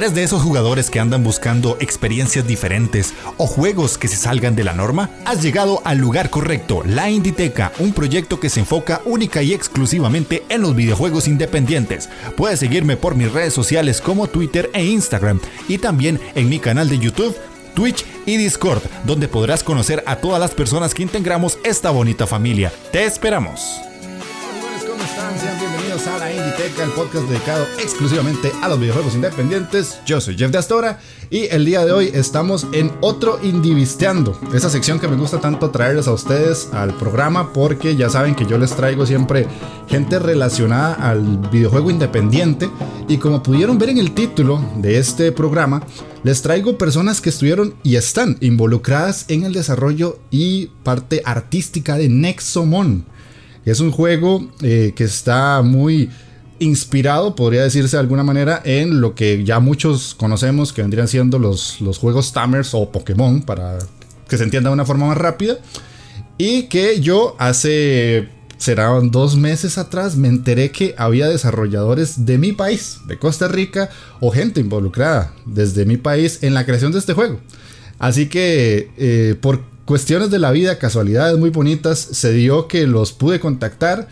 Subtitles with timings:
[0.00, 4.64] ¿Eres de esos jugadores que andan buscando experiencias diferentes o juegos que se salgan de
[4.64, 5.10] la norma?
[5.26, 10.42] Has llegado al lugar correcto, La Inditeca, un proyecto que se enfoca única y exclusivamente
[10.48, 12.08] en los videojuegos independientes.
[12.34, 16.88] Puedes seguirme por mis redes sociales como Twitter e Instagram y también en mi canal
[16.88, 17.36] de YouTube
[17.74, 22.72] Twitch y Discord, donde podrás conocer a todas las personas que integramos esta bonita familia.
[22.90, 23.89] Te esperamos.
[26.60, 29.98] El podcast dedicado exclusivamente a los videojuegos independientes.
[30.04, 34.68] Yo soy Jeff de Astora y el día de hoy estamos en otro Indivisteando, esa
[34.68, 38.58] sección que me gusta tanto traerles a ustedes al programa porque ya saben que yo
[38.58, 39.46] les traigo siempre
[39.88, 42.68] gente relacionada al videojuego independiente
[43.08, 45.82] y como pudieron ver en el título de este programa,
[46.24, 52.10] les traigo personas que estuvieron y están involucradas en el desarrollo y parte artística de
[52.10, 53.06] Nexomon.
[53.64, 56.10] Es un juego eh, que está muy
[56.60, 61.38] inspirado, podría decirse de alguna manera, en lo que ya muchos conocemos que vendrían siendo
[61.38, 63.78] los, los juegos Tamers o Pokémon, para
[64.28, 65.58] que se entienda de una forma más rápida.
[66.38, 68.28] Y que yo hace
[68.60, 73.88] serán dos meses atrás me enteré que había desarrolladores de mi país, de Costa Rica,
[74.20, 77.40] o gente involucrada desde mi país en la creación de este juego.
[77.98, 83.12] Así que eh, por cuestiones de la vida, casualidades muy bonitas, se dio que los
[83.12, 84.08] pude contactar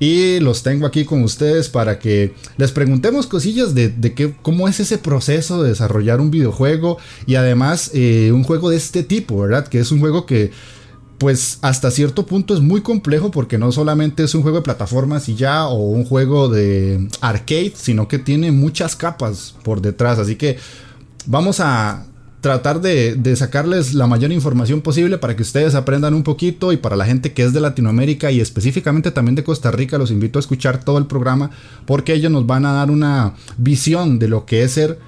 [0.00, 4.80] y los tengo aquí con ustedes para que les preguntemos cosillas de, de cómo es
[4.80, 9.66] ese proceso de desarrollar un videojuego y además eh, un juego de este tipo, ¿verdad?
[9.66, 10.52] Que es un juego que
[11.18, 15.28] pues hasta cierto punto es muy complejo porque no solamente es un juego de plataformas
[15.28, 20.20] y ya o un juego de arcade, sino que tiene muchas capas por detrás.
[20.20, 20.58] Así que
[21.26, 22.06] vamos a
[22.40, 26.96] tratar de, sacarles la mayor información posible para que ustedes aprendan un poquito y para
[26.96, 30.40] la gente que es de Latinoamérica y específicamente también de Costa Rica los invito a
[30.40, 31.50] escuchar todo el programa
[31.86, 34.98] porque ellos nos van a dar una visión de lo que es ser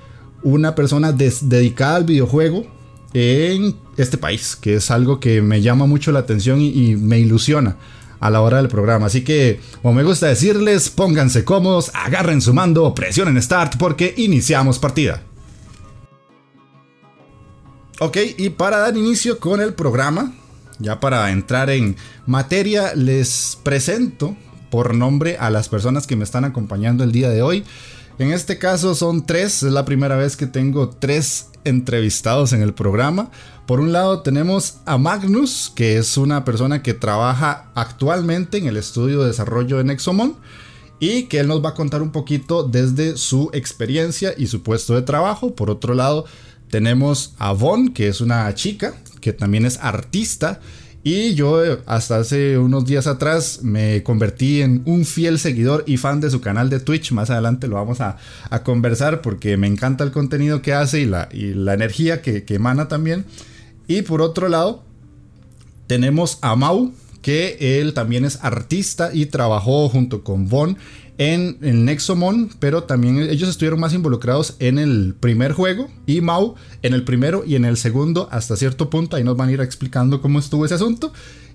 [0.42, 2.66] una persona dedicada al videojuego
[3.12, 7.76] en este país, que es algo que me llama mucho la atención y, me ilusiona
[8.20, 9.06] a la hora del programa.
[9.06, 14.78] Así que, como me gusta decirles, pónganse cómodos, agarren su mando, presionen Start porque iniciamos
[14.78, 15.22] partida.
[18.02, 20.32] Ok, y para dar inicio con el programa,
[20.78, 24.34] ya para entrar en materia, les presento
[24.70, 27.62] por nombre a las personas que me están acompañando el día de hoy.
[28.18, 32.72] En este caso son tres, es la primera vez que tengo tres entrevistados en el
[32.72, 33.30] programa.
[33.66, 38.78] Por un lado tenemos a Magnus, que es una persona que trabaja actualmente en el
[38.78, 40.36] estudio de desarrollo de Nexomon
[41.00, 44.94] y que él nos va a contar un poquito desde su experiencia y su puesto
[44.94, 45.54] de trabajo.
[45.54, 46.24] Por otro lado
[46.70, 50.60] tenemos a Von, que es una chica que también es artista
[51.02, 55.96] y yo eh, hasta hace unos días atrás me convertí en un fiel seguidor y
[55.96, 57.12] fan de su canal de Twitch.
[57.12, 58.18] Más adelante lo vamos a,
[58.64, 61.28] conversar porque me encanta el contenido que hace y la,
[61.74, 63.24] energía que, que emana también.
[63.88, 64.82] Y por otro lado,
[65.86, 66.92] tenemos a Mau,
[67.22, 70.76] que él también es artista y trabajó junto con Von
[71.20, 76.54] en el Nexomon, pero también ellos estuvieron más involucrados en el primer juego y Mau
[76.80, 79.16] en el primero y en el segundo hasta cierto punto.
[79.16, 81.12] Ahí nos van a ir explicando cómo estuvo ese asunto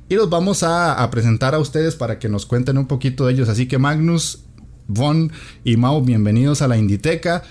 [0.08, 3.50] y los vamos a, presentar a ustedes para que nos cuenten un poquito de ellos.
[3.50, 4.44] Así que Magnus,
[4.88, 5.31] Von
[5.64, 7.42] y Mau, bienvenidos a la Inditeca.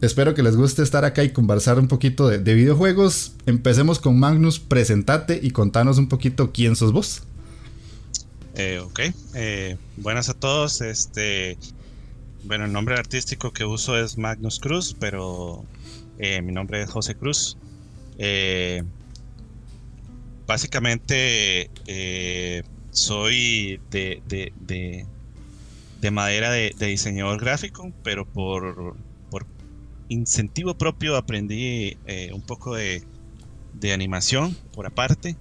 [0.00, 3.34] Espero que les guste estar acá y conversar un poquito de, de videojuegos.
[3.44, 7.24] Empecemos con Magnus, presentate y contanos un poquito quién sos vos.
[8.56, 9.00] Eh, ok,
[9.34, 10.80] eh, buenas a todos.
[10.80, 11.58] Este,
[12.44, 15.64] bueno, el nombre artístico que uso es Magnus Cruz, pero
[16.18, 17.56] eh, mi nombre es José Cruz.
[20.46, 21.68] básicamente
[22.90, 28.94] soy de, de, madera de, diseñador gráfico, pero por,
[29.30, 29.46] por
[30.08, 31.96] incentivo propio aprendí
[32.32, 33.02] un poco de,
[33.72, 35.34] de animación por aparte.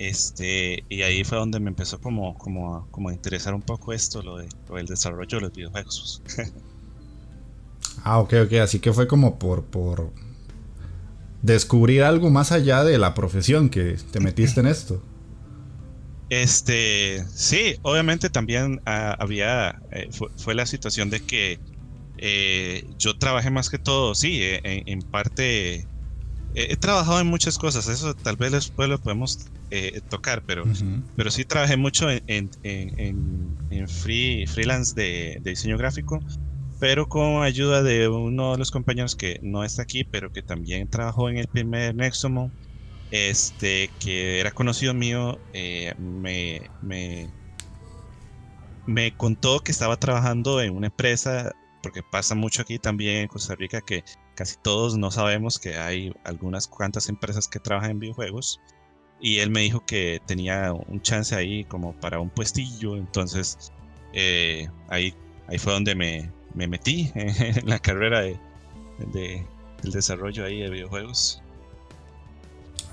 [0.00, 4.22] Este, y ahí fue donde me empezó como, como, como a interesar un poco esto,
[4.22, 6.22] lo, de, del desarrollo de los videojuegos.
[8.04, 10.10] ah, ok, ok, así que fue como por, por
[11.42, 15.02] descubrir algo más allá de la profesión que te metiste en esto.
[16.30, 20.08] Este, sí, obviamente también ah, había, eh,
[20.38, 21.60] fue, la situación de que
[22.16, 25.86] eh, yo trabajé más que todo, sí, eh, en parte
[26.54, 30.64] he trabajado en muchas cosas, eso tal vez después lo podemos eh, tocar, pero,
[31.16, 32.50] pero sí trabajé mucho en,
[33.88, 36.20] free, freelance de, diseño gráfico,
[36.80, 40.88] pero con ayuda de uno de los compañeros que no está aquí, pero que también
[40.88, 42.50] trabajó en el primer Nexomo,
[43.12, 47.30] este, que era conocido mío, eh, me, me,
[48.86, 51.52] me contó que estaba trabajando en una empresa,
[51.82, 54.02] porque pasa mucho aquí también en Costa Rica, que
[54.40, 58.58] casi todos no sabemos que hay algunas cuantas empresas que trabajan en videojuegos.
[59.20, 62.96] Y él me dijo que tenía un chance ahí como para un puestillo.
[62.96, 63.70] Entonces
[64.14, 65.12] eh, ahí,
[65.46, 68.40] ahí fue donde me, me metí en la carrera de,
[69.12, 69.46] de,
[69.82, 71.42] del desarrollo ahí de videojuegos.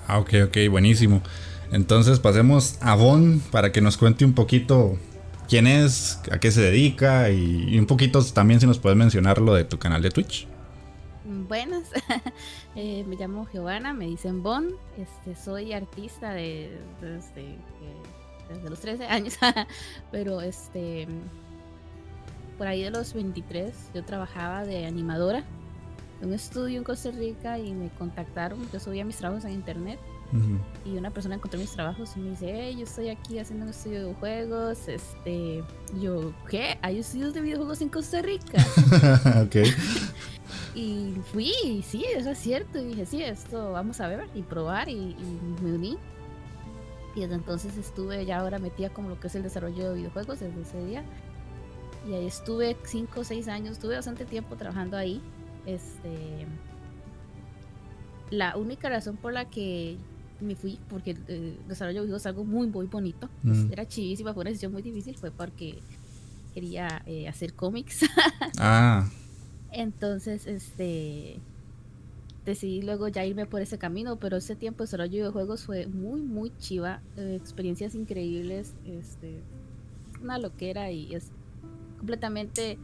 [0.06, 1.22] Ah, ok, ok, buenísimo.
[1.72, 4.98] Entonces pasemos a Bon para que nos cuente un poquito
[5.48, 9.54] quién es, a qué se dedica y, un poquito también si nos puedes mencionar lo
[9.54, 10.46] de tu canal de Twitch.
[11.30, 11.90] Buenas,
[12.74, 17.58] eh, me llamo Giovanna, me dicen Bon, este, soy artista de, desde,
[18.48, 19.36] desde los 13 años,
[20.10, 21.06] pero este
[22.56, 25.44] por ahí de los 23 yo trabajaba de animadora
[26.22, 30.00] en un estudio en Costa Rica y me contactaron, yo subía mis trabajos en internet
[30.84, 33.70] y una persona encontró mis trabajos y me dice, hey, yo estoy aquí haciendo un
[33.70, 35.64] estudio de videojuegos, este,
[36.00, 36.78] yo, ¿qué?
[36.82, 38.58] ¿Hay estudios de videojuegos en Costa Rica?
[39.42, 39.56] ok.
[40.74, 44.42] y fui, y sí, eso es cierto, y dije, sí, esto vamos a ver y
[44.42, 45.98] probar, y, y me uní.
[47.14, 50.40] Y desde entonces estuve ya ahora metida como lo que es el desarrollo de videojuegos
[50.40, 51.04] desde ese día.
[52.06, 55.20] Y ahí estuve 5 o 6 años, estuve bastante tiempo trabajando ahí.
[55.66, 56.46] Este,
[58.30, 59.96] la única razón por la que
[60.40, 63.28] me fui, porque el eh, desarrollo de videojuegos es algo muy, muy bonito.
[63.42, 63.72] Mm.
[63.72, 65.78] Era chivísima, fue una decisión muy difícil, fue porque
[66.54, 68.00] quería eh, hacer cómics.
[68.58, 69.08] ah.
[69.72, 71.40] Entonces, este
[72.44, 75.86] decidí luego ya irme por ese camino, pero ese tiempo de desarrollo de videojuegos fue
[75.86, 79.42] muy, muy chiva, eh, experiencias increíbles, este,
[80.22, 81.30] una loquera y es
[81.98, 82.78] completamente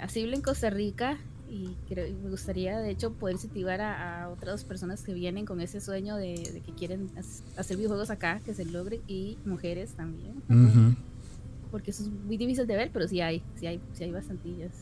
[0.00, 1.18] asible en Costa Rica
[1.56, 5.80] y creo, me gustaría de hecho poder incentivar a, otras personas que vienen con ese
[5.80, 7.10] sueño de, que quieren
[7.56, 10.42] hacer videojuegos acá, que se logre y mujeres también.
[11.70, 14.72] Porque eso es muy difícil de ver, pero sí hay, sí hay, sí hay bastantillas.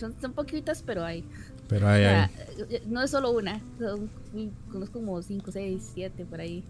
[0.00, 1.24] Son, son poquitas, pero hay.
[1.68, 2.30] Pero hay, hay.
[2.70, 4.10] Eh, no es solo una, son,
[4.72, 6.64] conozco como 5, 6, 7 por ahí.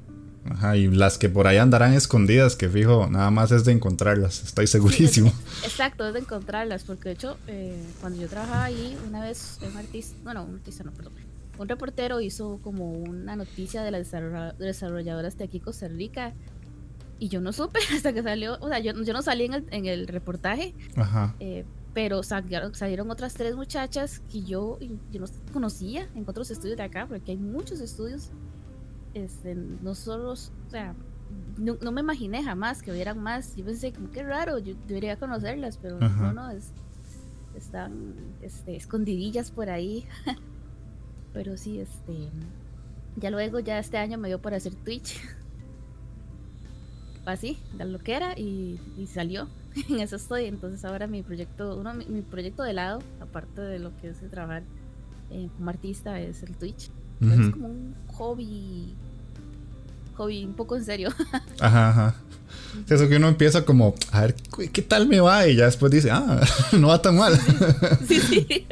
[0.51, 4.43] Ajá, y las que por ahí andarán escondidas, que fijo, nada más es de encontrarlas,
[4.43, 5.33] estoy segurísimo.
[5.65, 9.77] exacto, es de encontrarlas, porque de hecho, eh, cuando yo trabajaba ahí, una vez un
[9.77, 11.13] artista, bueno, un artista no, perdón,
[11.59, 14.11] un reportero hizo como una noticia de las
[14.59, 16.33] desarrolladoras de aquí Costa Rica,
[17.19, 19.67] y yo no supe hasta que salió, o sea, yo, yo no salí en el,
[19.71, 21.35] en el reportaje, Ajá.
[21.41, 24.79] Eh, pero salieron, salieron, otras tres muchachas que yo,
[25.11, 28.31] yo no conocía en otros estudios de acá, porque hay muchos estudios
[29.15, 30.95] este, no solo, o sea,
[31.59, 33.57] no, me imaginé jamás que hubieran más.
[33.57, 36.73] Yo pensé, como qué raro, yo debería conocerlas, pero no, no, es,
[37.57, 40.07] están este, escondidillas por ahí.
[41.33, 42.31] pero sí, este,
[43.17, 45.21] ya luego, ya este año me dio por hacer Twitch.
[47.27, 48.81] Así, la lo que era y,
[49.13, 49.49] salió.
[49.89, 50.47] en eso estoy.
[50.47, 54.29] Entonces ahora mi proyecto, uno mi, proyecto de lado, aparte de lo que es de
[54.29, 54.63] trabajar
[55.31, 56.91] eh, como artista, es el Twitch.
[57.21, 58.95] Es como un hobby.
[60.17, 61.11] Hobby un poco en serio.
[61.61, 62.15] ajá, ajá.
[62.89, 64.35] Eso que uno empieza como, a ver,
[64.73, 65.47] ¿qué tal me va?
[65.47, 66.41] Y ya después dice, ah,
[66.73, 67.39] no va tan mal.
[68.07, 68.67] Sí, sí.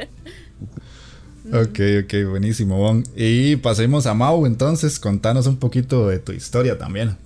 [1.47, 3.03] ok, ok, buenísimo.
[3.15, 7.17] Y pasemos a Mau, entonces, contanos un poquito de tu historia también.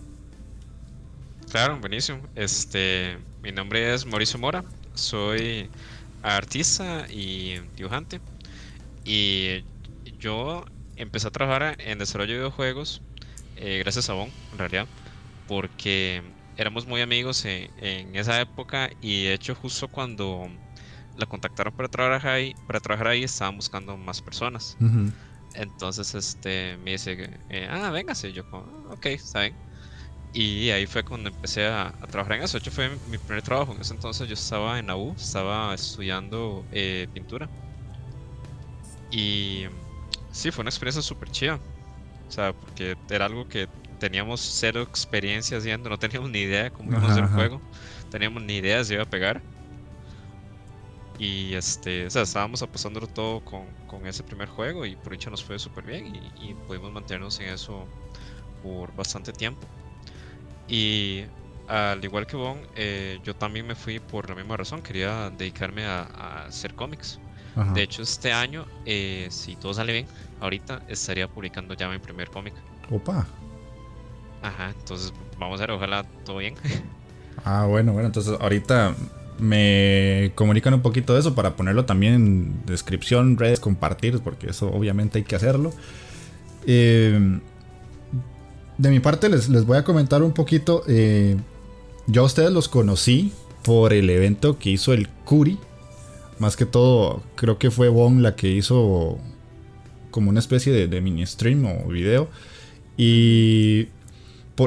[1.51, 2.19] Claro, buenísimo.
[2.35, 4.63] Este, mi nombre es Mauricio Mora,
[4.93, 5.69] soy
[6.23, 8.19] artista y dibujante.
[9.05, 9.63] Y
[10.19, 10.65] yo
[11.01, 13.01] empecé a trabajar en desarrollo de videojuegos
[13.55, 14.87] eh, gracias a Bon, en realidad,
[15.47, 16.23] porque
[16.57, 20.49] éramos muy amigos en, esa época y de hecho justo cuando
[21.17, 24.77] la contactaron para trabajar ahí, para trabajar ahí estaban buscando más personas.
[25.53, 29.55] Entonces este me dice, eh, ah, véngase, yo como, ah, ok, está bien.
[30.33, 32.57] Y ahí fue cuando empecé a, trabajar en eso.
[32.57, 33.73] De hecho fue mi primer trabajo.
[33.73, 37.49] En ese entonces yo estaba en AU, estaba estudiando eh, pintura.
[39.11, 39.65] Y
[40.31, 41.55] Sí, fue una experiencia súper chida.
[41.55, 43.67] O sea, porque era algo que
[43.99, 47.61] teníamos cero experiencia haciendo, no teníamos ni idea de cómo íbamos a hacer el juego,
[48.09, 49.43] teníamos ni idea de si iba a pegar.
[51.17, 55.29] Y este, o sea, estábamos apostándolo todo con, con ese primer juego y por hecho
[55.29, 57.87] nos fue súper bien y, pudimos mantenernos en eso
[58.61, 59.67] por bastante tiempo.
[60.67, 61.25] Y
[61.67, 65.85] al igual que Bon, eh, yo también me fui por la misma razón, quería dedicarme
[65.85, 67.19] a, a hacer cómics.
[67.73, 70.05] De hecho, este año, eh, si todo sale bien,
[70.39, 72.53] ahorita estaría publicando ya mi primer cómic.
[72.89, 73.27] Opa.
[74.41, 76.55] Ajá, entonces vamos a ver, ojalá todo bien.
[77.43, 78.93] Ah, bueno, bueno, entonces ahorita
[79.39, 84.69] me comunican un poquito de eso para ponerlo también en descripción, redes, compartir, porque eso
[84.69, 85.71] obviamente hay que hacerlo.
[86.67, 87.39] Eh,
[88.77, 90.83] de mi parte les, les, voy a comentar un poquito.
[90.87, 91.37] Eh,
[92.05, 93.31] yo a ustedes los conocí
[93.63, 95.57] por el evento que hizo el Curi
[96.41, 99.19] más que todo, creo que fue Bon la que hizo
[100.09, 102.29] como una especie de, mini stream o video.
[102.97, 103.89] Y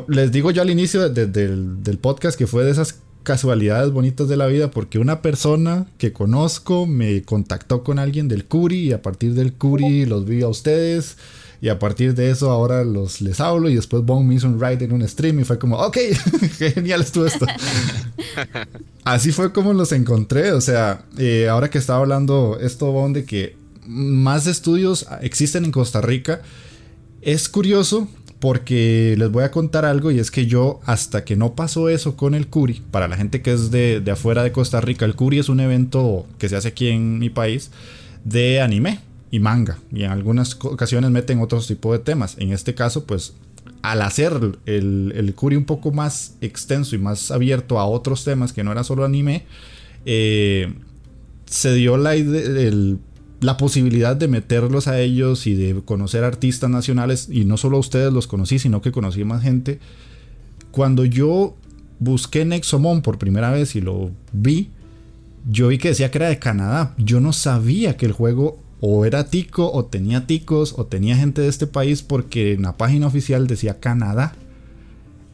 [0.06, 4.46] les digo yo al inicio del, podcast que fue de esas casualidades bonitas de la
[4.46, 9.34] vida porque una persona que conozco me contactó con alguien del Curi y a partir
[9.34, 11.16] del Curi los vi a ustedes
[11.64, 14.60] y a partir de eso ahora los les hablo y después Bong me hizo un
[14.60, 15.96] ride en un stream y fue como, ok,
[16.58, 17.46] genial estuvo esto.
[19.04, 23.24] Así fue como los encontré, o sea, eh, ahora que estaba hablando esto Bong de
[23.24, 23.56] que
[23.86, 26.42] más estudios existen en Costa Rica,
[27.22, 28.08] es curioso
[28.40, 32.14] porque les voy a contar algo y es que yo hasta que no pasó eso
[32.14, 35.14] con el Curi, para la gente que es de, de afuera de Costa Rica, el
[35.14, 37.70] Curi es un evento que se hace aquí en mi país
[38.22, 39.00] de anime
[39.30, 39.78] y manga.
[39.92, 42.36] Y en algunas ocasiones meten otros tipos de temas.
[42.38, 43.34] En este caso, pues
[43.82, 44.32] al hacer
[44.66, 48.82] el, el un poco más extenso y más abierto a otros temas que no era
[48.82, 49.44] solo anime,
[50.06, 50.72] eh,
[51.44, 52.14] se dio la,
[53.40, 57.28] la posibilidad de meterlos a ellos y de conocer artistas nacionales.
[57.30, 59.80] Y no solo a ustedes los conocí, sino que conocí más gente.
[60.70, 61.54] Cuando yo
[61.98, 64.70] busqué Nexomon por primera vez y lo vi,
[65.48, 66.94] yo vi que decía que era de Canadá.
[66.96, 71.40] Yo no sabía que el juego o era tico o tenía ticos o tenía gente
[71.40, 74.34] de este país porque en la página oficial decía Canadá.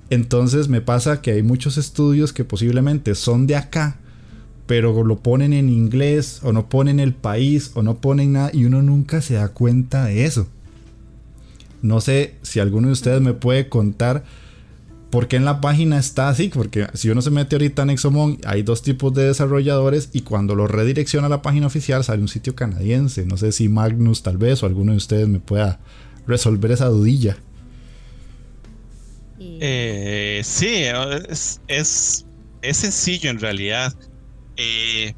[0.09, 3.97] Entonces me pasa que hay muchos estudios que posiblemente son de acá,
[4.69, 8.67] pero lo ponen en inglés o no ponen el país o no ponen nada y
[8.67, 10.47] uno nunca se da cuenta de eso.
[11.83, 14.23] No sé si alguno de ustedes me puede contar
[15.11, 16.49] ¿Por qué en la página está así?
[16.49, 20.55] Porque si uno se mete ahorita en Exomon, hay dos tipos de desarrolladores y cuando
[20.55, 23.27] lo redirecciona a la página oficial sale un sitio canadiense.
[23.27, 25.81] No sé si Magnus tal vez o alguno de ustedes me pueda
[26.29, 27.37] resolver esa dudilla.
[29.41, 30.85] Eh, sí,
[31.67, 32.25] es,
[32.63, 33.93] sencillo en realidad.
[34.57, 35.15] Eh,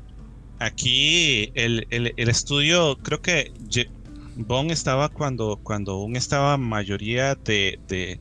[0.59, 1.85] aquí el,
[2.17, 3.53] estudio, creo que
[4.37, 8.19] Bon estaba cuando, cuando aún estaba mayoría de de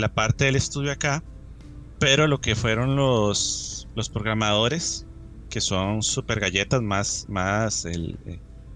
[0.00, 1.24] la parte del estudio acá,
[1.98, 5.06] pero lo que fueron los, los programadores,
[5.48, 8.18] que son super galletas, más, más el,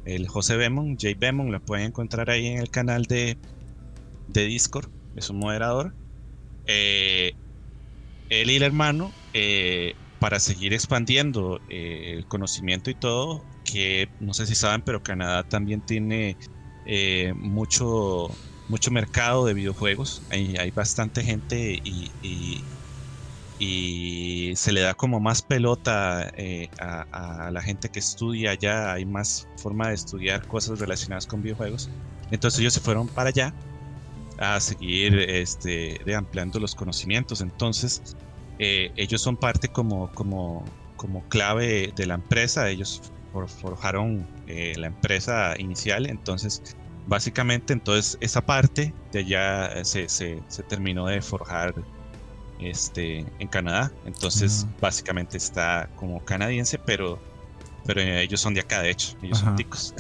[0.05, 3.39] el José Bemon, Jay Bemon, lo pueden encontrar ahí en el canal de,
[4.29, 5.95] de Discord, es un moderador.
[6.67, 7.33] Eh,
[8.29, 14.35] él y el hermano, eh, para seguir expandiendo eh, el conocimiento y todo, que no
[14.35, 16.37] sé si saben, pero Canadá también tiene
[17.35, 18.29] mucho
[18.69, 20.23] mucho mercado de videojuegos.
[20.31, 22.11] Hay, hay bastante gente y,
[23.59, 28.93] y, se le da como más pelota eh, a, la gente que estudia allá.
[28.93, 31.89] Hay más forma de estudiar cosas relacionadas con videojuegos.
[32.31, 33.55] Entonces ellos se fueron para allá
[34.39, 37.41] a seguir este, ampliando los conocimientos.
[37.41, 38.17] Entonces
[38.59, 40.65] eh, ellos son parte como, como,
[40.97, 42.69] como clave de la empresa.
[42.69, 43.01] Ellos
[43.61, 46.07] forjaron eh, la empresa inicial.
[46.07, 51.75] Entonces básicamente entonces esa parte de allá eh, se, se, terminó de forjar
[52.61, 53.93] este, en Canadá.
[54.05, 57.19] Entonces básicamente está como canadiense, pero,
[57.85, 59.17] pero ellos son de acá, de hecho.
[59.23, 59.95] Ellos son ticos.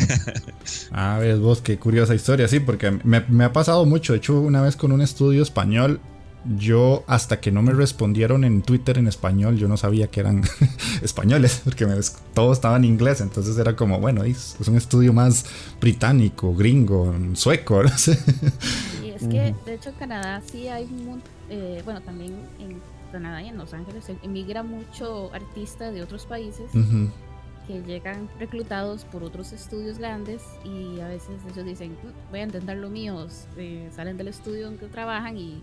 [0.93, 4.13] ah, ves vos, qué curiosa historia, sí, porque me, me, ha pasado mucho.
[4.13, 6.01] De hecho, una vez con un estudio español
[6.57, 10.43] yo hasta que no me respondieron en Twitter en español, yo no sabía que eran
[11.03, 11.87] españoles, porque
[12.35, 15.47] todo estaba en inglés, entonces era como, bueno, es, un estudio más
[15.81, 17.83] británico, gringo, sueco.
[17.87, 18.19] No sé.
[19.05, 20.88] Y es que, de hecho, en Canadá sí hay,
[21.49, 22.81] eh, bueno, también en
[23.12, 26.71] Canadá y en Los Ángeles emigra mucho artista de otros países.
[27.67, 32.43] que llegan reclutados por otros estudios grandes y a veces ellos dicen, mm, voy a
[32.45, 33.26] intentar lo mío,
[33.57, 35.61] eh, salen del estudio en que trabajan y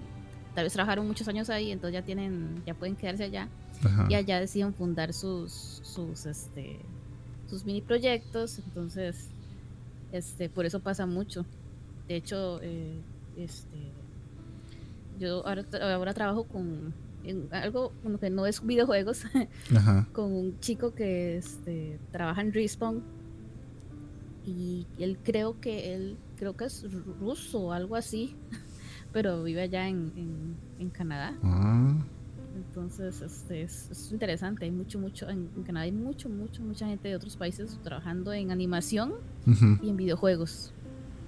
[0.53, 3.47] tal vez trabajaron muchos años ahí, entonces ya tienen, ya pueden quedarse allá.
[4.07, 6.79] Y allá deciden fundar sus, sus, este,
[7.49, 9.29] sus mini proyectos, entonces,
[10.11, 11.45] este, por eso pasa mucho.
[12.07, 13.01] De hecho, eh,
[13.35, 13.91] este,
[15.19, 16.93] yo ahora, ahora trabajo con
[17.51, 19.23] algo que no es videojuegos,
[20.13, 23.03] con un chico que este, trabaja en Respawn.
[24.45, 26.85] Y él creo que él creo que es
[27.21, 28.35] ruso o algo así
[29.13, 30.11] pero vive allá en,
[30.79, 31.33] en, Canadá.
[31.43, 31.95] Ah.
[32.55, 34.65] Entonces, este, es, interesante.
[34.65, 38.51] Hay mucho, mucho, en, Canadá hay mucho, mucho, mucha gente de otros países trabajando en
[38.51, 39.13] animación
[39.81, 40.73] y en videojuegos.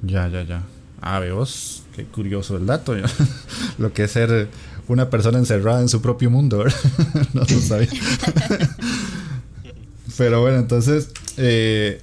[0.02, 0.64] Ya, ya, ya.
[1.02, 2.96] Ah, vos, qué curioso el dato.
[3.78, 4.50] lo que es ser
[4.88, 6.66] una persona encerrada en su propio mundo,
[7.34, 7.90] no lo sabía.
[10.18, 12.02] Pero bueno, entonces, eh,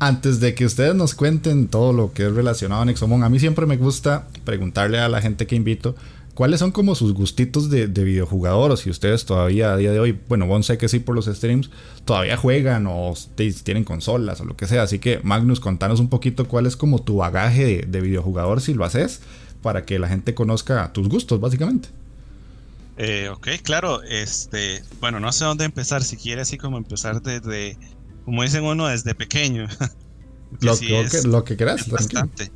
[0.00, 3.38] antes de que ustedes nos cuenten todo lo que es relacionado a Nexomon, a mí
[3.38, 5.94] siempre me gusta preguntarle a la gente que invito
[6.40, 8.70] ¿Cuáles son como sus gustitos de, videojugador?
[8.70, 11.26] O si ustedes todavía a día de hoy, bueno, vos sé que sí por los
[11.26, 11.68] streams,
[12.06, 13.12] todavía juegan o
[13.62, 14.84] tienen consolas o lo que sea.
[14.84, 18.86] Así que Magnus, contanos un poquito cuál es como tu bagaje de, videojugador si lo
[18.86, 19.20] haces,
[19.60, 21.90] para que la gente conozca tus gustos, básicamente.
[22.96, 27.76] Eh, ok, claro, este, bueno, no sé dónde empezar, si quiere así como empezar desde,
[28.24, 29.66] como dicen uno, desde pequeño.
[30.60, 31.88] lo, que, lo que quieras.
[31.88, 32.50] Bastante.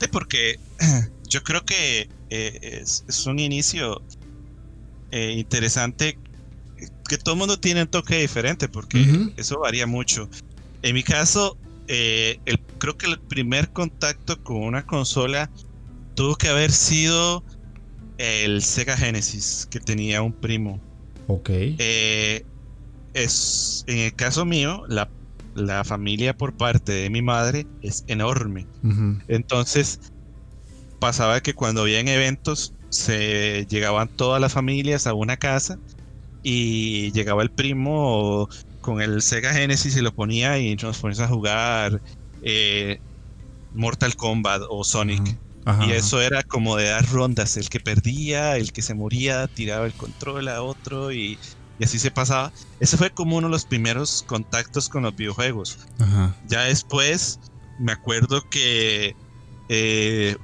[0.00, 0.58] Sí, porque
[1.28, 4.02] yo creo que eh, es, un inicio
[5.10, 6.18] eh, interesante
[7.08, 10.30] que todo el mundo tiene un toque diferente porque eso varía mucho.
[10.82, 11.58] En mi caso,
[11.88, 15.50] eh, el, creo que el primer contacto con una consola
[16.14, 17.42] tuvo que haber sido
[18.18, 20.80] el Sega Genesis que tenía un primo.
[21.26, 21.50] Ok.
[23.12, 25.10] Es, en el caso mío, la,
[25.54, 28.66] la, familia por parte de mi madre es enorme.
[29.28, 29.98] Entonces,
[30.98, 35.78] pasaba que cuando habían eventos se llegaban todas las familias a una casa
[36.42, 38.48] y llegaba el primo
[38.80, 42.02] con el Sega Genesis y lo ponía y nos poníamos a jugar
[42.42, 42.98] eh,
[43.72, 45.38] Mortal Kombat o Sonic.
[45.86, 49.86] y eso era como de dar rondas, el que perdía, el que se moría, tiraba
[49.86, 51.38] el control a otro y,
[51.84, 52.52] así se pasaba.
[52.78, 55.78] Ese fue como uno de los primeros contactos con los videojuegos.
[56.46, 57.40] Ya después
[57.78, 59.16] me acuerdo que
[59.68, 60.36] eh,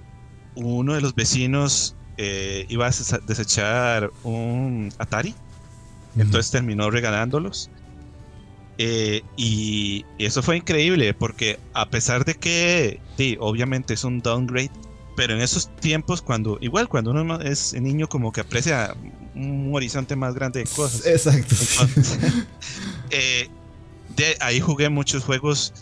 [0.55, 2.90] uno de los vecinos eh, iba a
[3.26, 5.35] desechar un Atari,
[6.16, 7.71] entonces terminó regalándolos.
[8.78, 14.71] Eh, y, eso fue increíble porque a pesar de que, sí, obviamente es un downgrade,
[15.16, 18.95] pero en esos tiempos cuando, igual cuando uno es niño como que aprecia
[19.37, 21.07] un horizonte más grande de cosas.
[21.07, 21.55] Exacto.
[23.11, 23.49] Eh,
[24.16, 25.73] de ahí jugué muchos juegos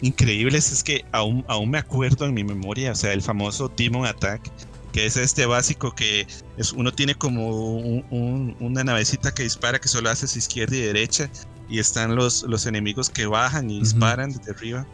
[0.00, 4.06] increíbles es que aún, aún me acuerdo en mi memoria, o sea, el famoso Demon
[4.06, 4.50] Attack,
[4.92, 6.26] que es este básico que
[6.56, 7.66] es, uno tiene como
[8.10, 11.30] una navecita que dispara que solo hace izquierda y derecha
[11.68, 14.86] y están los, los enemigos que bajan y disparan desde arriba.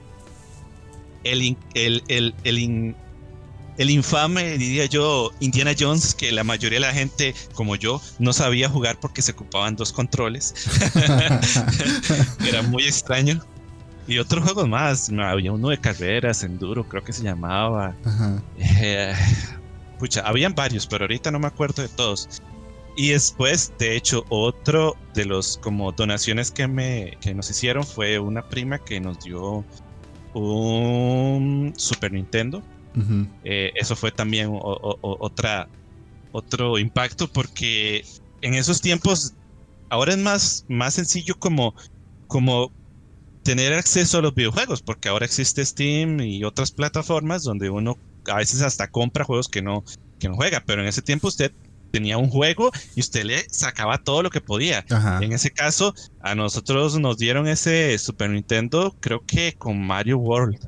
[1.25, 2.97] El, el, el, el,
[3.79, 8.33] el infame, diría yo, Indiana Jones, que la mayoría de la gente, como yo, no
[8.33, 10.55] sabía jugar porque se ocupaban dos controles.
[12.47, 13.41] Era muy extraño.
[14.07, 17.95] Y otros juegos más, había uno de carreras, enduro, creo que se llamaba.
[18.59, 19.15] Eh,
[19.99, 22.29] pucha, habían varios, pero ahorita no me acuerdo de todos.
[22.97, 28.19] Y después, de hecho, otro de los como donaciones que me que nos hicieron fue
[28.19, 29.65] una prima que nos dio
[30.35, 32.63] un Super Nintendo.
[33.45, 35.69] Eh, eso fue también otra
[36.31, 38.05] otro impacto porque
[38.41, 39.35] en esos tiempos
[39.91, 41.75] ahora es más más sencillo como
[42.27, 42.73] como
[43.43, 48.37] tener acceso a los videojuegos, porque ahora existe Steam y otras plataformas donde uno a
[48.37, 49.85] veces hasta compra juegos que no,
[50.19, 51.53] que no juega, pero en ese tiempo usted
[51.91, 54.85] tenía un juego y usted le sacaba todo lo que podía.
[55.21, 60.59] En ese caso, a nosotros nos dieron ese Super Nintendo, creo que con Mario World.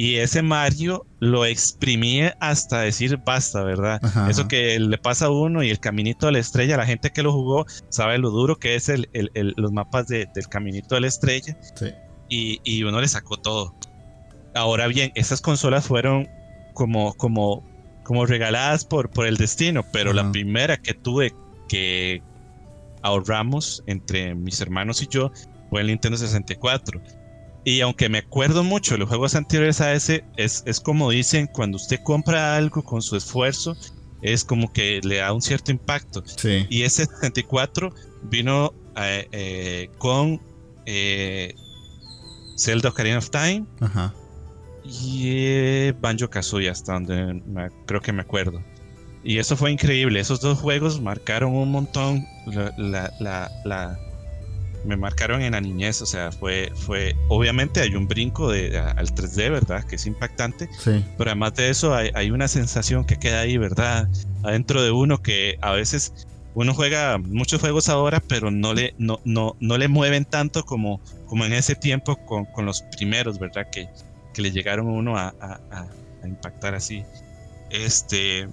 [0.00, 4.00] Y ese Mario lo exprimía hasta decir basta, ¿verdad?
[4.30, 7.24] Eso que le pasa a uno y el caminito de la estrella, la gente que
[7.24, 11.58] lo jugó sabe lo duro que es el, los mapas del caminito de la estrella.
[12.28, 13.74] Y, uno le sacó todo.
[14.54, 16.28] Ahora bien, esas consolas fueron
[16.74, 17.68] como, como,
[18.04, 21.34] como regaladas por, por el destino, pero la primera que tuve
[21.68, 22.22] que
[23.02, 25.32] ahorramos entre mis hermanos y yo
[25.70, 27.02] fue el Nintendo 64
[27.68, 31.46] y aunque me acuerdo mucho de los juegos anteriores a ese, es, es como dicen,
[31.46, 33.76] cuando usted compra algo con su esfuerzo,
[34.22, 36.24] es como que le da un cierto impacto.
[36.70, 40.40] Y ese 64 vino eh, eh, con
[40.86, 41.54] eh,
[42.56, 43.66] Zelda Ocarina of Time
[44.82, 47.42] y Banjo Kazooie, hasta donde
[47.84, 48.62] creo que me acuerdo.
[49.22, 50.20] Y eso fue increíble.
[50.20, 52.24] Esos dos juegos marcaron un montón
[52.78, 53.98] la, la
[54.84, 59.08] me marcaron en la niñez, o sea, fue, fue, obviamente hay un brinco de, al
[59.14, 59.84] 3D, ¿verdad?
[59.84, 61.04] Que es impactante, sí.
[61.16, 64.08] pero además de eso hay, una sensación que queda ahí, ¿verdad?
[64.42, 69.20] Adentro de uno que a veces uno juega muchos juegos ahora, pero no le, no,
[69.24, 73.68] no, no le mueven tanto como, como en ese tiempo con, con los primeros, ¿verdad?
[73.70, 73.88] Que,
[74.34, 75.60] que le llegaron a uno a, a,
[76.22, 77.04] a impactar así.
[77.70, 78.48] Este,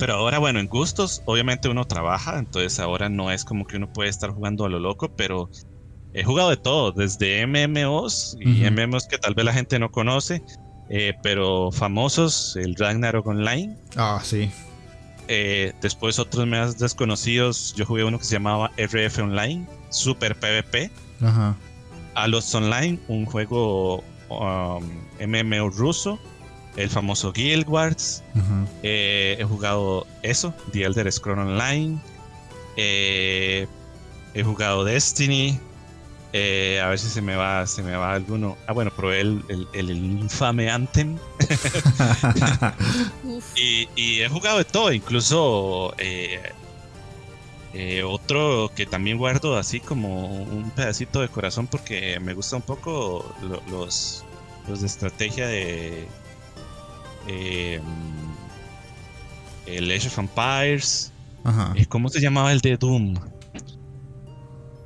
[0.00, 3.92] pero ahora, bueno, en gustos, obviamente uno trabaja, entonces ahora no es como que uno
[3.92, 5.50] puede estar jugando a lo loco, pero
[6.14, 10.42] he jugado de todo, desde MMOs y MMOs que tal vez la gente no conoce,
[10.88, 13.76] eh, pero famosos, el Ragnarok Online.
[13.94, 14.50] Ah, sí.
[15.28, 20.90] Eh, después otros más desconocidos, yo jugué uno que se llamaba RF Online, Super PvP.
[21.20, 21.56] Ajá.
[22.14, 24.82] A los Online, un juego um,
[25.20, 26.18] MMO ruso.
[26.76, 28.22] El famoso Guild Wars.
[28.82, 31.98] Eh, he jugado eso, The Elder Scrolls Online.
[32.76, 33.66] Eh,
[34.34, 35.58] he jugado Destiny.
[36.32, 38.56] Eh, a ver si se me va, se me va alguno.
[38.66, 41.18] Ah, bueno, probé el, el, infame Anthem.
[43.56, 45.94] y, y, he jugado de todo, incluso
[48.06, 53.32] otro que también guardo así como un pedacito de corazón porque me gusta un poco
[53.70, 54.24] los,
[54.68, 56.08] los de estrategia de
[57.26, 57.80] eh,
[59.66, 61.12] el Age of Empires.
[61.74, 63.14] Eh, ¿Cómo se llamaba el de Doom?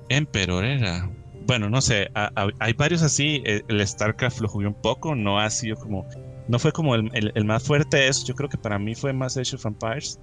[0.09, 1.11] Emperor era.
[1.47, 2.11] Bueno, no sé,
[2.59, 3.43] hay varios así.
[3.45, 6.07] Eh, el, StarCraft lo jugué un poco, no ha sido como.
[6.47, 8.27] No fue como el, más fuerte de eso.
[8.27, 10.19] Yo creo que para mí fue más Age of Empires.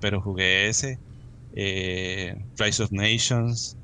[0.00, 0.98] Pero jugué ese.
[1.54, 3.76] Rise of Nations.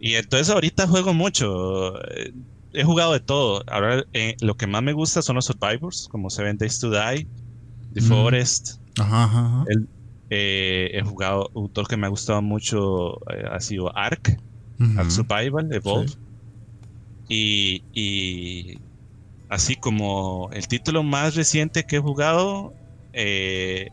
[0.00, 1.94] Y entonces ahorita juego mucho
[2.72, 3.62] he jugado de todo.
[3.68, 7.26] Ahora eh, lo que más me gusta son los Survivors, como Seven Days to Die,
[7.94, 8.04] The mm.
[8.04, 8.80] Forest.
[8.98, 9.64] Ajá,
[10.30, 14.38] eh, he jugado, un que me ha gustado mucho eh, ha sido Ark,
[14.96, 16.12] Ark Survival, Evolve.
[17.30, 18.78] Y, y,
[19.48, 22.74] así como el título más reciente que he jugado,
[23.12, 23.90] el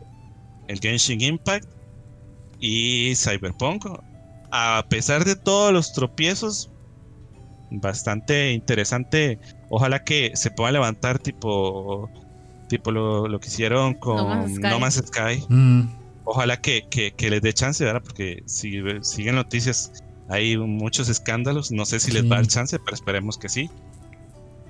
[0.80, 1.68] Genshin Impact
[2.60, 3.86] y Cyberpunk.
[4.50, 6.70] A pesar de todos los tropiezos,
[7.70, 9.38] bastante interesante.
[9.68, 12.10] Ojalá que se pueda levantar tipo
[12.68, 15.44] tipo lo, que hicieron con No Man's Sky.
[15.48, 15.82] Mm.
[16.24, 18.02] Ojalá que, les dé chance, ¿verdad?
[18.04, 19.92] Porque si siguen noticias,
[20.28, 21.70] hay muchos escándalos.
[21.70, 23.70] No sé si les va el chance, pero esperemos que sí.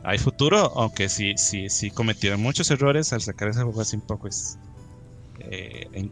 [0.04, 4.02] Hay futuro, aunque sí, sí, sí cometieron muchos errores al sacar ese juego así un
[4.02, 4.56] poco es,
[5.40, 6.08] eh,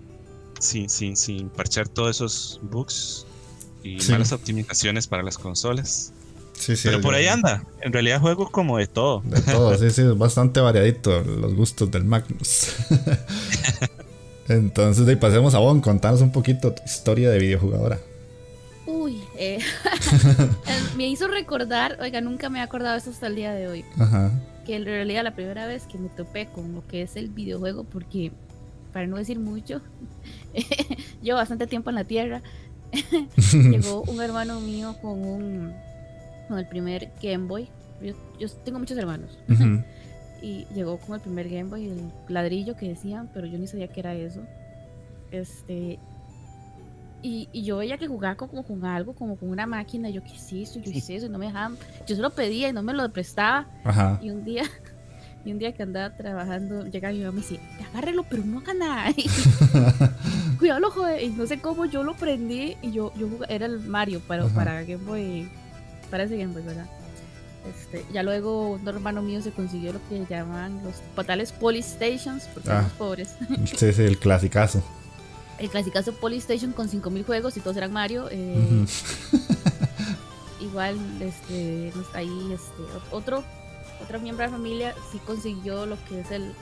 [0.59, 3.25] sin, sin, sin parchar todos esos bugs
[3.85, 6.13] y malas optimizaciones para las consolas.
[6.83, 7.65] Pero por ahí anda.
[7.81, 9.23] En realidad juego como de todo.
[9.25, 12.75] De todo, sí, sí, es bastante variadito los gustos del Magnus.
[14.49, 17.99] Entonces, de pasemos a Bon, contanos un poquito tu historia de videojugadora.
[18.87, 19.59] Uy, eh,
[20.97, 23.85] me hizo recordar, oiga, nunca me he acordado eso hasta el día de hoy.
[24.67, 27.85] Que en realidad la primera vez que me topé con lo que es el videojuego,
[27.85, 28.33] porque
[28.93, 29.81] para no decir mucho,
[31.23, 32.43] llevo bastante tiempo en la tierra.
[33.53, 35.75] Llegó un hermano mío con un
[36.49, 37.69] con el primer Game Boy.
[38.39, 39.39] Yo, tengo muchos hermanos.
[40.43, 43.89] y llegó con el primer Game Boy, el ladrillo que decían, pero yo ni sabía
[43.89, 44.43] que era eso.
[45.31, 45.99] Este.
[47.23, 50.11] Y, yo veía que jugaba como con algo, como con una máquina.
[50.11, 50.79] Yo, ¿qué es eso?
[50.81, 51.79] Yo hice eso y no me dejaban.
[52.07, 53.67] Yo se lo pedía y no me lo prestaba.
[54.21, 54.65] Y un día.
[55.47, 58.61] Y un día que andaba trabajando, llega mi mamá y me dice, agárrelo, pero no
[58.61, 59.13] haga nada.
[60.59, 61.23] Cuidado, joder.
[61.23, 64.83] Y no sé cómo yo lo prendí y yo, yo era el Mario para, para
[64.85, 65.47] Game Boy
[66.15, 66.87] parece bien, pues, ¿verdad?
[67.69, 72.71] Este, ya luego un hermano mío se consiguió lo que llaman los fatales Polystations, porque
[72.71, 73.31] ah, somos pobres.
[73.77, 74.81] Sí, sí, el clasicazo.
[75.59, 78.29] El clasicazo Polystation con 5000 juegos y todos eran Mario.
[78.31, 78.87] Eh,
[80.61, 83.43] igual, este, ahí, este, otro,
[84.03, 86.53] otro miembro de la familia sí consiguió lo que es el,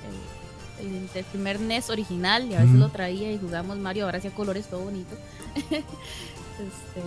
[0.81, 4.67] el, primer NES original y a veces lo traía y jugamos Mario, ahora hacía colores,
[4.67, 5.15] todo bonito.
[5.57, 7.03] este,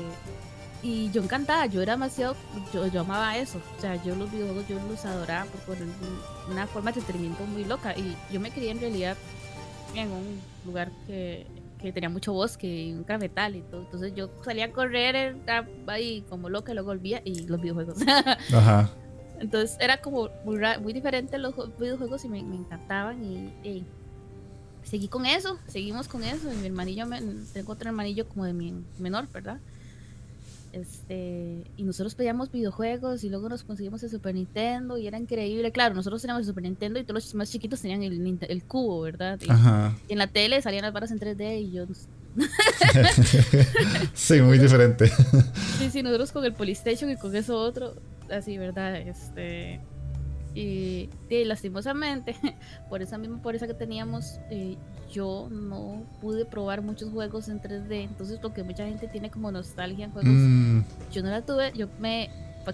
[0.85, 2.35] y yo encantada, yo era demasiado,
[2.71, 5.77] yo, yo amaba eso, o sea, yo los videojuegos yo los adoraba por,
[6.47, 9.17] una forma de entretenimiento muy loca y yo me crié en realidad
[9.95, 11.47] en un lugar que,
[11.79, 15.35] que tenía mucho bosque y un cafetal y todo, entonces yo salía a correr
[15.87, 17.97] ahí como loca y luego volvía y los videojuegos.
[18.53, 18.91] Ajá.
[19.39, 23.83] Entonces era como muy, muy diferente los videojuegos y me, me encantaban y,
[24.83, 26.53] seguí con eso, seguimos con eso.
[26.53, 27.07] Y mi hermanillo,
[27.53, 29.59] tengo otro hermanillo como de mi menor, ¿verdad?
[30.75, 35.71] Este, y nosotros pedíamos videojuegos y luego nos conseguimos el Super Nintendo y era increíble.
[35.71, 38.99] Claro, nosotros teníamos el Super Nintendo y todos los más chiquitos tenían el, el cubo,
[38.99, 39.39] ¿verdad?
[39.41, 41.85] Y, en la tele salían las barras en 3D y yo...
[44.13, 45.07] sí, muy diferente.
[45.79, 47.93] sí, sí, nosotros con el Polystation y con eso otro,
[48.29, 48.97] así, ¿verdad?
[48.97, 49.79] Este...
[50.55, 52.35] Y, lastimosamente,
[52.89, 54.75] por esa misma pobreza que teníamos, eh,
[55.11, 58.03] yo no pude probar muchos juegos en 3D.
[58.03, 60.79] Entonces, lo que mucha gente tiene como nostalgia en juegos, mm.
[61.11, 61.71] yo no la tuve.
[61.75, 62.29] Yo me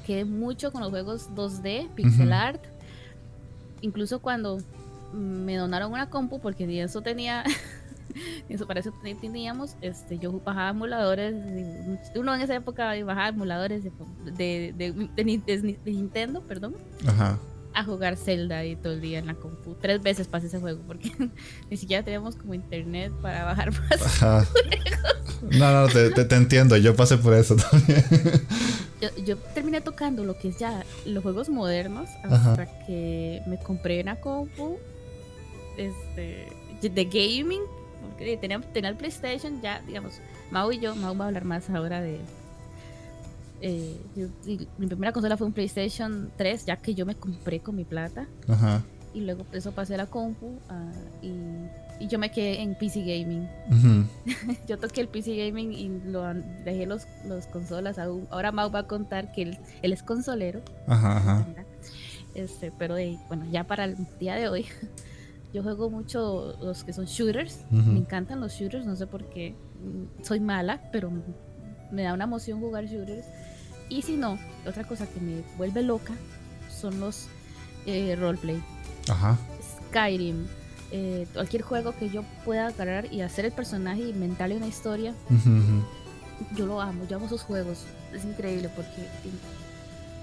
[0.06, 2.64] quedé mucho con los juegos 2D, pixel art.
[3.82, 4.60] Incluso cuando
[5.14, 7.44] me donaron una compu, porque eso tenía.
[8.50, 11.34] eso para eso teníamos, este, yo bajaba emuladores,
[12.16, 13.92] uno en esa época bajaba emuladores de,
[14.38, 16.76] de, de, de Nintendo, perdón.
[17.08, 17.40] Ajá
[17.74, 19.76] a jugar Zelda y todo el día en la compu.
[19.76, 21.12] Tres veces pasé ese juego porque
[21.70, 24.48] ni siquiera teníamos como internet para bajar más.
[25.50, 28.04] No, no, te, te, entiendo, yo pasé por eso también.
[29.02, 34.02] Yo, yo, terminé tocando lo que es ya los juegos modernos hasta que me compré
[34.02, 34.78] una compu
[35.78, 36.48] este,
[36.82, 37.62] de gaming,
[38.02, 40.20] porque tenía, tenía el PlayStation, ya, digamos,
[40.52, 42.20] Mau y yo, Mau va a hablar más ahora de...
[43.62, 44.28] eh, yo-
[44.78, 48.28] mi primera consola fue un PlayStation 3, ya que yo me compré con mi plata.
[48.48, 48.82] Ajá.
[49.14, 50.90] Y luego por eso pasé a la compu ah,
[51.22, 51.32] y,
[52.04, 53.46] y yo me quedé en PC Gaming.
[53.70, 54.06] Ujú.
[54.70, 56.24] Yo toqué el PC Gaming y lo
[56.64, 58.00] dejé los, los consolas.
[58.00, 60.62] aún- Ahora Mau va a contar que él, él es consolero.
[60.88, 61.46] Ajá.
[62.34, 64.66] Este, pero de, bueno, ya para el día de hoy,
[65.54, 67.66] yo juego mucho los que son shooters.
[67.70, 69.54] Me encantan los shooters, no sé por qué.
[69.84, 71.12] mm, Soy mala, pero
[71.92, 73.26] me da una emoción jugar shooters.
[73.92, 76.14] Y si no, otra cosa que me vuelve loca
[76.70, 77.28] son los
[77.86, 78.64] eh, roleplay.
[79.10, 79.38] Ajá.
[79.90, 80.48] Skyrim,
[80.92, 85.14] eh, cualquier juego que yo pueda agarrar y hacer el personaje y inventarle una historia,
[86.56, 87.84] yo lo amo, yo amo esos juegos.
[88.14, 89.32] Es increíble porque eh,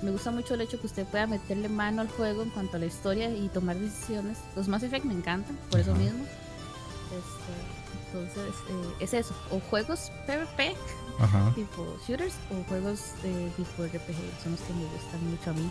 [0.00, 2.80] me gusta mucho el hecho que usted pueda meterle mano al juego en cuanto a
[2.80, 4.38] la historia y tomar decisiones.
[4.56, 6.24] Los Mass Effect me encantan, por eso mismo.
[6.24, 7.77] Este,
[8.12, 9.34] entonces, eh, es eso.
[9.50, 10.74] O juegos PvP,
[11.20, 11.52] Ajá.
[11.54, 15.70] tipo shooters, o juegos de tipo RPG, son los que me gustan mucho a mí.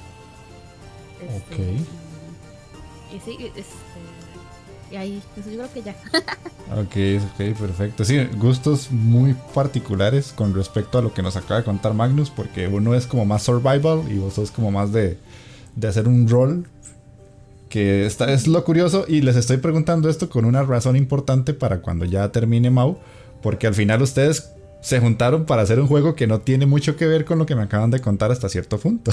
[1.22, 1.60] Este, Ok.
[3.12, 3.74] Y, y sí, este,
[4.92, 5.96] y ahí, eso yo creo que ya.
[6.70, 8.04] Ok, ok, perfecto.
[8.04, 12.68] Sí, gustos muy particulares con respecto a lo que nos acaba de contar Magnus, porque
[12.68, 15.18] uno es como más survival y vos sos como más de,
[15.78, 16.68] de hacer un rol.
[17.70, 21.82] Que esta es lo curioso y les estoy preguntando esto con una razón importante para
[21.82, 22.98] cuando ya termine Mau,
[23.42, 24.52] porque al final ustedes
[24.82, 27.56] se juntaron para hacer un juego que no tiene mucho que ver con lo que
[27.56, 29.12] me acaban de contar hasta cierto punto.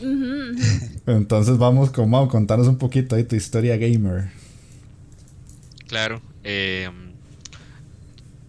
[1.06, 4.30] Entonces vamos con Mau, contanos un poquito ahí tu historia gamer.
[5.88, 6.20] Claro.
[6.44, 6.90] eh,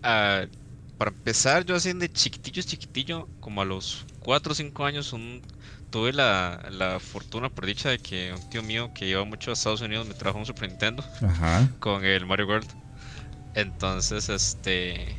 [0.01, 5.41] para empezar, yo así de chiquitillo, chiquitillo, como a los 4 o 5 años, un-
[5.89, 9.53] tuve la, la fortuna, por dicha, de que un tío mío que iba mucho a
[9.53, 11.67] Estados Unidos me trajo un Super Nintendo Ajá.
[11.79, 12.67] con el Mario World.
[13.53, 15.17] Entonces, este.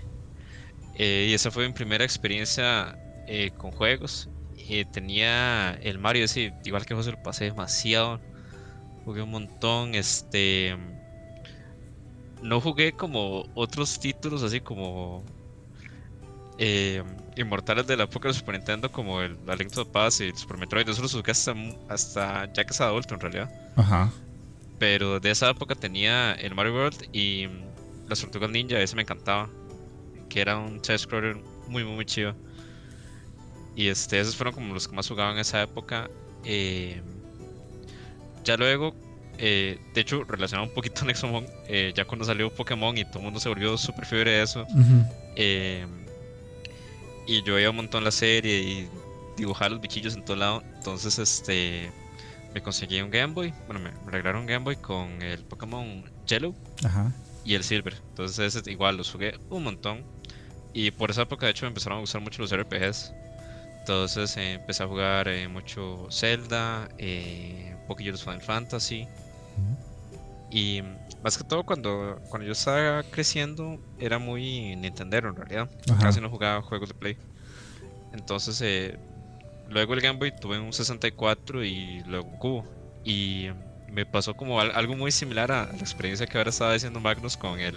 [0.95, 4.29] eh, y esa fue mi primera experiencia eh, con juegos.
[4.69, 8.21] Eh, tenía el Mario ese, igual que José, lo pasé demasiado.
[9.05, 9.95] Jugué un montón.
[9.95, 10.77] Este.
[12.43, 15.25] No jugué como otros títulos, así como.
[17.39, 20.25] Inmortales de la época de Super Nintendo, como el la Link to the Past y
[20.25, 20.89] el Super Metroid.
[20.89, 21.55] Eso los jugué hasta,
[21.89, 23.51] hasta ya que es adulto, en realidad.
[23.77, 24.11] Ajá.
[24.79, 27.49] Pero de esa época tenía el Mario World y
[28.09, 29.49] las Tortugas Ninja, ese me encantaba.
[30.29, 31.37] Que era un side scroller
[31.69, 32.35] muy, muy, muy chido.
[33.75, 36.11] Y este, esos fueron como los que más jugaba en esa época.
[36.45, 37.01] Eh,
[38.45, 38.95] ya luego,
[39.39, 43.19] eh, de hecho, relacionado un poquito a Nexomon, eh, ya cuando salió Pokémon y todo
[43.19, 44.67] el mundo se volvió súper fiebre de eso.
[45.37, 45.87] Eh,
[47.29, 48.89] y yo veía un montón la serie y
[49.37, 50.63] dibujaba los bichillos en todo lado.
[50.77, 51.93] Entonces, este.
[52.55, 53.53] Me conseguí un Game Boy.
[53.67, 57.13] Bueno, me, regalaron un Game Boy con el Pokémon Yellow Ajá.
[57.45, 58.01] y el Silver.
[58.09, 60.03] Entonces, ese igual los jugué un montón.
[60.73, 63.13] Y por esa época, de hecho, me empezaron a gustar mucho los RPGs.
[63.81, 69.07] Entonces, eh, empecé a jugar eh, mucho Zelda, eh, un poquillo de Final Fantasy.
[70.51, 70.83] Y
[71.23, 75.69] más que todo, cuando, cuando yo estaba creciendo, era muy Nintendero en realidad.
[75.91, 75.99] Ajá.
[76.05, 77.17] Casi no jugaba juegos de Play.
[78.13, 78.99] Entonces, eh,
[79.69, 82.65] luego el Game Boy tuve un 64 y luego un cubo.
[83.05, 83.49] Y
[83.89, 87.37] me pasó como al- algo muy similar a la experiencia que ahora estaba diciendo Magnus
[87.37, 87.75] con el,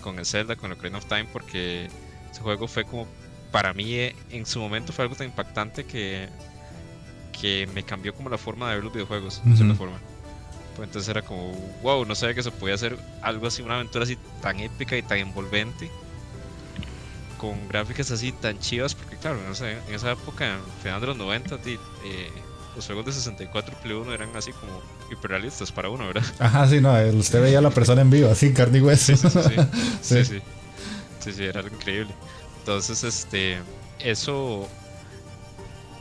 [0.00, 1.88] con el Zelda, con el Ocarina of Time, porque
[2.30, 3.06] ese juego fue como,
[3.52, 6.28] para mí eh, en su momento fue algo tan impactante que,
[7.40, 9.84] que me cambió como la forma de ver los videojuegos, de cierta Ujú.
[9.84, 9.98] forma.
[10.76, 14.04] Pues entonces era como, wow, no sabía que se podía hacer algo así, una aventura
[14.04, 15.88] así tan épica y tan envolvente,
[17.38, 21.06] con gráficas así tan chivas, porque claro, no sé, en esa época, en final de
[21.08, 22.30] los 90, di- eh,
[22.74, 24.80] los juegos de 64 Play 1 eran así como
[25.12, 26.24] hiperrealistas para uno, ¿verdad?
[26.38, 29.14] Ajá, sí, no, usted veía a la persona en vivo, así, carne y hueso.
[29.16, 29.50] Sí, sí, sí.
[29.50, 29.54] Sí.
[30.02, 30.42] Sí, sí.
[31.20, 32.14] Sí, sí, era algo increíble.
[32.58, 33.58] Entonces, este,
[33.98, 34.68] eso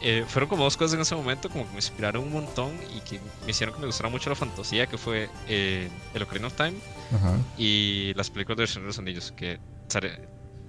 [0.06, 3.00] eh, fueron como dos cosas en ese momento como que me inspiraron un montón y
[3.00, 6.54] que me hicieron que me gustara mucho la fantasía, que fue eh, el Ocarina of
[6.56, 6.74] Time
[7.16, 7.38] Ajá.
[7.58, 9.60] y las películas de Señor de los Anillos, que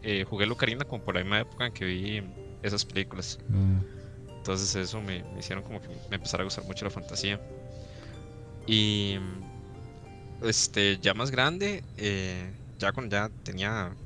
[0.02, 2.22] eh, jugué el Ocarina como por la misma época en que vi
[2.62, 3.40] esas películas.
[3.48, 3.78] Mm.
[4.36, 7.40] Entonces eso me, me hicieron como que me empezara a gustar mucho la fantasía.
[8.68, 9.18] Y
[10.42, 11.82] este, ya más grande,
[12.78, 13.96] ya cuando ya tenía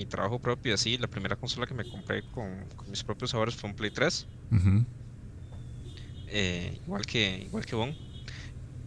[0.00, 3.34] mi trabajo propio y así, la primera consola que me compré con, con mis propios
[3.34, 4.84] ahorros fue un Play 3, Ujú.
[6.26, 7.94] eh, igual que igual que Bon.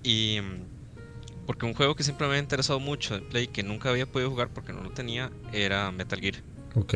[0.03, 0.65] Y mm,
[1.45, 4.29] porque un juego que siempre me había interesado mucho de Play, que nunca había podido
[4.31, 6.35] jugar porque no lo tenía, era Metal Gear.
[6.75, 6.95] Ok.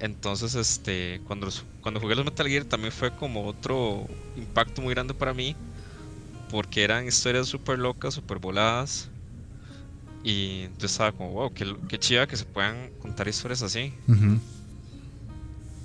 [0.00, 4.94] Entonces, este, cuando, los- cuando jugué los Metal Gear también fue como otro impacto muy
[4.94, 5.56] grande para mí,
[6.50, 9.10] porque eran historias súper locas, súper voladas.
[10.28, 13.94] Y entonces estaba como, wow, qué, qué chiva que se puedan contar historias así.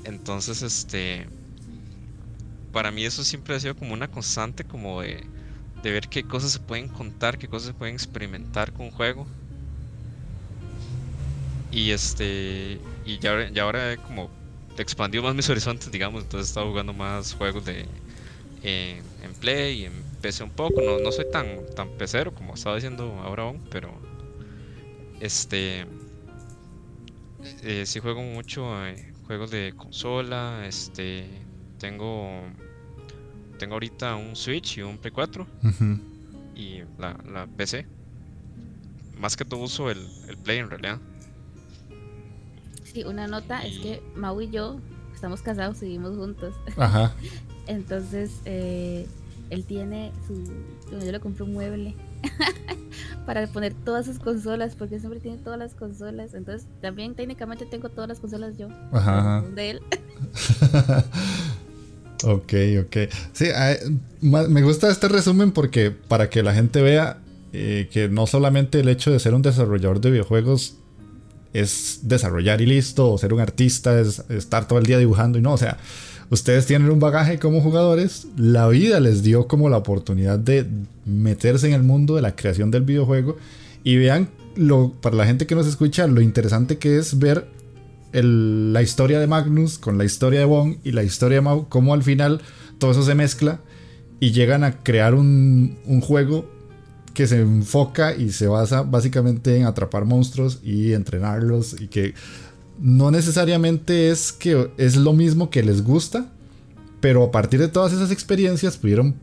[0.03, 1.27] Entonces, este.
[2.73, 5.23] Para mí, eso siempre ha sido como una constante, como de,
[5.81, 9.25] de ver qué cosas se pueden contar, qué cosas se pueden experimentar con un juego.
[11.71, 12.81] Y este.
[13.05, 14.29] Y ya, ya ahora he como
[14.77, 16.21] expandido más mis horizontes, digamos.
[16.21, 17.85] Entonces he estado jugando más juegos de.
[18.61, 20.81] en Play y en PC un poco.
[20.81, 24.11] No, no soy tan, tan pecero como estaba diciendo ahora aún, pero.
[25.23, 25.85] Este.
[27.63, 30.65] Eh, sí juego mucho eh, juegos de consola.
[30.67, 31.29] Este.
[31.79, 32.41] Tengo.
[33.57, 35.47] Tengo ahorita un Switch y un Play 4.
[36.55, 37.87] Y la, la, PC.
[39.17, 40.99] Más que todo uso el, el Play en realidad.
[42.83, 44.81] Sí, una nota es que Mau y yo
[45.15, 46.53] estamos casados, seguimos juntos.
[46.75, 47.15] Ajá.
[47.67, 49.07] Entonces, eh,
[49.49, 50.43] él tiene su.
[50.91, 51.95] Yo le compré un mueble
[53.25, 56.33] para poner todas sus consolas, porque siempre tiene todas las consolas.
[56.33, 58.67] Entonces, también técnicamente tengo todas las consolas yo.
[58.91, 59.43] Ajá.
[59.55, 59.81] De él.
[62.23, 62.53] ok,
[62.85, 62.97] ok.
[63.31, 63.47] Sí,
[64.21, 67.19] me gusta este resumen porque para que la gente vea
[67.55, 70.75] eh, que no solamente el hecho de ser un desarrollador de videojuegos
[71.53, 75.43] es desarrollar y listo, o ser un artista, es estar todo el día dibujando y
[75.43, 75.77] no, o sea,
[76.29, 80.65] ustedes tienen un bagaje como jugadores, la vida les dio como la oportunidad de
[81.05, 83.37] meterse en el mundo de la creación del videojuego.
[83.83, 87.47] Y vean lo, para la gente que nos escucha lo interesante que es ver
[88.13, 91.93] la historia de Magnus con la historia de Wong y la historia de Mau, cómo
[91.93, 92.41] al final
[92.77, 93.59] todo eso se mezcla
[94.19, 96.49] y llegan a crear un, un juego
[97.13, 102.13] que se enfoca y se basa básicamente en atrapar monstruos y entrenarlos y que
[102.79, 106.29] no necesariamente es que es lo mismo que les gusta,
[106.99, 109.15] pero a partir de todas esas experiencias pudieron,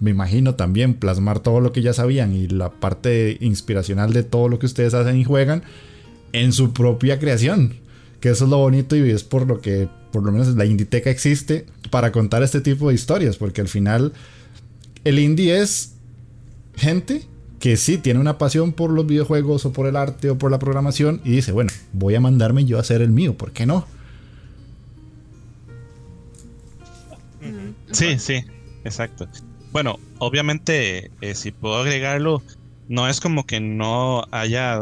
[0.00, 4.48] me imagino, también plasmar todo lo que ya sabían y la parte inspiracional de todo
[4.48, 5.62] lo que ustedes hacen y juegan
[6.32, 7.74] en su propia creación.
[8.20, 11.10] Que eso es lo bonito y es por lo que, por lo menos la Inditeca
[11.10, 14.12] existe para contar este tipo de historias, porque al final
[15.04, 15.94] el indie es
[16.76, 17.22] gente
[17.60, 20.58] que sí tiene una pasión por los videojuegos o por el arte o por la
[20.58, 23.86] programación y dice, bueno, voy a mandarme yo a hacer el mío, ¿por qué no?
[27.90, 28.44] Sí, sí,
[28.84, 29.26] exacto.
[29.72, 32.42] Bueno, obviamente, eh, si puedo agregarlo,
[32.88, 34.80] no es como que no haya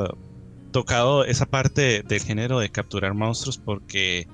[0.72, 4.26] tocado esa parte del género de capturar monstruos, porque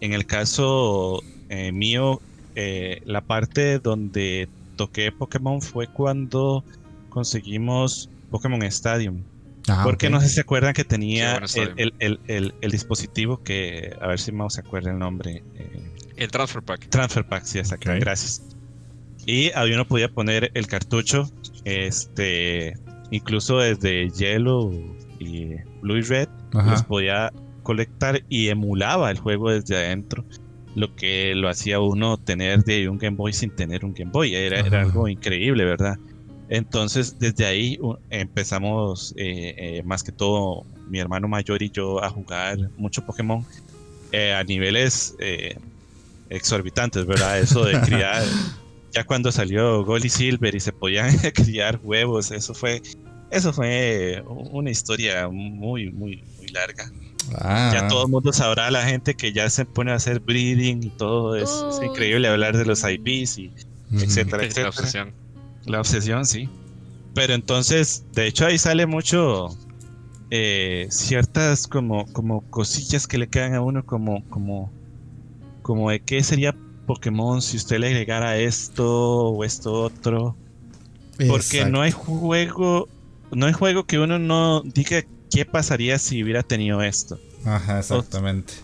[0.00, 2.20] en el caso eh, mío,
[2.54, 6.64] eh, la parte donde toqué Pokémon fue cuando
[7.16, 9.22] conseguimos Pokémon Stadium.
[9.68, 11.40] Ah, porque no sé si se acuerdan que tenía
[11.78, 15.42] el, dispositivo que, a ver si Mau se acuerda el nombre.
[15.54, 16.90] Eh, el Transfer Pack.
[16.90, 17.90] Transfer Pack, sí, exacto.
[17.98, 18.42] Gracias.
[19.24, 21.30] Y ahí uno podía poner el cartucho,
[21.64, 22.74] este,
[23.10, 24.70] incluso desde Yellow
[25.18, 30.22] y Blue y Red, los podía colectar y emulaba el juego desde adentro.
[30.74, 34.34] Lo que lo hacía uno tener de un Game Boy sin tener un Game Boy.
[34.34, 35.96] Era, era algo increíble, ¿verdad?
[36.48, 37.78] Entonces, desde ahí
[38.10, 43.44] empezamos, eh, eh, más que todo, mi hermano mayor y yo, a jugar mucho Pokémon
[44.12, 45.16] eh, a niveles
[46.28, 47.40] exorbitantes, ¿verdad?
[47.40, 48.22] Eso de criar.
[48.92, 52.80] ya cuando salió Gold y Silver y se podían criar huevos, eso fue,
[53.30, 56.90] eso fue una historia muy, muy, muy larga.
[57.34, 57.72] Ah.
[57.74, 60.90] Ya todo el mundo sabrá, la gente que ya se pone a hacer breeding y
[60.90, 61.34] todo.
[61.34, 61.50] Es,
[61.84, 63.52] increíble hablar de los IPs y
[63.92, 65.12] etcétera, etcétera.
[65.66, 66.48] La obsesión, sí.
[67.14, 69.48] Pero entonces, de hecho ahí sale mucho
[70.30, 74.72] eh, ciertas como, como cosillas que le quedan a uno como, como,
[75.62, 76.54] como de qué sería
[76.86, 80.36] Pokémon si usted le agregara esto o esto otro.
[81.28, 82.88] Porque no hay juego,
[83.32, 87.18] no hay juego que uno no diga qué pasaría si hubiera tenido esto.
[87.44, 88.54] Ajá, exactamente.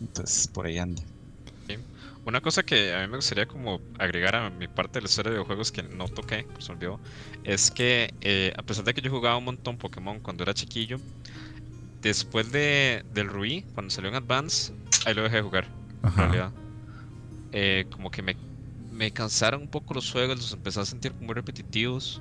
[0.00, 1.02] Entonces, por ahí anda.
[2.26, 5.30] Una cosa que a mí me gustaría como agregar a mi parte de la historia
[5.30, 7.00] de videojuegos que no toqué, se olvidó,
[7.44, 10.98] es que eh, a pesar de que yo jugaba un montón Pokémon cuando era chiquillo,
[12.02, 14.72] después de, del Rui, cuando salió en Advance,
[15.06, 15.66] ahí lo dejé de jugar.
[16.02, 16.52] En realidad.
[17.52, 18.36] Eh, como que me,
[18.92, 22.20] me cansaron un poco los juegos, los empecé a sentir muy repetitivos.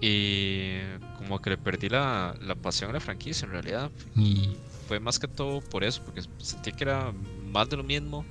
[0.00, 0.78] Y
[1.16, 3.90] como que le perdí la, la pasión a la franquicia en realidad.
[4.14, 4.56] Y mm.
[4.88, 7.12] fue más que todo por eso, porque sentí que era
[7.50, 8.24] más de lo mismo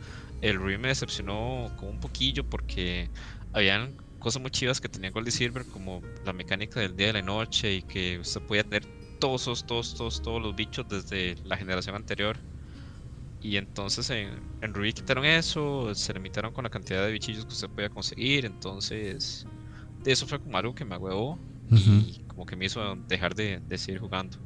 [0.49, 3.11] el Rui me decepcionó como un poquillo porque
[3.53, 7.13] habían cosas muy chivas que tenía Gold y Silver, como la mecánica del día y
[7.13, 8.87] la noche y que usted podía tener
[9.19, 12.43] todos, todos, todos, todos los bichos desde la generación anterior.
[13.39, 17.53] y entonces en, en Ruby quitaron eso, se limitaron con la cantidad de bichillos que
[17.53, 19.47] usted podía conseguir, entonces
[20.03, 21.41] de eso fue como algo que me huevó
[21.73, 24.37] y como que me hizo dejar de, de seguir jugando.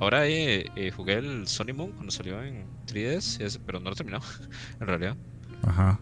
[0.00, 3.96] Ahora eh, eh, jugué el Sonic Moon cuando salió en 3DS, pero no lo he
[3.96, 4.24] terminado,
[4.80, 5.16] en realidad.
[5.62, 6.00] Ajá.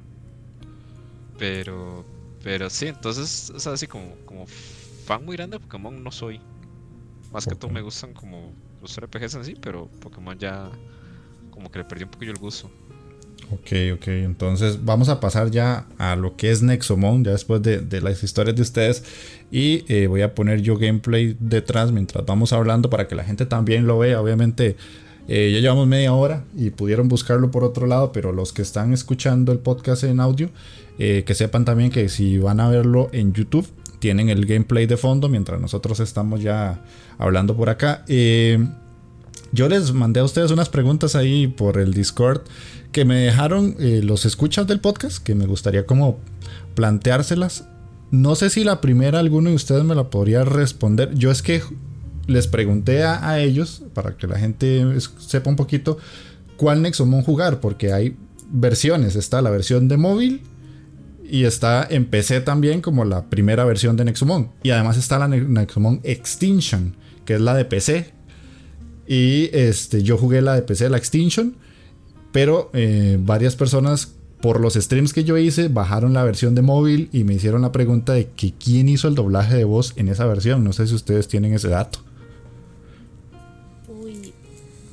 [1.36, 2.04] Pero,
[2.42, 6.40] pero sí, entonces, o sea, así como, como fan muy grande de Pokémon no soy.
[7.32, 10.70] Más que todo me gustan como los RPGs en sí, pero Pokémon ya
[11.50, 12.70] como que le perdí un poquillo el gusto.
[13.50, 14.08] Ok, ok.
[14.08, 18.56] Entonces vamos a pasar ya a lo que es Nexomon, ya después de, las historias
[18.56, 19.04] de ustedes.
[19.50, 23.46] Y eh, voy a poner yo gameplay detrás mientras vamos hablando para que la gente
[23.46, 24.20] también lo vea.
[24.20, 24.76] Obviamente
[25.28, 28.92] eh, ya llevamos media hora y pudieron buscarlo por otro lado, pero los que están
[28.92, 30.50] escuchando el podcast en audio,
[30.98, 33.66] eh, que sepan también que si van a verlo en YouTube,
[33.98, 36.84] tienen el gameplay de fondo mientras nosotros estamos ya
[37.16, 38.04] hablando por acá.
[39.50, 42.42] yo les mandé a ustedes unas preguntas ahí por el Discord
[42.92, 46.18] que me dejaron eh, los escuchas del podcast, que me gustaría como
[46.74, 47.64] planteárselas.
[48.10, 51.14] No sé si la primera alguno de ustedes me la podría responder.
[51.14, 51.62] Yo es que
[52.26, 54.84] les pregunté a, ellos, para que la gente
[55.18, 55.98] sepa un poquito,
[56.56, 58.16] cuál Nexomon jugar, porque hay
[58.50, 59.16] versiones.
[59.16, 60.42] Está la versión de móvil
[61.28, 64.50] y está en PC también como la primera versión de Nexomon.
[64.62, 68.12] Y además está la Nexomon Extinction, que es la de PC.
[69.06, 71.56] Y este, yo jugué la de PC, la Extinction.
[72.32, 77.08] Pero eh, varias personas por los streams que yo hice bajaron la versión de móvil
[77.12, 80.26] y me hicieron la pregunta de que quién hizo el doblaje de voz en esa
[80.26, 80.62] versión.
[80.62, 82.00] No sé si ustedes tienen ese dato.
[83.88, 84.32] Uy,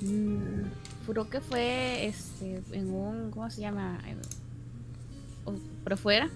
[0.01, 3.99] mm, creo que fue este, en un, ¿cómo se llama?
[5.83, 6.29] Pero fuera.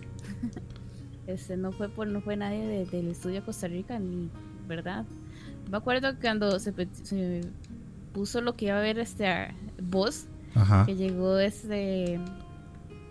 [1.28, 4.30] este, no fue por, no fue nadie del estudio Costa Rica ni,
[4.68, 5.06] ¿verdad?
[5.72, 6.74] Me acuerdo cuando se,
[7.04, 7.41] se
[8.14, 9.26] puso lo que iba a ver este
[9.82, 10.28] voz
[10.86, 12.20] que llegó este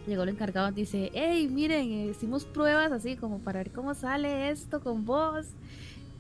[0.09, 4.51] llegó el encargado y dice, hey, miren, hicimos pruebas así como para ver cómo sale
[4.51, 5.47] esto con vos.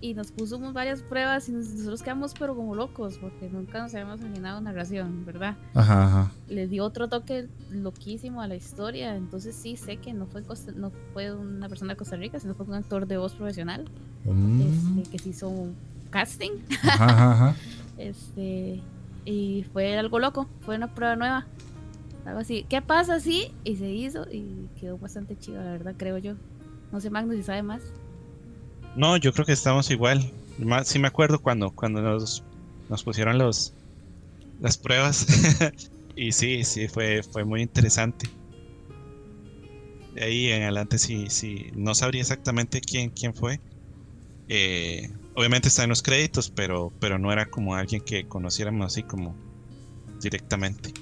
[0.00, 4.20] Y nos puso varias pruebas y nosotros quedamos pero como locos porque nunca nos habíamos
[4.20, 5.56] imaginado narración, ¿verdad?
[5.74, 9.16] Ajá, Le dio otro toque loquísimo a la historia.
[9.16, 10.44] Entonces sí sé que no fue,
[10.76, 13.86] no fue una persona de Costa Rica, sino fue un actor de voz profesional.
[14.24, 14.60] Mm.
[14.60, 15.74] Este, que se hizo un
[16.10, 16.52] casting.
[16.84, 17.56] Ajá,
[17.98, 18.80] este,
[19.28, 21.46] y fue algo loco, fue una prueba nueva.
[22.24, 22.64] Algo así.
[22.66, 23.52] ¿Qué pasa así?
[23.62, 26.34] Y se hizo y quedó bastante chido, la verdad, creo yo.
[26.90, 27.82] No sé, Magnus, si sabe más.
[28.96, 30.32] No, yo creo que estamos igual.
[30.58, 32.42] Más, sí me acuerdo cuando, cuando nos,
[32.88, 33.74] nos pusieron los
[34.60, 35.26] las pruebas.
[36.16, 38.30] y sí, sí, fue, fue muy interesante.
[40.14, 43.60] De ahí en adelante sí, sí, no sabría exactamente quién, quién fue.
[44.48, 49.04] Eh, obviamente está en los créditos, pero, pero no era como alguien que conociéramos así
[49.04, 49.36] como
[50.20, 50.92] directamente.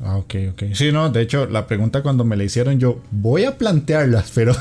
[0.00, 0.62] Ah, ok, ok.
[0.74, 4.52] Sí, no, de hecho, la pregunta cuando me la hicieron, yo voy a plantearlas, pero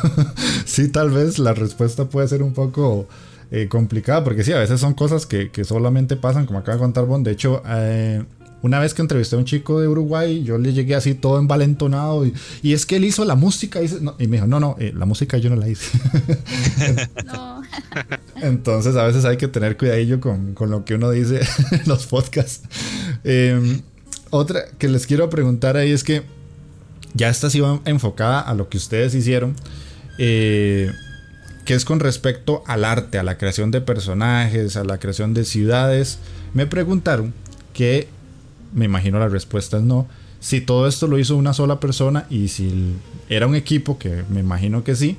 [0.65, 3.07] sí, tal vez la respuesta puede ser un poco
[3.49, 7.05] eh, complicada, porque sí, a veces son cosas que, solamente pasan, como acaba de contar
[7.05, 7.23] Bon.
[7.23, 8.23] De hecho, eh,
[8.61, 12.25] una vez que entrevisté a un chico de Uruguay, yo le llegué así todo envalentonado
[12.25, 12.33] y,
[12.73, 15.49] es que él hizo la música y, me dijo, no, no, eh, la música yo
[15.49, 15.97] no la hice.
[18.41, 21.39] Entonces a veces hay que tener cuidadillo con, con lo que uno dice
[21.71, 22.67] en los podcasts.
[23.23, 23.81] Em,
[24.29, 26.23] otra que les quiero preguntar ahí es que
[27.13, 29.55] ya esta sí va enfocada a lo que ustedes hicieron.
[30.17, 30.91] Eh,
[31.65, 35.43] que es con respecto al arte, a la creación de personajes, a la creación de
[35.43, 36.17] ciudades.
[36.53, 37.33] Me preguntaron
[37.73, 38.07] que
[38.73, 40.07] me imagino la respuesta es no.
[40.39, 42.93] Si todo esto lo hizo una sola persona y si
[43.29, 45.17] era un equipo, que me imagino que sí,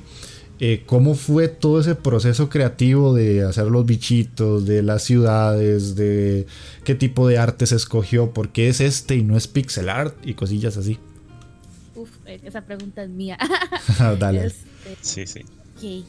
[0.61, 6.47] eh, ¿cómo fue todo ese proceso creativo de hacer los bichitos, de las ciudades, de
[6.83, 10.15] qué tipo de arte se escogió, por qué es este y no es pixel art
[10.25, 10.99] y cosillas así?
[11.95, 13.37] Uf, eh, esa pregunta es mía.
[14.19, 14.51] Dale.
[14.89, 15.43] Este, sí,
[15.75, 16.05] sí.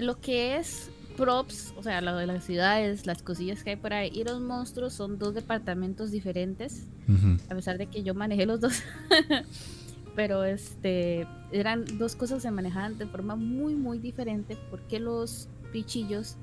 [0.00, 3.92] Lo que es props, o sea, lo de las ciudades, las cosillas que hay por
[3.92, 6.86] ahí y los monstruos son dos departamentos diferentes,
[7.48, 8.82] a pesar de que yo manejé los dos.
[10.16, 15.48] Pero este eran dos cosas que se manejaban de forma muy muy diferente porque los
[15.72, 16.36] pichillos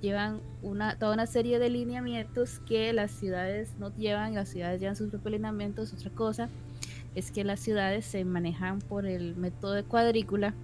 [0.00, 4.96] llevan una toda una serie de lineamientos que las ciudades no llevan, las ciudades llevan
[4.96, 6.48] sus propios lineamientos, otra cosa
[7.14, 10.54] es que las ciudades se manejan por el método de cuadrícula.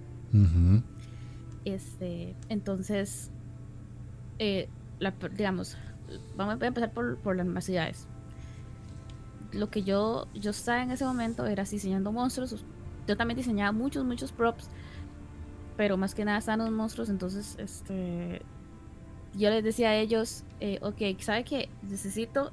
[1.65, 3.31] Este, entonces
[4.39, 4.69] eh,
[5.35, 5.77] digamos,
[6.35, 8.07] vamos a empezar por, las más ciudades.
[9.51, 12.63] Lo que yo, yo estaba en ese momento era diseñando monstruos.
[13.07, 14.69] Yo también diseñaba muchos, muchos props.
[15.77, 17.09] Pero más que nada estaban los monstruos.
[17.09, 18.41] Entonces, este
[19.35, 22.51] yo les decía a ellos, eh, ok, ¿sabe que Necesito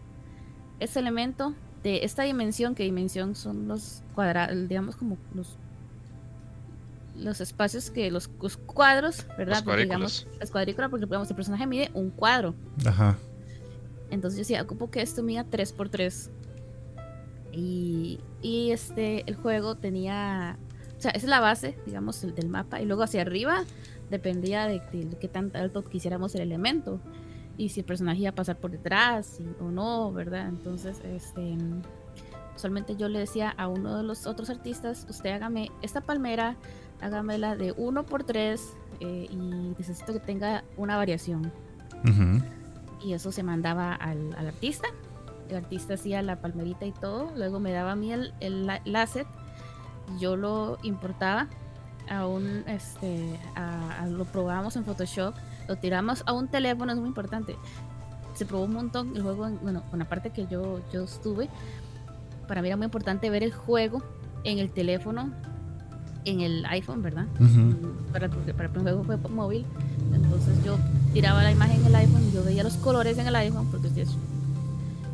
[0.79, 5.57] ese elemento de esta dimensión, que dimensión son los cuadrados, digamos como los
[7.19, 9.65] los espacios que los, cuadros, ¿verdad?
[9.65, 12.55] Los digamos, las cuadrículas, porque digamos, el personaje mide un cuadro.
[12.85, 13.17] Ajá.
[14.11, 16.31] Entonces yo decía, ocupo que esto mida 3x3.
[17.53, 20.59] Y, y este, el juego tenía,
[20.97, 22.81] o sea, esa es la base, digamos, el, del mapa.
[22.81, 23.65] Y luego hacia arriba
[24.11, 24.83] dependía de,
[25.21, 27.01] qué tan alto quisiéramos el elemento.
[27.57, 30.49] Y si el personaje iba a pasar por detrás o no, ¿verdad?
[30.49, 31.57] Entonces, este,
[32.55, 36.57] usualmente yo le decía a uno de los otros artistas, usted hágame esta palmera
[37.01, 41.53] hágamela de 1 por 3 eh, y necesito que tenga una variación.
[43.03, 44.89] Y eso se mandaba al, artista.
[45.49, 47.33] El artista hacía la palmerita y todo.
[47.37, 49.27] Luego me daba a mí el, el, asset.
[50.19, 51.49] Yo lo importaba
[52.09, 55.35] a un, este, a, lo probábamos en Photoshop.
[55.69, 57.57] Lo tiramos a un teléfono, es muy importante.
[58.35, 61.49] Se probó un montón el juego, bueno, con la parte que yo, yo estuve.
[62.47, 64.03] Para mí era muy importante ver el juego
[64.45, 65.33] en el teléfono
[66.27, 67.27] en el iPhone, ¿verdad?
[68.13, 69.65] para, para, el juego fue móvil.
[70.13, 70.77] Entonces yo
[71.15, 73.89] tiraba la imagen en el iPhone y yo veía los colores en el iPhone porque
[74.03, 74.11] es,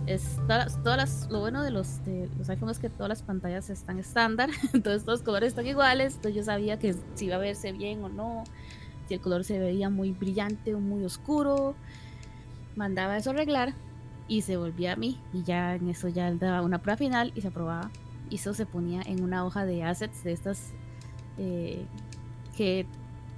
[0.07, 3.71] es todas, todas lo bueno de los, de los iPhones es que todas las pantallas
[3.71, 7.39] están estándar, entonces todos los colores están iguales, entonces yo sabía que si iba a
[7.39, 8.45] verse bien o no,
[9.07, 11.75] si el color se veía muy brillante o muy oscuro,
[12.75, 13.75] mandaba eso a arreglar
[14.29, 17.43] y se volvía a mí y ya en eso ya daba una prueba final y
[17.43, 17.91] se aprobaba
[18.31, 20.73] y eso se ponía en una hoja de assets de estas
[21.39, 21.85] eh,
[22.57, 22.87] que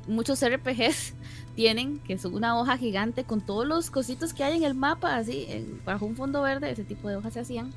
[0.07, 1.14] muchos RPGs
[1.55, 5.16] tienen, que es una hoja gigante con todos los cositos que hay en el mapa,
[5.16, 5.47] así,
[5.84, 7.72] bajo un fondo verde, ese tipo de hojas se hacían.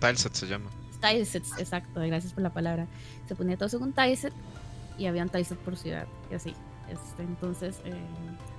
[0.00, 0.70] Tileset se llama.
[1.00, 2.86] Tilesets, exacto, gracias por la palabra.
[3.26, 4.32] Se ponía todo en un tileset
[4.98, 6.54] y habían tilesets por ciudad, y así.
[6.90, 7.94] Este, entonces, eh,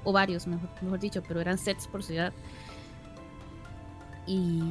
[0.04, 2.34] o varios, mejor, mejor dicho, pero eran sets por ciudad.
[4.26, 4.62] Y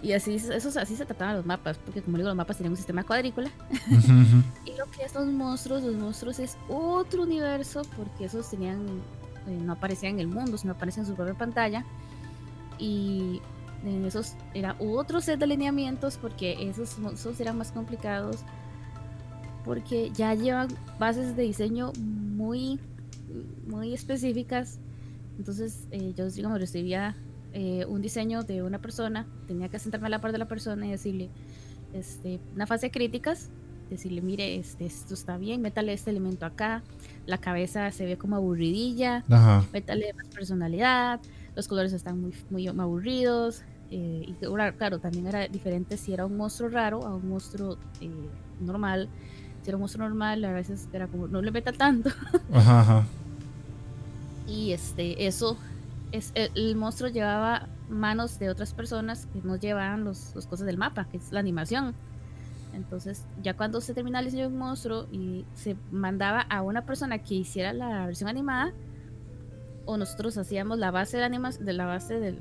[0.00, 2.76] y así, eso, así se trataban los mapas, porque como digo, los mapas tienen un
[2.76, 3.50] sistema cuadrícula.
[4.64, 8.86] y lo que es los monstruos, los monstruos es otro universo, porque esos tenían,
[9.48, 11.84] eh, no aparecían en el mundo, sino aparecían en su propia pantalla.
[12.78, 13.42] Y
[13.84, 18.36] en esos era otro set de lineamientos, porque esos monstruos eran más complicados,
[19.64, 20.68] porque ya llevan
[21.00, 22.78] bases de diseño muy,
[23.66, 24.78] muy específicas.
[25.38, 27.16] Entonces, eh, yo digamos, recibía
[27.52, 30.86] eh, un diseño de una persona, tenía que sentarme a la par de la persona
[30.86, 31.30] y decirle,
[31.92, 33.50] este, una fase de críticas,
[33.90, 36.82] decirle, mire, este, esto está bien, métale este elemento acá,
[37.26, 39.24] la cabeza se ve como aburridilla,
[39.72, 41.20] métale más personalidad,
[41.56, 44.34] los colores están muy, muy aburridos, eh, y
[44.76, 48.10] claro, también era diferente si era un monstruo raro a un monstruo eh,
[48.60, 49.08] normal.
[49.62, 52.10] Si era un monstruo normal, a veces era como, no le meta tanto.
[54.46, 55.58] Y este, eso
[56.12, 60.78] es, el, monstruo llevaba manos de otras personas que no llevaban los, los cosas del
[60.78, 61.94] mapa, que es la animación.
[62.74, 66.84] Entonces, ya cuando se terminaba el diseño de un monstruo y se mandaba a una
[66.84, 68.72] persona que hiciera la versión animada,
[69.84, 72.38] o nosotros hacíamos la base de, anima de la base del,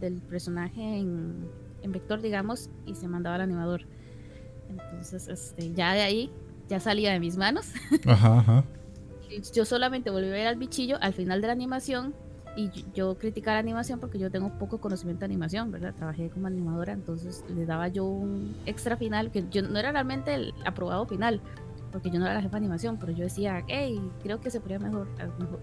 [0.00, 1.48] del personaje en,
[1.82, 3.82] en, vector, digamos, y se mandaba al animador.
[4.68, 6.32] Entonces, este, ya de ahí,
[6.68, 7.72] ya salía de mis manos.
[8.04, 8.64] Ajá,
[9.54, 12.14] Yo solamente volví a ver al bichillo al final de la animación
[12.58, 15.94] y yo criticar la animación porque yo tengo poco conocimiento de animación, ¿verdad?
[15.94, 20.34] Trabajé como animadora, entonces le daba yo un extra final que yo no era realmente
[20.34, 21.40] el aprobado final,
[21.92, 24.58] porque yo no era la jefa de animación, pero yo decía, hey, creo que se
[24.58, 25.06] podría mejor,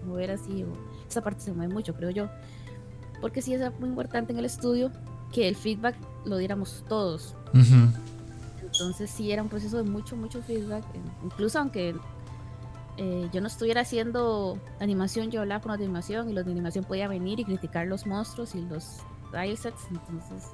[0.06, 0.72] mover así, o
[1.06, 2.30] esa parte se mueve mucho, creo yo.
[3.20, 4.90] Porque sí es muy importante en el estudio
[5.34, 7.36] que el feedback lo diéramos todos.
[8.62, 10.82] Entonces sí era un proceso de mucho, mucho feedback,
[11.22, 11.94] incluso aunque
[12.96, 16.84] eh, yo no estuviera haciendo animación, yo hablaba con de animación y los de animación
[16.84, 19.00] podía venir y criticar los monstruos y los
[19.56, 20.50] sets Entonces,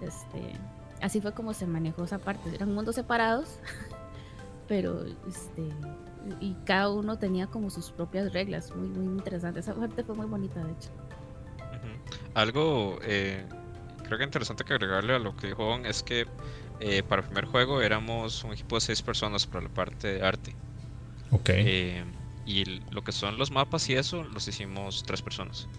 [0.00, 0.52] este,
[1.00, 2.54] así fue como se manejó esa parte.
[2.54, 3.58] Eran mundos separados,
[4.68, 5.70] pero este,
[6.40, 8.74] y cada uno tenía como sus propias reglas.
[8.74, 9.60] Muy, muy interesante.
[9.60, 10.90] Esa parte fue muy bonita, de hecho.
[12.34, 13.46] Algo eh,
[14.04, 16.26] creo que interesante que agregarle a lo que dijo es que
[16.80, 20.22] eh, para el primer juego éramos un equipo de seis personas para la parte de
[20.22, 20.54] arte.
[21.30, 21.50] Ok.
[21.52, 22.04] Eh,
[22.44, 25.70] y lo que son los mapas y eso, los hicimos tres personas.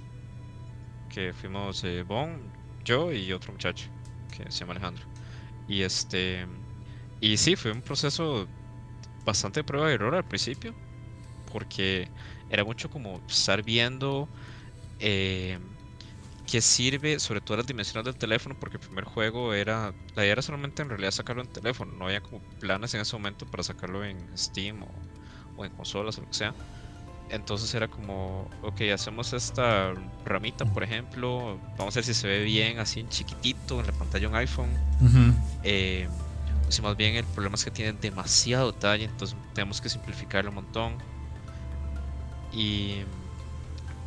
[1.07, 2.51] Que fuimos eh, Bon,
[2.83, 3.89] yo y otro muchacho
[4.29, 5.05] que se llama Alejandro.
[5.67, 6.47] Y este.
[7.19, 8.51] Y sí, fue un proceso
[9.25, 10.77] bastante prueba y error al principio.
[11.45, 12.13] Porque
[12.49, 14.31] era mucho como estar viendo
[14.99, 15.59] eh,
[16.45, 19.95] qué sirve, sobre todo las dimensiones del teléfono, porque el primer juego era.
[20.15, 21.93] La idea era solamente en realidad sacarlo en teléfono.
[21.93, 25.09] No había como planes en ese momento para sacarlo en Steam o
[25.57, 26.53] o en consolas o lo que sea.
[27.29, 29.93] entonces era como, ok, hacemos esta
[30.25, 33.93] ramita, por ejemplo, vamos a ver si se ve bien así en chiquitito en la
[33.93, 34.69] pantalla de un iPhone.
[35.63, 36.07] Eh,
[36.69, 40.55] si más bien el problema es que tiene demasiado detalle, entonces tenemos que simplificarlo un
[40.55, 40.93] montón.
[42.51, 43.01] Y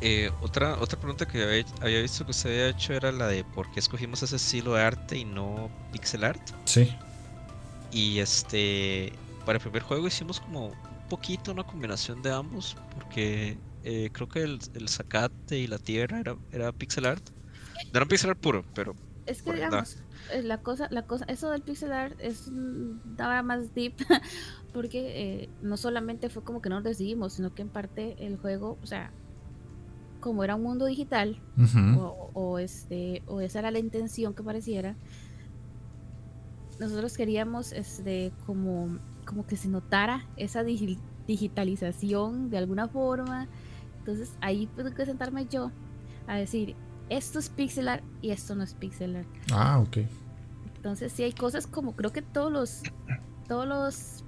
[0.00, 3.42] eh, otra, otra pregunta que había, había, visto que usted había hecho era la de
[3.42, 6.40] por qué escogimos ese estilo de arte y no pixel art.
[6.64, 6.94] Sí.
[7.90, 9.12] Y este,
[9.44, 10.72] para el primer juego hicimos como
[11.08, 16.20] poquito una combinación de ambos, porque eh, creo que el, el, zacate y la tierra
[16.20, 17.30] era, era pixel art.
[17.92, 18.94] No era pixel art puro, pero.
[19.26, 19.98] Es que digamos,
[20.32, 22.50] eh, la cosa, la cosa, eso del pixel art es
[23.16, 23.94] daba más deep,
[24.72, 28.38] porque eh, no solamente fue como que no nos decidimos, sino que en parte el
[28.38, 29.12] juego, o sea,
[30.20, 31.40] como era un mundo digital,
[31.98, 34.96] o, o, este, o esa era la intención que pareciera,
[36.78, 38.98] nosotros queríamos este como
[39.28, 43.46] como que se notara esa digitalización de alguna forma.
[43.98, 45.70] Entonces ahí tengo que sentarme yo
[46.26, 46.74] a decir,
[47.10, 49.28] esto es pixel art y esto no es pixel art.
[49.52, 49.98] Ah, ok.
[50.76, 52.82] Entonces sí hay cosas como, creo que todos los,
[53.46, 54.24] todos los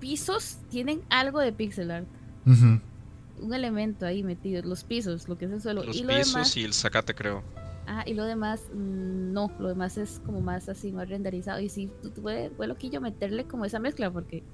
[0.00, 2.08] pisos tienen algo de pixel art.
[2.44, 5.84] Un elemento ahí metido, los pisos, lo que es el suelo.
[5.84, 7.44] Los y pisos y el zacate creo.
[7.86, 11.60] Ah, y lo demás, mm, no, lo demás es como más así, más renderizado.
[11.60, 11.90] Y sí,
[12.22, 14.44] fue, fue loquillo meterle como esa mezcla, porque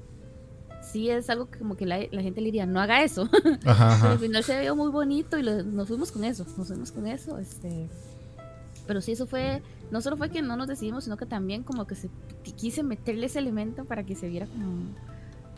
[0.86, 3.28] sí es algo que como que la, gente le diría, no haga eso.
[3.62, 7.06] Pero al final se vio muy bonito y nos fuimos con eso, nos fuimos con
[7.06, 7.38] eso.
[7.38, 7.88] este
[8.86, 11.86] Pero sí, eso fue, no solo fue que no nos decidimos, sino que también como
[11.86, 12.08] que se
[12.56, 14.84] quise meterle ese elemento para que se viera como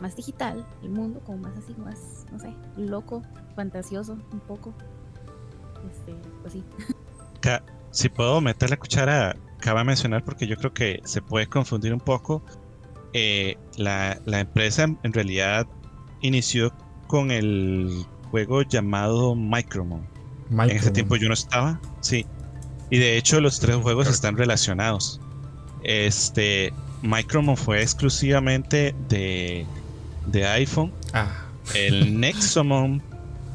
[0.01, 3.21] más digital el mundo, como más así, más, no sé, loco,
[3.55, 4.73] fantasioso un poco.
[5.91, 6.63] Este, pues sí.
[7.91, 11.99] si puedo meter la cuchara, cabe mencionar porque yo creo que se puede confundir un
[11.99, 12.43] poco.
[13.13, 15.67] Eh, la, empresa en realidad
[16.21, 16.71] inició
[17.07, 20.07] con el juego llamado Micromon.
[20.51, 22.25] En ese tiempo yo no estaba, sí.
[22.89, 25.21] Y de hecho los tres juegos están relacionados.
[25.83, 29.65] Este Micromon fue exclusivamente de,
[30.27, 30.91] de iPhone.
[31.13, 31.45] Ah.
[31.75, 33.01] El Nexomon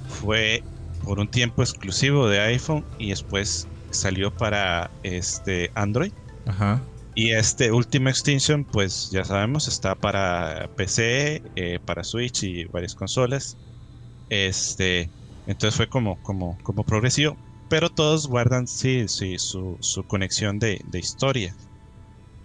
[0.09, 0.63] fue
[1.03, 6.13] por un tiempo exclusivo de iPhone y después salió para este Android.
[6.47, 6.83] Ajá.
[7.15, 12.95] Y este Ultimate Extinction, pues ya sabemos, está para PC, eh, para Switch y varias
[12.95, 13.57] consolas.
[14.31, 15.09] Este,
[15.47, 17.37] entonces fue como, como, como progresivo.
[17.69, 19.79] Pero todos guardan sí, sí, su,
[20.09, 21.55] conexión de, historia.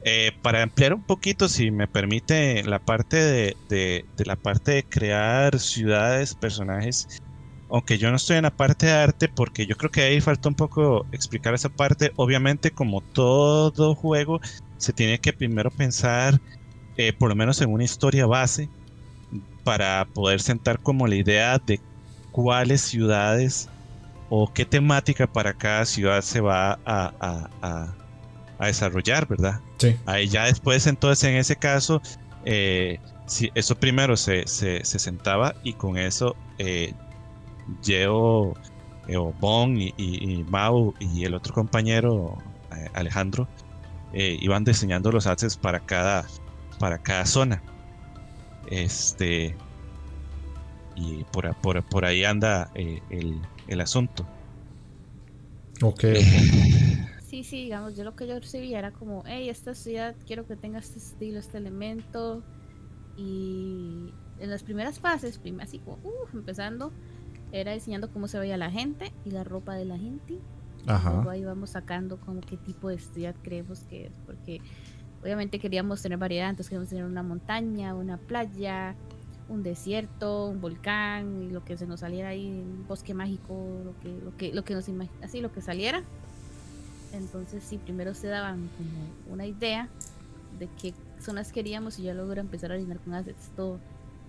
[0.04, 4.84] Eh, para ampliar un poquito, si me permite, la parte de, de, la parte de
[4.84, 7.22] crear ciudades, personajes
[7.70, 10.50] aunque yo no estoy en la parte de arte, porque yo creo que ahí falta
[10.50, 12.12] un poco explicar esa parte.
[12.16, 14.42] Obviamente, como todo juego,
[14.78, 16.40] se tiene que primero pensar,
[16.98, 18.70] eh, por lo menos en una historia base,
[19.64, 21.80] para poder sentar como la idea de
[22.32, 23.70] cuáles ciudades
[24.30, 27.94] o qué temática para cada ciudad se va a,
[28.60, 29.62] desarrollar, ¿verdad?
[29.78, 29.96] Sí.
[30.06, 32.02] Ahí ya después, entonces, en ese caso,
[32.46, 36.94] eh, si eso primero se, se, sentaba y con eso eh,
[37.84, 38.54] Geo,
[39.08, 42.38] eh, Bon y, Mau y el otro compañero
[42.76, 43.48] eh, Alejandro
[44.14, 46.26] eh, iban diseñando los assets para cada
[46.80, 47.62] para cada zona.
[48.70, 49.56] Este
[50.96, 51.56] y por,
[51.86, 54.28] por, ahí anda el, el, asunto.
[55.82, 56.04] Ok.
[57.26, 60.58] Sí, sí, digamos, yo lo que yo recibía era como, hey, esta ciudad quiero que
[60.58, 62.44] tenga este estilo, este elemento.
[63.16, 66.00] Y en las primeras fases, así como,
[66.34, 66.92] empezando,
[67.52, 70.40] era diseñando cómo se veía la gente y la ropa de la gente.
[70.88, 71.14] Ajá.
[71.14, 74.62] Luego ahí vamos sacando como qué tipo de ciudad creemos que es, porque
[75.22, 78.96] obviamente queríamos tener variedad, entonces queríamos tener una montaña, una playa,
[79.50, 84.00] un desierto, un volcán y lo que se nos saliera ahí, un bosque mágico, lo
[84.00, 84.86] que, lo que, lo que nos
[85.22, 86.04] así lo que saliera.
[87.12, 89.90] Entonces sí, primero se daban como una idea
[90.60, 93.80] de qué zonas queríamos y ya luego era empezar a alinear con assets todo.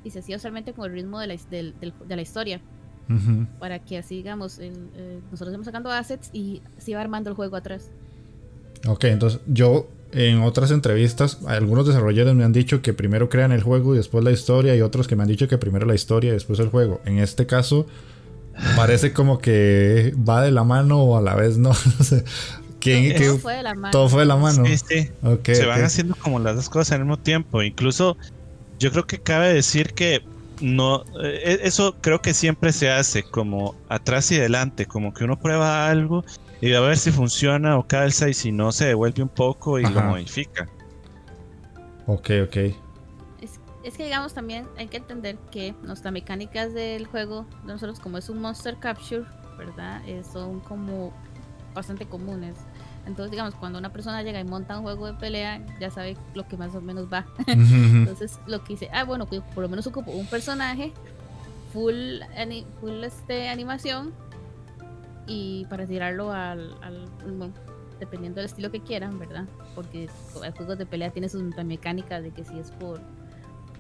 [0.03, 2.61] Y se hacía usualmente con el ritmo de la, de la historia
[3.59, 4.73] para que así, digamos, eh,
[5.31, 7.91] nosotros estamos sacando assets y se va armando el juego atrás.
[8.87, 13.63] Ok, entonces yo en otras entrevistas, algunos desarrolladores me han dicho que primero crean el
[13.63, 16.31] juego y después la historia, y otros que me han dicho que primero la historia
[16.31, 17.01] y después el juego.
[17.05, 17.87] En este caso,
[18.77, 21.71] parece como que va de la mano o a la vez no.
[22.81, 23.91] todo, fue de la mano.
[23.93, 24.65] Todo fue de la mano.
[24.67, 25.11] Sí, sí.
[25.55, 27.63] Se van haciendo como las dos cosas al mismo tiempo.
[27.63, 28.17] Incluso
[28.79, 30.23] yo creo que cabe decir que
[30.61, 35.39] no, eh, eso creo que siempre se hace como atrás y adelante, como que uno
[35.39, 36.25] prueba algo
[36.61, 39.83] y a ver si funciona o calza y si no se devuelve un poco y
[39.85, 40.69] lo modifica.
[42.07, 42.57] Ok, ok.
[43.83, 48.29] es que digamos también hay que entender que nuestras mecánicas del juego, nosotros como es
[48.29, 49.25] un Monster Capture,
[49.57, 50.03] ¿verdad?
[50.07, 51.13] Eh, son como
[51.75, 52.57] bastante comunes.
[53.07, 56.46] Entonces, digamos, cuando una persona llega y monta un juego de pelea, ya sabe lo
[56.46, 57.26] que más o menos va.
[57.46, 60.92] Entonces, lo que dice, ah, bueno, por lo menos ocupo un personaje
[61.72, 62.20] full,
[62.80, 64.12] full este, animación
[65.26, 67.09] y para tirarlo al, al,
[67.98, 69.44] dependiendo del estilo que quieran, ¿verdad?
[69.74, 70.09] Porque
[70.44, 73.01] el juego de pelea tiene sus mecánicas de que si es por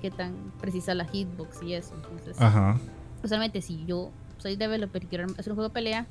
[0.00, 1.94] qué tan precisa la hitbox y eso.
[1.94, 2.78] Entonces, Ajá.
[3.22, 6.06] Usualmente si yo soy developer y quiero hacer un juego de pelea,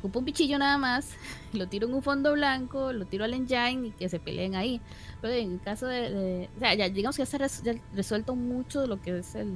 [0.00, 1.12] ocupo un pichillo nada más,
[1.52, 4.80] lo tiro en un fondo blanco, lo tiro al engine y que se peleen ahí.
[5.20, 7.36] Pero en el caso de, o sea, ya digamos que ya se
[7.70, 9.54] ha resuelto mucho lo que es el,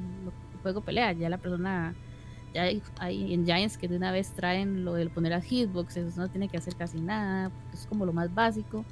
[0.62, 1.94] juego pelea, ya la persona
[2.54, 6.28] ya hay, hay, engines que de una vez traen lo de poner a hitboxes, no
[6.28, 8.84] tiene que hacer casi nada, es como lo más básico.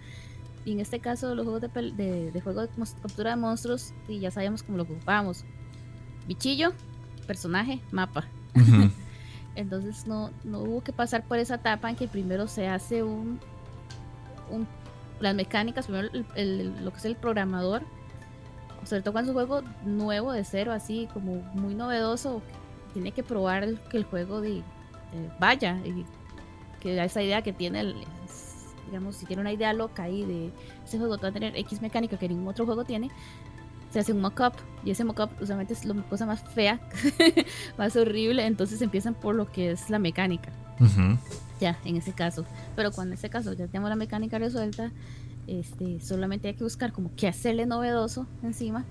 [0.65, 2.69] Y en este caso, los juegos de, de, de juego de
[3.01, 5.45] captura de monstruos, y ya sabemos cómo lo ocupamos.
[6.27, 6.73] Bichillo,
[7.27, 8.27] personaje, mapa.
[9.55, 13.39] Entonces no, no hubo que pasar por esa etapa en que primero se hace un,
[14.51, 14.67] un
[15.21, 17.83] las mecánicas, primero el, lo que es el programador,
[18.85, 22.43] sobre todo cuando es un juego nuevo de cero, así como muy novedoso,
[22.93, 24.63] tiene que probar que el juego de,
[25.39, 26.05] vaya y
[26.81, 27.95] que esa idea que tiene el,
[28.87, 30.51] digamos, si tiene una idea loca ahí de
[30.85, 33.11] ese juego va a tener X mecánica que ningún otro juego tiene,
[33.93, 36.81] se hace un mock-up y ese mock-up usualmente es la cosa más fea,
[37.79, 40.51] más horrible, entonces empiezan por lo que es la mecánica.
[41.61, 42.45] Ya, en ese caso.
[42.75, 44.91] Pero cuando en ese caso ya tenemos la mecánica resuelta,
[45.47, 48.85] este, solamente hay que buscar como qué hacerle novedoso encima.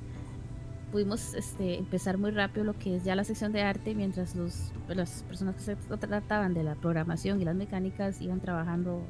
[0.92, 4.72] Pudimos este, empezar muy rápido lo que es ya la sección de arte, mientras los,
[4.88, 9.02] las personas que se trataban de la programación y las mecánicas iban trabajando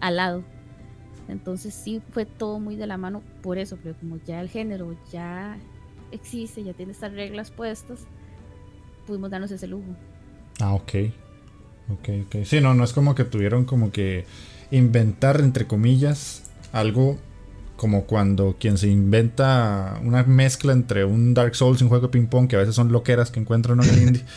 [0.00, 0.44] al lado.
[1.28, 4.96] Entonces sí fue todo muy de la mano por eso, pero como ya el género
[5.10, 5.58] ya
[6.12, 8.00] existe, ya tiene estas reglas puestas,
[9.06, 9.96] pudimos darnos ese lujo.
[10.60, 10.92] Ah, ok.
[11.90, 12.44] Ok, ok.
[12.44, 14.24] Sí, no, no es como que tuvieron como que
[14.70, 17.18] inventar, entre comillas, algo
[17.76, 22.12] como cuando quien se inventa una mezcla entre un Dark Souls y un juego de
[22.12, 24.24] ping pong, que a veces son loqueras que encuentran en el indie.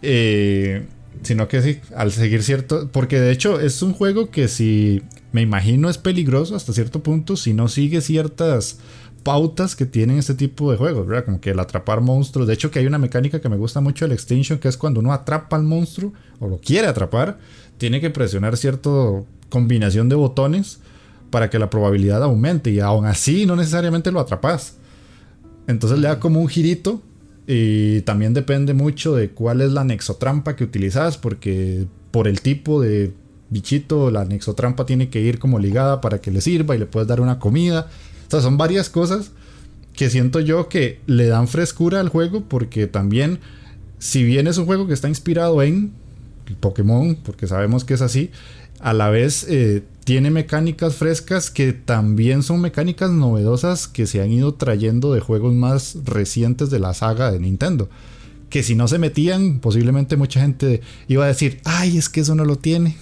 [0.00, 0.86] Eh,
[1.22, 2.88] Sino que sí, al seguir cierto.
[2.92, 5.02] Porque de hecho es un juego que si
[5.32, 8.78] me imagino es peligroso hasta cierto punto si no sigue ciertas
[9.22, 11.24] pautas que tienen este tipo de juegos, ¿verdad?
[11.24, 12.48] Como que el atrapar monstruos.
[12.48, 15.00] De hecho, que hay una mecánica que me gusta mucho del Extinction, que es cuando
[15.00, 17.38] uno atrapa al monstruo o lo quiere atrapar,
[17.76, 18.90] tiene que presionar cierta
[19.50, 20.78] combinación de botones
[21.30, 24.76] para que la probabilidad aumente y aún así no necesariamente lo atrapas.
[25.66, 27.02] Entonces le da como un girito
[27.50, 32.82] y también depende mucho de cuál es la nexotrampa que utilizas, porque por el tipo
[32.82, 33.14] de
[33.48, 37.08] bichito, la nexotrampa tiene que ir como ligada para que le sirva y le puedes
[37.08, 37.88] dar una comida.
[38.26, 39.30] O sea, son varias cosas
[39.94, 43.38] que siento yo que le dan frescura al juego, porque también,
[43.98, 45.92] si bien es un juego que está inspirado en
[46.60, 48.30] Pokémon, porque sabemos que es así,
[48.80, 54.30] a la vez eh, tiene mecánicas frescas que también son mecánicas novedosas que se han
[54.30, 57.88] ido trayendo de juegos más recientes de la saga de Nintendo.
[58.48, 62.34] Que si no se metían, posiblemente mucha gente iba a decir, ay, es que eso
[62.34, 62.96] no lo tiene.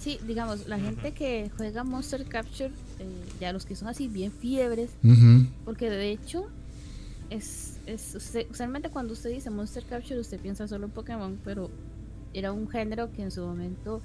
[0.00, 3.06] Sí, digamos, la gente que juega Monster Capture, eh,
[3.40, 4.90] ya los que son así bien fiebres,
[5.66, 6.46] porque de hecho,
[7.28, 8.16] es, es
[8.50, 11.68] usualmente cuando usted dice Monster Capture, usted piensa solo en Pokémon, pero
[12.34, 14.00] era un género que en su momento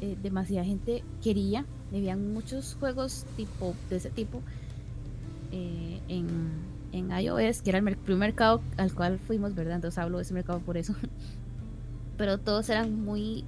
[0.00, 1.64] eh, demasiada gente quería.
[1.92, 4.40] Habían muchos juegos tipo de ese tipo
[5.52, 6.28] eh, en,
[6.92, 9.76] en, iOS, que era el primer mercado al cual fuimos, ¿verdad?
[9.76, 10.94] Entonces hablo de ese mercado por eso.
[12.16, 13.44] Pero todos eran muy,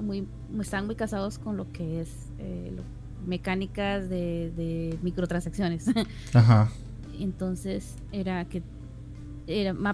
[0.00, 0.26] muy,
[0.60, 2.72] estaban muy casados con lo que es eh,
[3.26, 5.86] mecánicas de, de microtransacciones.
[6.34, 6.70] Ajá.
[7.18, 8.62] Entonces era que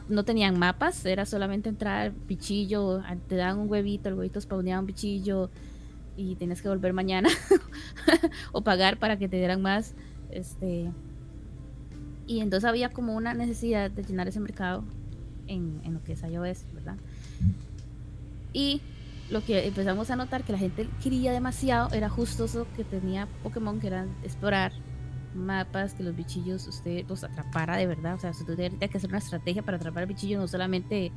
[0.08, 4.86] no tenían mapas, era solamente entrar, bichillo, te daban un huevito, el huevito spawneaba un
[4.86, 5.50] bichillo
[6.16, 7.28] y tienes que volver mañana
[8.52, 9.94] o pagar para que te dieran más.
[10.30, 10.90] Este,
[12.26, 14.84] y entonces había como una necesidad de llenar ese mercado
[15.46, 16.96] en, lo que es iOS, ¿verdad?
[18.52, 18.82] Y
[19.30, 23.28] lo que empezamos a notar que la gente quería demasiado era justo eso que tenía
[23.42, 24.72] Pokémon, que era explorar
[25.34, 28.14] mapas, que los bichillos usted los atrapara de verdad.
[28.14, 31.12] O sea, usted tendría que hacer una estrategia para atrapar al bichillo, no solamente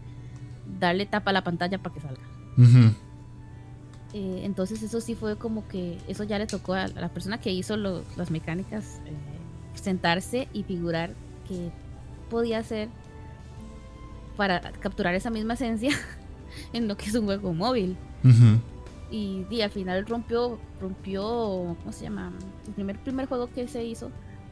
[0.80, 2.24] darle tapa a la pantalla para que salga.
[4.14, 7.52] Eh, entonces eso sí fue como que eso ya le tocó a, la persona que
[7.52, 9.14] hizo las mecánicas eh,
[9.74, 11.14] sentarse y figurar
[11.48, 11.72] que
[12.30, 12.90] podía hacer
[14.36, 15.92] para capturar esa misma esencia
[16.74, 17.96] en lo que es un juego móvil.
[19.12, 21.22] Y, al final rompió, rompió,
[21.80, 22.32] ¿cómo se llama?
[22.68, 24.10] El primer, primer juego que se hizo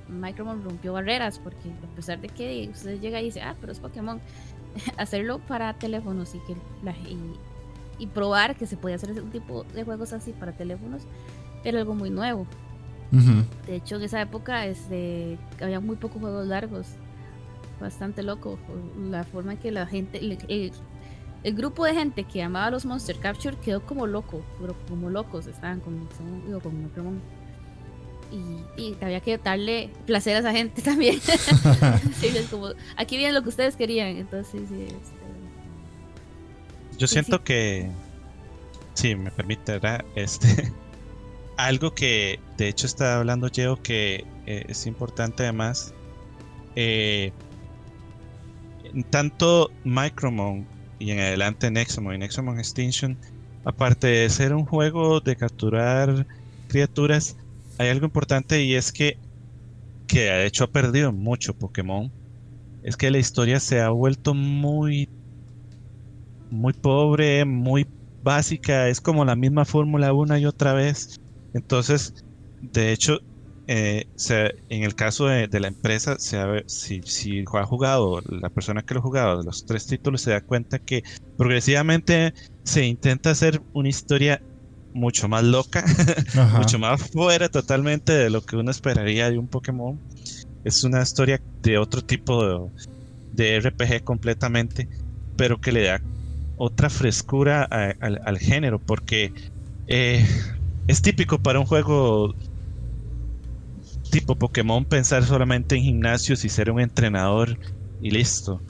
[0.10, 3.80] Micromon rompió barreras, porque a pesar de que usted llega y dice, ah, pero es
[3.80, 4.20] Pokémon,
[4.98, 6.56] hacerlo para teléfonos y que
[8.00, 11.04] y, probar que se puede hacer ese tipo de juegos así para teléfonos
[11.66, 12.48] era algo muy nuevo.
[13.12, 16.88] De hecho, en esa época este, había muy pocos juegos largos.
[17.82, 18.60] Bastante loco.
[19.10, 20.20] La forma en que la gente.
[20.20, 20.72] El, el,
[21.44, 24.44] grupo de gente que amaba los Monster Capture quedó como loco.
[24.88, 26.08] Como locos estaban con,
[26.46, 27.22] digo, con Pokémon
[28.32, 31.20] y, y, había que darle placer a esa gente también.
[32.52, 34.18] como, aquí viene lo que ustedes querían.
[34.18, 34.98] Entonces, sí, este,
[36.98, 37.90] Yo siento que,
[38.94, 39.80] si me permite,
[40.16, 40.72] Este,
[41.58, 45.94] algo que de hecho está hablando Geo que eh, es importante además.
[46.76, 47.32] Eh,
[49.10, 50.66] tanto Micromon
[51.00, 53.20] y en adelante Nexomon y Nexomon Extinction,
[53.64, 56.28] aparte de ser un juego de capturar
[56.68, 57.36] criaturas,
[57.78, 59.16] hay algo importante y es que,
[60.08, 62.12] que de hecho ha perdido mucho Pokémon.
[62.82, 65.10] Es que la historia se ha vuelto muy,
[66.50, 67.86] muy pobre, muy
[68.22, 68.90] básica.
[68.90, 71.16] Es como la misma fórmula una y otra vez.
[71.54, 72.14] Entonces,
[72.62, 73.20] de hecho,
[73.72, 74.08] eh,
[74.70, 79.00] en el caso de, la empresa, se si, si ha jugado, la persona que lo
[79.00, 81.04] ha jugado de los tres títulos se da cuenta que
[81.38, 84.42] progresivamente se intenta hacer una historia
[84.96, 85.86] mucho más loca,
[86.58, 90.00] mucho más fuera totalmente de lo que uno esperaría de un Pokémon.
[90.64, 92.72] Es una historia de otro tipo
[93.34, 94.90] de, RPG completamente,
[95.38, 96.02] pero que le da
[96.58, 99.32] otra frescura al género, porque
[99.86, 100.26] eh,
[100.88, 102.34] es típico para un juego
[104.10, 107.58] tipo Pokémon pensar solamente en gimnasios y ser un entrenador
[108.02, 108.62] y listo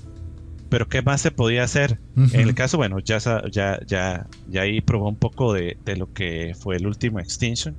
[0.69, 1.99] pero ¿qué más se podía hacer?
[2.15, 3.17] En el caso, bueno, ya,
[3.51, 7.75] ya, ya, ya ahí probó un poco de, lo que fue el último Extinction.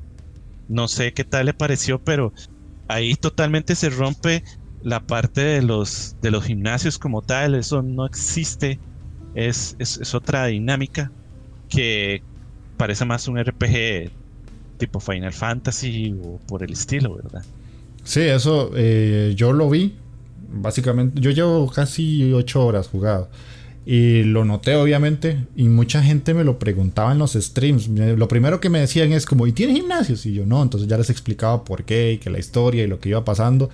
[0.68, 2.32] No sé qué tal le pareció, pero
[2.88, 4.42] ahí totalmente se rompe
[4.82, 8.80] la parte de los, de los gimnasios como tal, eso no existe,
[9.34, 11.12] es, es, otra dinámica
[11.68, 12.22] que
[12.76, 14.10] parece más un RPG
[14.80, 17.44] tipo Final Fantasy o por el estilo, ¿verdad?
[18.02, 19.94] Sí, eso eh, yo lo vi,
[20.52, 23.28] básicamente, yo llevo casi 8 horas jugado.
[23.86, 27.88] Y lo noté obviamente y mucha gente me lo preguntaba en los streams.
[27.88, 30.26] Lo primero que me decían es como, ¿y tiene gimnasios?
[30.26, 33.00] Y yo no, entonces ya les explicaba por qué y que la historia y lo
[33.00, 33.70] que iba pasando.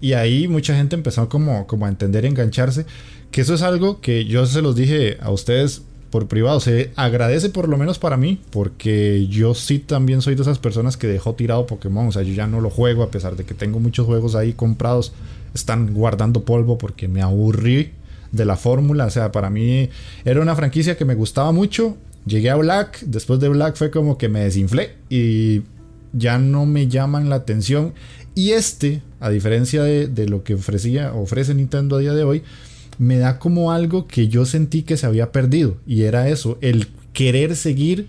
[0.00, 2.84] Y ahí mucha gente empezó como, como a entender y engancharse.
[3.30, 6.60] Que eso es algo que yo se los dije a ustedes por privado.
[6.60, 10.96] Se agradece por lo menos para mí, porque yo sí también soy de esas personas
[10.96, 12.08] que dejó tirado Pokémon.
[12.08, 14.52] O sea, yo ya no lo juego a pesar de que tengo muchos juegos ahí
[14.52, 15.12] comprados
[15.56, 17.92] están guardando polvo porque me aburrí
[18.32, 19.06] de la fórmula.
[19.06, 19.88] O sea, para mí
[20.24, 21.96] era una franquicia que me gustaba mucho.
[22.24, 25.62] Llegué a Black, después de Black fue como que me desinflé y
[26.12, 27.94] ya no me llaman la atención.
[28.34, 32.42] Y este, a diferencia de, de lo que ofrecía, ofrece Nintendo a día de hoy,
[32.98, 35.76] me da como algo que yo sentí que se había perdido.
[35.86, 38.08] Y era eso, el querer seguir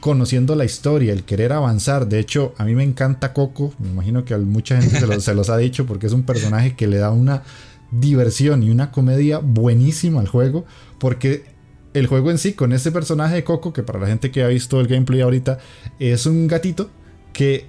[0.00, 2.08] conociendo la historia, el querer avanzar.
[2.08, 3.74] De hecho, a mí me encanta Coco.
[3.78, 6.86] Me imagino que a mucha gente se, los ha dicho porque es un personaje que
[6.86, 7.42] le da una
[7.90, 10.64] diversión y una comedia buenísima al juego.
[10.98, 11.44] Porque
[11.94, 14.48] el juego en sí, con este personaje de Coco, que para la gente que ha
[14.48, 15.58] visto el gameplay ahorita,
[15.98, 16.90] es un gatito
[17.32, 17.66] que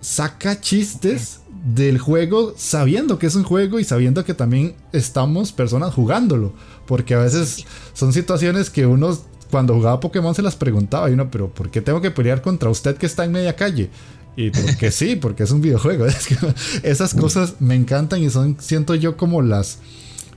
[0.00, 5.94] saca chistes del juego sabiendo que es un juego y sabiendo que también estamos personas
[5.94, 6.52] jugándolo.
[6.86, 9.18] Porque a veces son situaciones que uno
[9.50, 12.70] cuando jugaba Pokémon se las preguntaba y uno, pero ¿por qué tengo que pelear contra
[12.70, 13.88] usted que está en media calle?
[14.36, 16.06] Y porque sí, porque es un videojuego.
[16.82, 19.78] esas cosas me encantan y son, siento yo, como las,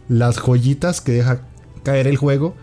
[0.07, 1.41] las joyitas que deja
[1.83, 2.55] caer el juego.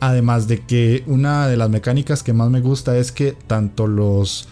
[0.00, 4.48] Además de que una de las mecánicas que más me gusta es que tanto los,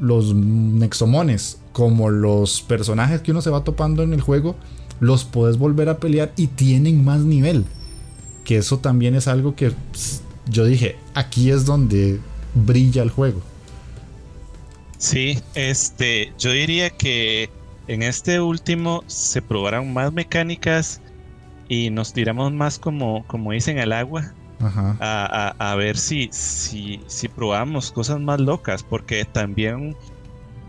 [0.00, 4.56] los Nexomones como los personajes que uno se va topando en el juego,
[5.00, 7.66] los puedes volver a pelear y tienen más nivel.
[8.44, 9.72] Que eso también es algo que
[10.48, 12.20] yo dije, aquí es donde
[12.54, 13.42] brilla el juego.
[14.98, 17.50] Sí, este, yo diría que
[17.88, 21.00] en este último se probaron más mecánicas
[21.68, 24.32] y nos tiramos más como, como dicen al agua.
[24.58, 29.96] A, ver si, si, si probamos cosas más locas, porque también,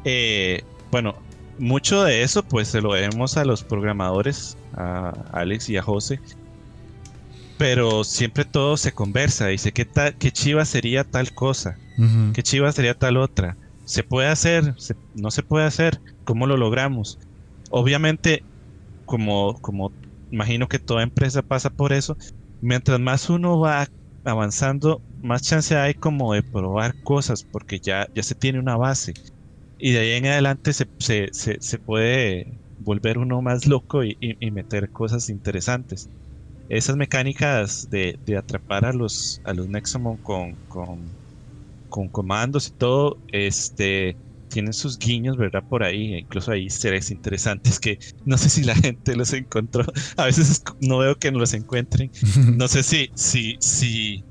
[0.03, 0.61] eh,
[0.91, 1.15] bueno,
[1.57, 6.19] mucho de eso pues se lo debemos a los programadores, a Alex y a José,
[7.57, 9.47] pero siempre todo se conversa.
[9.47, 11.77] Dice, ¿qué, qué chiva sería tal cosa?
[12.33, 13.57] ¿Qué chiva sería tal otra?
[13.83, 14.75] ¿Se puede hacer?
[15.13, 15.99] ¿No se puede hacer?
[16.23, 17.17] ¿Cómo lo logramos?
[17.71, 18.43] Obviamente,
[19.05, 19.93] como, como
[20.29, 22.17] imagino que toda empresa pasa por eso,
[22.61, 23.87] mientras más uno va
[24.23, 29.13] avanzando, más chance hay como de probar cosas, porque ya, ya se tiene una base.
[29.77, 34.51] y de ahí en adelante se, se, se, puede volver uno más loco y, y,
[34.51, 36.09] meter cosas interesantes.
[36.69, 39.67] Esas mecánicas de, de, atrapar a los, a los
[40.23, 41.17] con, con,
[41.89, 44.17] con comandos y todo, este,
[44.47, 45.63] tienen sus guiños, ¿verdad?
[45.67, 49.85] Por ahí, incluso hay seres interesantes que no sé si la gente los encontró.
[50.17, 52.11] A veces no veo que no los encuentren.
[52.57, 54.23] No sé si, si, si,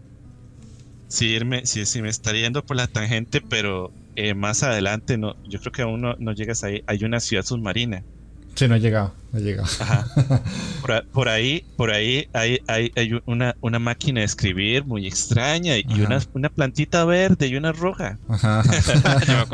[1.09, 5.35] si, irme, si, si me estaría yendo por la tangente, pero eh, más adelante, no,
[5.49, 6.83] yo creo que aún no, no llegas ahí.
[6.87, 8.05] Hay una ciudad submarina
[8.57, 9.69] Sí, no ha llegado, no ha llegado.
[11.13, 15.85] Por, ahí, por ahí hay, hay, hay una, una, máquina de escribir muy extraña y
[16.01, 18.19] una, una, plantita verde y una roja.
[18.29, 18.63] Ajá.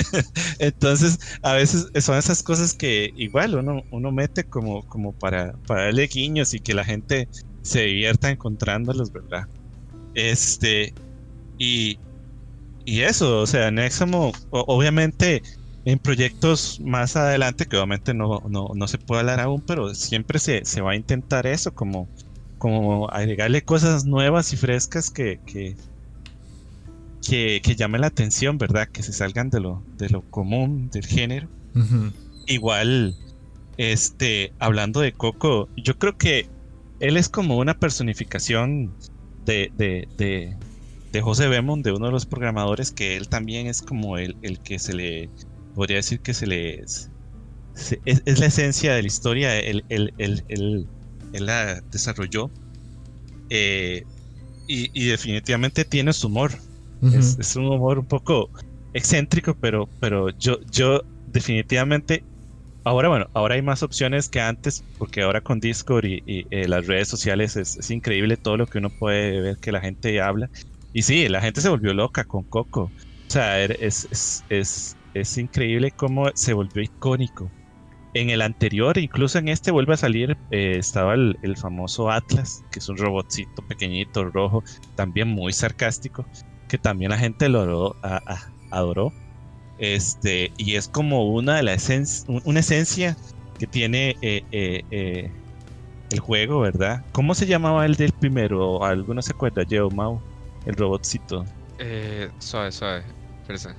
[0.58, 5.84] Entonces, a veces son esas cosas que igual uno, uno mete como, como para, para
[5.84, 7.28] darle guiños y que la gente
[7.62, 9.46] se divierta encontrándolos, ¿verdad?
[10.14, 10.94] Este,
[11.58, 11.98] y,
[12.86, 15.42] y eso, o sea, Nexamo, obviamente
[15.84, 20.64] en proyectos más adelante, que obviamente no, no, se puede hablar aún, pero siempre se,
[20.64, 22.08] se, va a intentar eso, como,
[22.58, 25.76] como agregarle cosas nuevas y frescas que, que,
[27.20, 28.88] que, llamen la atención, ¿verdad?
[28.88, 31.48] Que se salgan de lo, de lo común del género.
[32.46, 33.14] Igual,
[33.76, 36.48] este, hablando de Coco, yo creo que
[37.00, 38.94] él es como una personificación
[39.44, 40.56] de, de, de,
[41.12, 44.60] de José Bemond, de uno de los programadores, que él también es como el, el
[44.60, 45.28] que se le
[45.74, 46.84] podría decir que se le
[48.04, 49.84] es, la esencia de la historia, él,
[51.32, 52.50] la desarrolló
[53.50, 54.04] eh,
[54.66, 56.52] y, definitivamente tiene su humor.
[57.02, 58.50] es, un humor un poco
[58.92, 62.24] excéntrico, pero, pero yo, yo definitivamente,
[62.84, 66.86] ahora bueno, ahora hay más opciones que antes, porque ahora con Discord y, eh, las
[66.86, 70.48] redes sociales es, increíble todo lo que uno puede ver que la gente habla.
[70.92, 72.84] Y sí, la gente se volvió loca con Coco.
[72.84, 74.06] O sea, er, es,
[74.48, 77.50] es es increíble cómo se volvió icónico.
[78.12, 82.78] En el anterior, incluso en este vuelve a salir, eh, estaba el, famoso Atlas, que
[82.78, 84.62] es un robotcito pequeñito, rojo,
[84.94, 86.24] también muy sarcástico,
[86.68, 87.96] que también la gente lo
[88.70, 89.12] adoró.
[89.78, 93.16] Este, y es como una de la esencia, una esencia
[93.58, 95.30] que tiene eh, eh,
[96.10, 97.04] el juego, ¿verdad?
[97.12, 98.84] ¿Cómo se llamaba el del primero?
[98.84, 99.64] ¿Alguno se acuerda?
[99.64, 100.20] Yeo Mau,
[100.66, 101.44] el robotcito.
[101.78, 103.04] Eh, suave, suave.
[103.48, 103.74] Ah,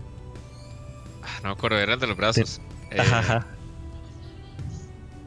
[1.43, 2.61] no me acuerdo, era el de los brazos.
[2.91, 3.01] Eh,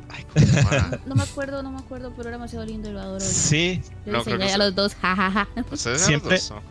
[0.09, 0.27] ay,
[1.07, 3.21] no, me acuerdo, no me acuerdo, pero era demasiado lindo lo adoro.
[3.21, 3.83] Sí.
[4.07, 5.49] Yo no, diseñé a los dos, jajaja.
[5.71, 6.37] ¿Ustedes Siempre.
[6.37, 6.63] Los dos?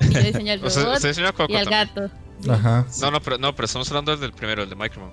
[0.00, 2.10] No, yo diseñé al robot o y al gato.
[2.50, 2.86] Ajá.
[3.00, 5.10] No, no, pero, no, pero estamos hablando del primero, el de Micromon.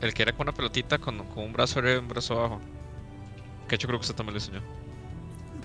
[0.00, 2.60] El que era con una pelotita con, con un brazo arriba y un brazo abajo.
[3.68, 4.60] Que yo creo que usted también lo diseñó.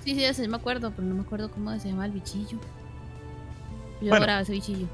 [0.05, 2.57] Sí, sí, ese me acuerdo, pero no me acuerdo cómo se llama el bichillo.
[4.01, 4.87] Yo bueno, adoraba ese bichillo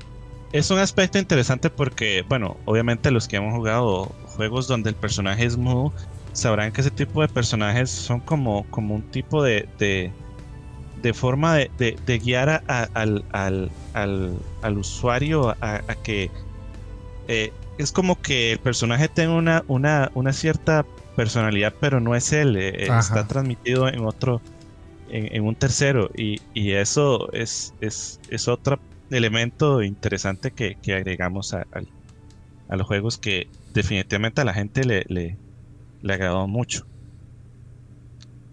[0.52, 5.46] es un aspecto interesante porque, bueno, obviamente los que hemos jugado juegos donde el personaje
[5.46, 5.93] es mudo,
[6.34, 12.22] sabrán que ese tipo de personajes son como, como un tipo de, de, forma de,
[12.24, 16.30] guiar al, al, usuario a, que
[17.28, 20.86] eh, es como que el personaje tenga una, una, una cierta
[21.16, 24.41] personalidad, pero no es él, eh, está transmitido en otro,
[25.10, 28.80] en, un tercero, y, y eso es, es, es otra
[29.10, 31.66] elemento interesante que, agregamos a,
[32.70, 35.38] los juegos que definitivamente a la gente le, le,
[36.01, 36.86] le agradó mucho.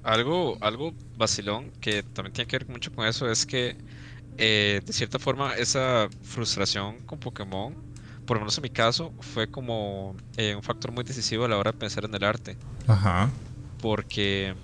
[0.02, 3.76] Algo, algo vacilón que también tiene que ver mucho con eso es que
[4.38, 7.74] eh, de cierta forma esa frustración con Pokémon,
[8.26, 11.58] por lo menos en mi caso, fue como eh, un factor muy decisivo a la
[11.58, 12.56] hora de pensar en el arte.
[12.86, 13.30] Ajá.
[13.80, 14.54] Porque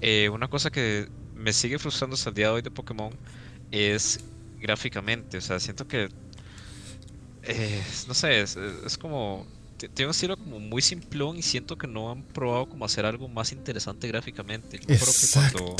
[0.00, 3.12] eh, una cosa que me sigue frustrando hasta el día de hoy de Pokémon
[3.70, 4.24] es
[4.62, 5.38] gráficamente.
[5.38, 6.08] O sea, siento que.
[7.42, 8.56] Eh, no sé, es,
[8.98, 9.46] como.
[9.76, 13.26] Tiene un estilo como muy simplón y siento que no han probado como hacer algo
[13.28, 14.78] más interesante gráficamente.
[14.78, 15.76] Yo creo que cuando,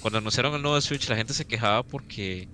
[0.00, 2.46] cuando anunciaron el nuevo Switch la gente se quejaba porque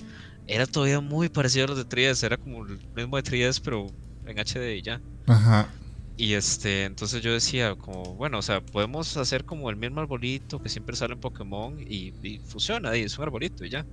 [0.47, 3.89] era todavía muy parecido a los de 3 era como el mismo de 3 pero
[4.25, 5.03] en HD y ya.
[5.27, 5.69] Ajá.
[6.17, 10.63] Y este, entonces yo decía, como, bueno, o sea, podemos hacer como el mismo arbolito
[10.63, 13.85] que siempre sale en Pokémon y, y funciona, y es un arbolito y ya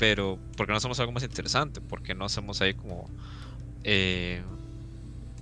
[0.00, 1.82] pero ¿por qué no hacemos algo más interesante?
[1.82, 3.10] ¿Por qué no hacemos ahí como
[3.84, 4.42] eh,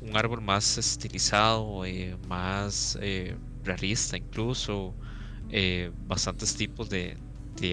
[0.00, 4.92] un árbol más estilizado, eh, más eh, realista incluso,
[6.08, 7.16] bastantes tipos de,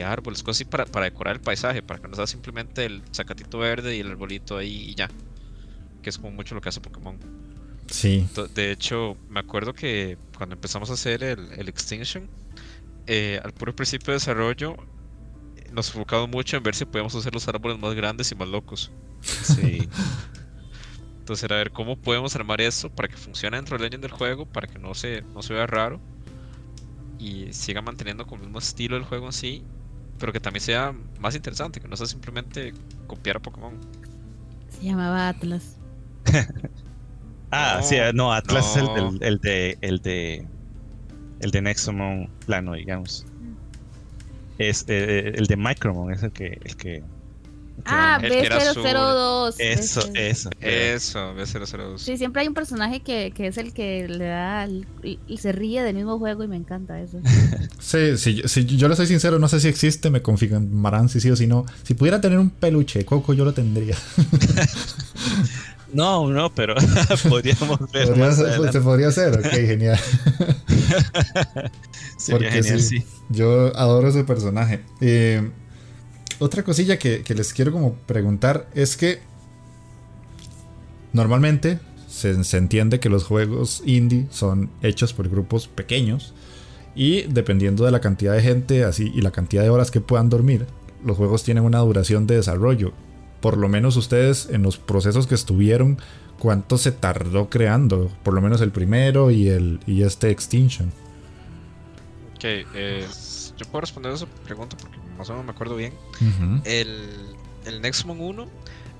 [0.03, 3.57] árboles, cosas así para, para, decorar el paisaje, para que no sea simplemente el sacatito
[3.57, 5.09] verde y el arbolito ahí y ya,
[6.03, 7.17] que es como mucho lo que hace Pokémon.
[7.89, 8.27] Sí.
[8.53, 12.29] De hecho, me acuerdo que cuando empezamos a hacer el, el Extinction,
[13.43, 14.75] al puro principio de desarrollo,
[15.71, 18.91] nos enfocamos mucho en ver si podíamos hacer los árboles más grandes y más locos.
[19.21, 19.87] Sí.
[21.19, 24.45] Entonces era ver cómo podemos armar eso para que funcione dentro del engine del juego,
[24.45, 25.99] para que no se, no se vea raro
[27.17, 29.63] y siga manteniendo con el mismo estilo del juego en sí,
[30.19, 32.73] pero que también sea más interesante, que no sea simplemente
[33.07, 33.73] copiar a Pokémon.
[34.69, 35.77] Se llamaba Atlas.
[37.51, 40.47] ah, No, sí, no, Atlas es el, del- el de el de
[41.39, 43.25] el de Nexomon plano, digamos.
[44.57, 47.03] Es eh, el de Micromon, es el que el que,
[47.87, 49.55] Ah, El que era B002.
[49.59, 50.49] eso, eso.
[50.61, 51.97] Eso, B002.
[51.99, 55.37] Sí, siempre hay un personaje que, que es el que le da el- y, y
[55.39, 57.19] se ríe del mismo juego y me encanta eso.
[57.79, 61.19] Sí, si, yo- si yo le soy sincero, no sé si existe, me confirmarán si
[61.19, 61.65] sí o si no.
[61.83, 63.97] Si pudiera tener un peluche Coco, yo lo tendría.
[65.93, 66.75] No, no, pero
[67.29, 69.97] podríamos ver Podría más ser- se podría hacer, ok, genial.
[72.17, 72.99] Sería porque genial, sí.
[72.99, 73.05] sí.
[73.29, 74.81] Yo adoro ese personaje.
[75.01, 75.49] Eh,
[76.39, 79.19] otra cosilla que, que les quiero como preguntar es que
[81.13, 86.33] normalmente se, se entiende que los juegos indie son hechos por grupos pequeños
[86.95, 90.29] y dependiendo de la cantidad de gente así y la cantidad de horas que puedan
[90.29, 90.65] dormir,
[91.03, 92.93] los juegos tienen una duración de desarrollo.
[93.41, 95.99] Por lo menos ustedes en los procesos que estuvieron,
[96.39, 98.11] ¿cuánto se tardó creando?
[98.23, 100.91] Por lo menos el primero y el y este Extinction.
[102.35, 103.07] Ok, eh,
[103.57, 105.93] yo puedo responder esa pregunta porque más o menos me acuerdo bien.
[106.65, 108.47] El, el Nextmon 1,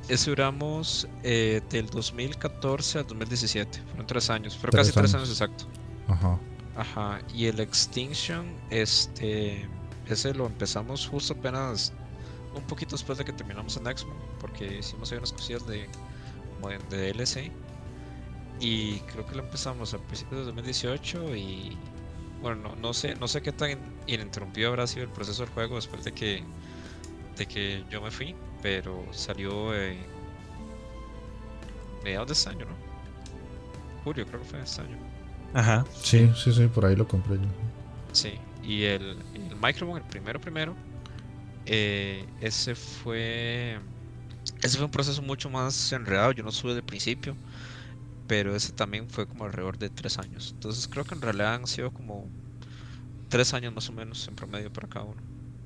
[0.08, 3.82] ese duramos eh, del 2014 al 2017.
[3.88, 5.30] Fueron tres años, Tres casi tres años.
[5.30, 5.66] exacto.
[6.08, 6.40] Ajá.
[6.76, 9.66] Ajá, y el Extinction, este,
[10.08, 11.94] ese lo empezamos justo apenas
[12.54, 15.88] un poquito después de que terminamos en Nextmon, porque hicimos ahí unas cosillas de,
[16.66, 17.52] como de, DLC.
[18.60, 21.78] Y creo que lo empezamos a principios de 2018 y
[22.42, 25.76] bueno, no, no sé, no sé qué tan ininterrumpido habrá sido el proceso del juego
[25.76, 26.44] después de que,
[27.38, 29.98] de que yo me fui, pero salió eh,
[32.04, 32.76] mediados de este año, ¿no?
[34.04, 34.98] Julio creo que fue este año.
[35.54, 35.86] Ajá.
[35.94, 37.48] Sí, sí, sí, por ahí lo compré yo.
[38.14, 40.76] Sí, y el, el Micromon, el primero primero,
[41.66, 43.80] eh, ese fue
[44.66, 47.36] ese fue un proceso mucho más enredado, yo no sube del principio,
[48.28, 50.52] pero ese también fue como alrededor de tres años.
[50.56, 52.30] Entonces creo que en realidad han sido como
[53.30, 55.22] tres años más o menos en promedio para cada uno.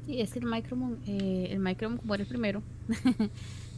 [0.06, 2.64] Sí, es que el Micromon, eh, el Micromon como era el primero,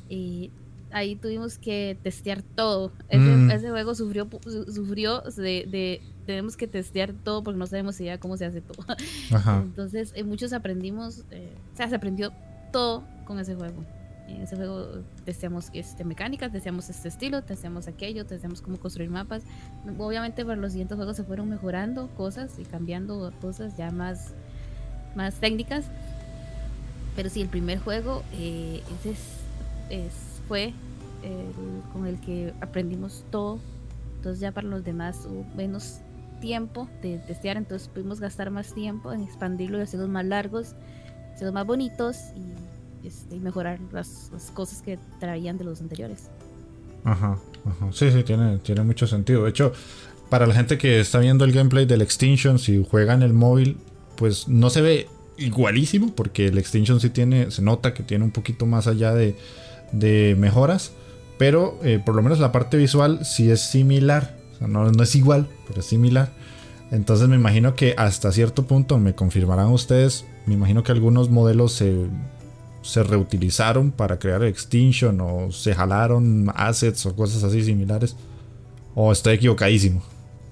[0.09, 0.51] y
[0.91, 2.93] ahí tuvimos que testear todo.
[3.09, 3.51] Ese, Mm.
[3.51, 8.17] ese juego sufrió, su- sufrió de, de- tenemos que testear todo porque no sabemos ya
[8.17, 8.85] cómo se hace todo.
[9.33, 9.61] Ajá.
[9.63, 12.31] Entonces, eh, muchos aprendimos, eh, o sea, se aprendió
[12.71, 13.83] todo con ese juego.
[14.31, 19.43] En ese juego testeamos este, mecánicas, testeamos este estilo, testeamos aquello, testeamos cómo construir mapas.
[19.97, 24.33] Obviamente para los siguientes juegos se fueron mejorando cosas y cambiando cosas ya más,
[25.15, 25.85] más técnicas.
[27.15, 29.19] Pero sí, el primer juego eh, ese es,
[29.89, 30.73] es- fue
[31.23, 33.59] el con el que aprendimos todo.
[34.17, 35.99] Entonces ya para los demás hubo menos
[36.41, 40.75] tiempo de testear, entonces pudimos gastar más tiempo en expandirlo y hacerlos más largos,
[41.33, 42.53] hacerlos más bonitos y,
[43.03, 46.29] este, y mejorar las, cosas que traían de los anteriores.
[47.03, 47.89] Ajá, ajá.
[47.91, 49.43] Sí, sí, tiene, tiene mucho sentido.
[49.43, 49.73] De hecho,
[50.29, 53.77] para la gente que está viendo el gameplay del Extinction, si juega en el móvil,
[54.15, 58.31] pues no se ve igualísimo, porque el Extinction sí tiene, se nota que tiene un
[58.31, 59.35] poquito más allá de,
[59.91, 60.91] de mejoras,
[61.37, 64.37] pero eh, por lo menos la parte visual sí es similar.
[64.53, 66.31] O sea, no, no es igual, pero es similar.
[66.91, 71.73] Entonces me imagino que hasta cierto punto, me confirmarán ustedes, me imagino que algunos modelos
[71.73, 72.05] se,
[72.81, 78.15] se reutilizaron para crear Extinction o se jalaron assets o cosas así similares.
[78.95, 80.01] O estoy equivocadísimo.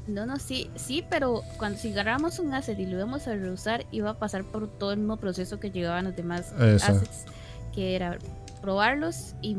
[0.07, 3.85] No, no, sí, sí, pero cuando si agarramos un asset y lo íbamos a reusar,
[3.91, 6.85] iba a pasar por todo el mismo proceso que llevaban los demás Eso.
[6.85, 7.25] assets,
[7.73, 8.17] que era
[8.61, 9.55] probarlos y,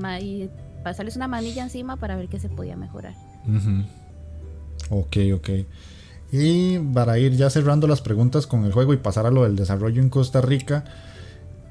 [0.83, 3.15] pasarles una manilla encima para ver qué se podía mejorar.
[3.47, 3.85] Ujú.
[4.89, 5.51] Ok, ok.
[6.33, 9.57] Y para ir ya cerrando las preguntas con el juego y pasar a lo del
[9.57, 10.85] desarrollo en Costa Rica,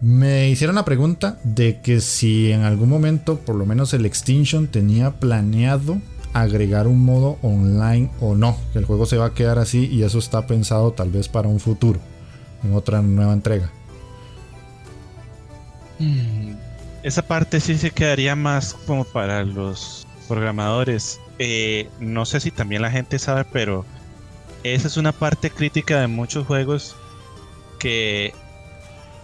[0.01, 4.67] me hicieron la pregunta de que si en algún momento, por lo menos el Extinction,
[4.67, 5.99] tenía planeado
[6.33, 10.03] agregar un modo online o no, que el juego se va a quedar así y
[10.03, 11.99] eso está pensado tal vez para un futuro,
[12.63, 13.71] en otra nueva entrega.
[15.99, 16.53] Mm,
[17.03, 21.19] Esa parte sí se quedaría más como para los programadores.
[21.39, 23.85] Eh, no sé si también la gente sabe, pero
[24.63, 26.95] esa es una parte crítica de muchos juegos
[27.79, 28.33] que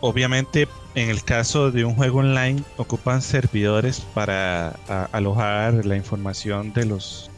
[0.01, 6.73] obviamente en el caso de un juego online ocupan servidores para a- alojar la información
[6.73, 7.29] de los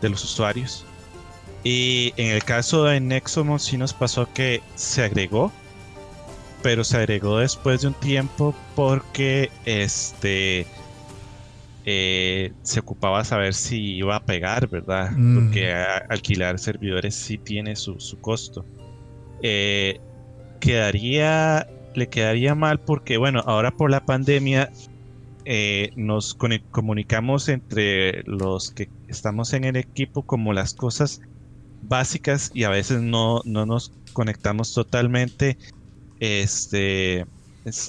[0.00, 0.84] de los usuarios.
[1.62, 5.50] Y en el caso de Nexomon sí nos pasó que se agregó,
[6.62, 10.66] pero se agregó después de un tiempo porque este
[11.86, 15.10] eh, se ocupaba saber si iba a pegar, ¿verdad?
[15.12, 15.34] Mm.
[15.34, 15.72] Porque
[16.08, 18.64] alquilar servidores sí tiene su, costo.
[19.42, 20.00] Eh,
[20.64, 24.70] quedaría, le quedaría mal porque, bueno, ahora por la pandemia
[25.44, 26.34] eh, nos
[26.70, 31.20] comunicamos entre los que estamos en el equipo como las cosas
[31.80, 35.58] básicas y a veces no, no nos conectamos totalmente
[36.18, 37.26] este,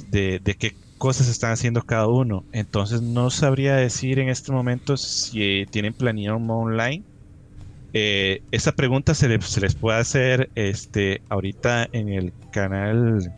[0.07, 2.45] de, de qué cosas están haciendo cada uno.
[2.51, 7.05] Entonces no sabría decir en este momento si tienen planeado online.
[7.97, 13.33] Eh, esa pregunta se, les puede hacer este, ahorita en el canal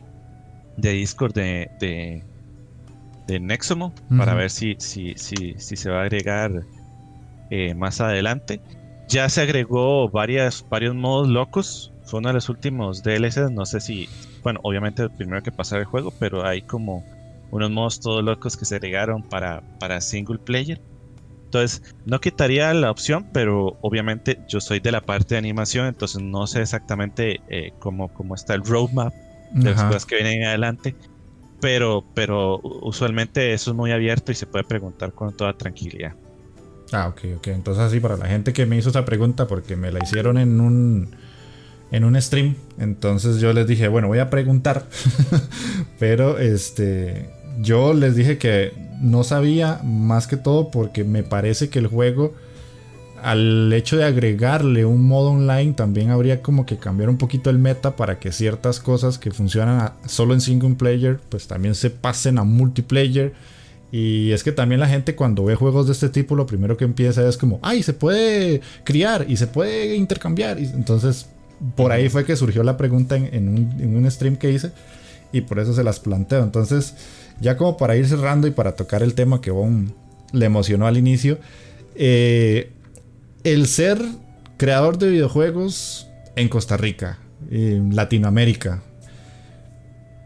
[0.77, 2.23] de Discord de, de,
[3.27, 6.63] de Nexomo para ver si, si, si, si, se va a agregar
[7.51, 8.59] eh, más adelante.
[9.07, 11.93] Ya se agregó varias, varios modos locos.
[12.05, 13.51] Fue uno de los últimos DLCs.
[13.51, 14.09] No sé si,
[14.41, 17.05] bueno, obviamente primero que pasar el juego, pero hay como
[17.51, 20.81] unos modos todos locos que se agregaron para, para single player.
[21.47, 26.21] Entonces, no quitaría la opción, pero obviamente yo soy de la parte de animación, entonces
[26.21, 29.13] no sé exactamente eh, cómo, cómo, está el roadmap
[29.53, 30.93] de las cosas que vienen adelante.
[31.61, 36.15] Pero, pero usualmente eso es muy abierto y se puede preguntar con toda tranquilidad.
[36.91, 37.47] Ah, ok, ok.
[37.47, 40.59] Entonces así para la gente que me hizo esa pregunta, porque me la hicieron en
[40.59, 41.15] un
[41.91, 42.55] en un stream.
[42.77, 44.85] Entonces yo les dije, bueno, voy a preguntar.
[45.99, 51.79] Pero este yo les dije que no sabía más que todo porque me parece que
[51.79, 52.33] el juego,
[53.21, 57.59] al hecho de agregarle un modo online, también habría como que cambiar un poquito el
[57.59, 62.37] meta para que ciertas cosas que funcionan solo en single player, pues también se pasen
[62.37, 63.33] a multiplayer.
[63.89, 66.83] Y es que también la gente cuando ve juegos de este tipo, lo primero que
[66.83, 70.59] empieza es como, ay, se puede criar y se puede intercambiar.
[70.59, 71.27] Y entonces,
[71.75, 74.71] por ahí fue que surgió la pregunta en, un, en un stream que hice
[75.31, 76.43] y por eso se las planteo.
[76.43, 76.95] Entonces,
[77.39, 79.93] ya como para ir cerrando y para tocar el tema que Bon
[80.33, 81.37] le emocionó al inicio,
[81.95, 82.71] eh,
[83.43, 84.01] el ser
[84.57, 87.19] creador de videojuegos en Costa Rica,
[87.49, 88.81] en Latinoamérica,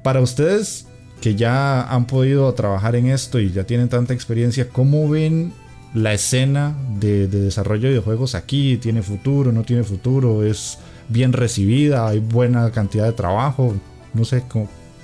[0.03, 0.87] para ustedes
[1.21, 5.53] que ya han podido trabajar en esto y ya tienen tanta experiencia, ¿cómo ven
[5.93, 8.77] la escena de, desarrollo de videojuegos aquí?
[8.77, 9.51] ¿Tiene futuro?
[9.51, 10.43] ¿No tiene futuro?
[10.43, 10.79] ¿Es
[11.09, 12.07] bien recibida?
[12.07, 13.75] ¿Hay buena cantidad de trabajo?
[14.13, 14.43] No sé,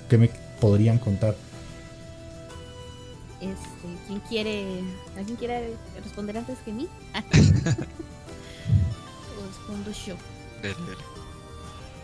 [0.10, 1.36] ¿qué me podrían contar?
[4.18, 4.84] ¿Quién quiere,
[5.16, 6.88] ¿Alguien quiere responder antes que mí?
[9.48, 10.16] Respondo yo.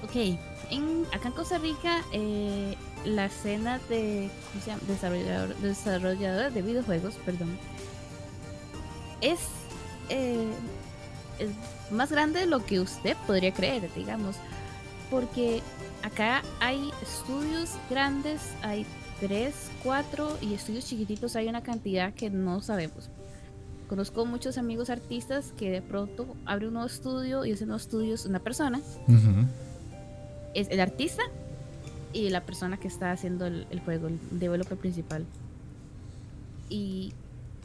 [0.04, 0.38] Ok,
[0.70, 2.76] en, acá en Costa Rica, eh,
[3.06, 4.82] la escena de ¿cómo se llama?
[4.88, 7.58] Desarrollador, desarrolladores de videojuegos, perdón,
[9.22, 9.40] es,
[10.10, 10.52] eh,
[11.40, 11.50] es
[11.92, 14.36] más grande de lo que usted podría creer, digamos,
[15.10, 15.62] porque
[16.04, 18.86] acá hay estudios grandes, hay
[19.20, 19.54] 3,
[19.84, 23.10] 4 y estudios chiquititos hay una cantidad que no sabemos.
[23.88, 28.16] Conozco muchos amigos artistas que de pronto abre un nuevo estudio y ese nuevo estudio
[28.16, 28.82] es una persona.
[30.54, 31.24] Es el artista
[32.14, 35.26] y la persona que está haciendo el, juego, el developer principal.
[36.70, 37.14] Y,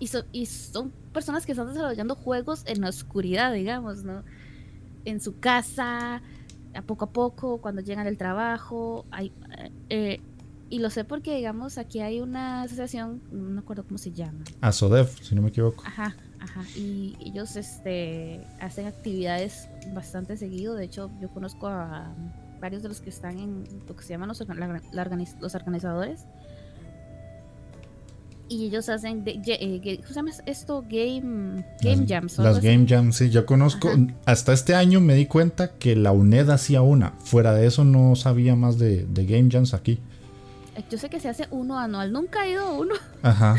[0.01, 4.23] y, y, son personas que están desarrollando juegos en la oscuridad, digamos, ¿no?
[5.05, 6.21] En su casa,
[6.75, 9.07] a poco a poco, cuando llegan del trabajo.
[9.11, 9.33] Hay,
[9.89, 10.21] eh,
[10.71, 14.41] y lo sé porque, digamos, aquí hay una asociación, no me acuerdo cómo se llama.
[14.61, 15.83] ASODEF, si no me equivoco.
[15.87, 16.63] Ajá, ajá.
[16.77, 20.75] Y ellos este, hacen actividades bastante seguido.
[20.75, 22.15] De hecho, yo conozco a
[22.61, 24.41] varios de los que están en lo que se llaman los,
[25.41, 26.27] los organizadores.
[28.51, 30.83] Y ellos hacen, de, eh, ¿cómo se llama esto?
[30.89, 32.39] Game, game Jams.
[32.39, 33.91] Las Game Jams, sí, yo conozco.
[34.25, 37.13] Hasta este año me di cuenta que la UNED hacía una.
[37.21, 39.99] Fuera de eso no sabía más de, de Game Jams aquí.
[40.91, 43.57] Yo sé que se hace uno anual, nunca he ido a uno, Ajá.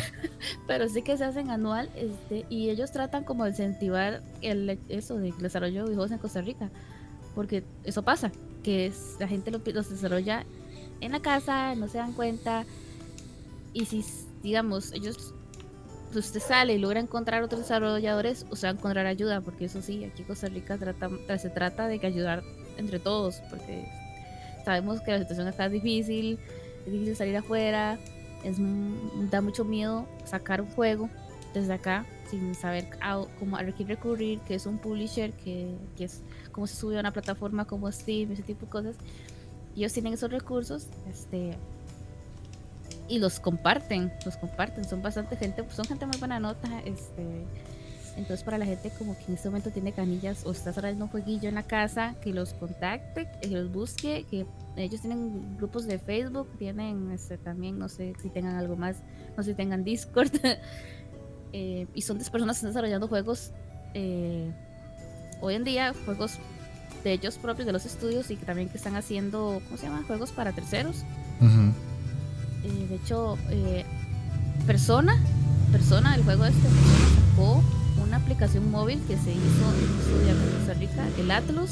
[0.67, 5.17] pero sí que se hacen anual este, y ellos tratan como de incentivar el, eso
[5.17, 6.69] de desarrollo de videojuegos en Costa Rica,
[7.35, 8.31] porque eso pasa,
[8.63, 10.45] que es, la gente los desarrolla
[11.01, 12.65] en la casa, no se dan cuenta
[13.73, 14.03] y si,
[14.41, 15.33] digamos, ellos
[16.11, 20.03] pues, usted sale y logra encontrar otros desarrolladores, o sea, encontrar ayuda, porque eso sí,
[20.05, 22.43] aquí en Costa Rica trata, se trata de que ayudar
[22.77, 23.87] entre todos, porque
[24.65, 26.39] sabemos que la situación acá es difícil,
[26.85, 27.99] es difícil salir afuera,
[28.43, 28.57] es,
[29.29, 31.09] da mucho miedo sacar un juego
[31.53, 36.05] desde acá sin saber a, cómo, a qué recurrir, que es un publisher, que, que
[36.05, 38.95] es como se sube a una plataforma como Steam, ese tipo de cosas.
[39.75, 41.57] ellos tienen esos recursos este,
[43.07, 46.69] y los comparten, los comparten, son bastante gente, son gente muy buena nota.
[46.85, 47.45] Este,
[48.19, 51.11] entonces para la gente como que en este momento tiene canillas o está haciendo un
[51.11, 55.99] jueguillo en la casa, que los contacte, que los busque, que ellos tienen grupos de
[55.99, 58.97] Facebook, tienen este, también, no sé si tengan algo más,
[59.37, 60.31] no sé si tengan Discord.
[61.53, 63.53] eh, y son de personas que están desarrollando juegos
[63.93, 64.51] eh,
[65.39, 66.39] hoy en día, juegos
[67.05, 70.03] de ellos propios, de los estudios, y que también que están haciendo, ¿cómo se llama?
[70.05, 71.05] Juegos para terceros.
[71.41, 73.37] Eh, de hecho,
[74.67, 75.17] Persona,
[75.71, 76.67] Persona, el juego este,
[77.31, 77.63] sacó
[78.03, 81.71] una aplicación móvil que se hizo en un estudio de Costa Rica, el Atlus,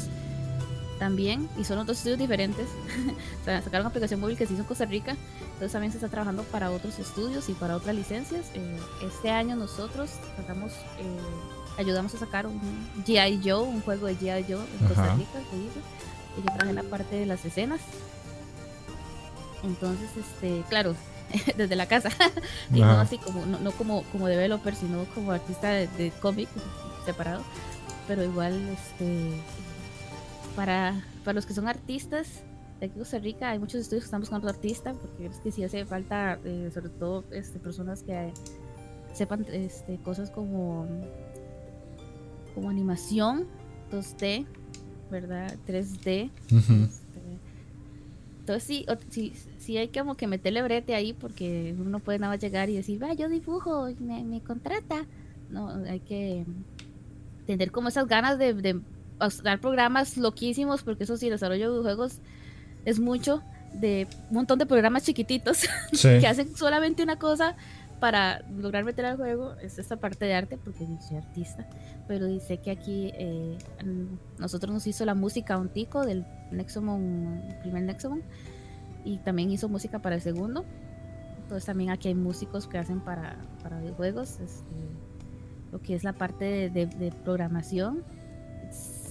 [0.98, 2.66] también, y son otros estudios diferentes.
[3.42, 5.98] o sea, sacaron una aplicación móvil que se hizo en Costa Rica, entonces también se
[5.98, 8.46] está trabajando para otros estudios y para otras licencias.
[8.54, 11.18] Eh, este año nosotros sacamos, eh,
[11.78, 12.60] ayudamos a sacar un
[13.04, 13.40] G.I.
[13.42, 14.44] Joe, un juego de G.I.
[14.52, 15.80] Joe en Costa Rica que hizo,
[16.38, 17.80] y yo traje la parte de las escenas.
[19.64, 20.94] Entonces, este, claro,
[21.56, 22.10] desde la casa,
[22.72, 26.48] y no así como, no, como, como developer, sino como artista de, de cómic
[27.04, 27.42] separado,
[28.06, 29.32] pero igual, este
[30.56, 32.42] para, para los que son artistas
[32.80, 35.64] de aquí Costa Rica, hay muchos estudios que están buscando artistas, porque es que sí
[35.64, 38.32] hace falta, eh, sobre todo este, personas que
[39.12, 40.86] sepan este, cosas como,
[42.54, 43.46] como animación
[43.90, 44.46] 2D,
[45.10, 45.56] ¿verdad?
[45.66, 46.30] 3D.
[46.46, 47.10] Este,
[48.40, 49.32] entonces sí, sí,
[49.68, 53.02] sí, hay como que meterle brete ahí porque uno puede nada más llegar y decir,
[53.02, 55.04] va, yo dibujo, me, me contrata.
[55.50, 56.46] No, hay que
[57.46, 58.80] tener como esas ganas de
[59.42, 62.20] dar programas loquísimos, porque eso sí, el desarrollo de juegos
[62.86, 63.42] es mucho,
[63.74, 65.60] de un montón de programas chiquititos
[66.02, 67.54] que hacen solamente una cosa
[68.00, 69.54] para lograr meter al juego.
[69.60, 71.68] Es esta parte de arte, porque soy artista,
[72.06, 73.58] pero dice que aquí eh,
[74.38, 78.22] nosotros nos hizo la música un tico del Nexomon, primer Nexomon,
[79.08, 80.64] y también hizo música para el segundo.
[81.42, 84.74] Entonces también aquí hay músicos que hacen para, para videojuegos, este,
[85.72, 88.04] lo que es la parte de, de programación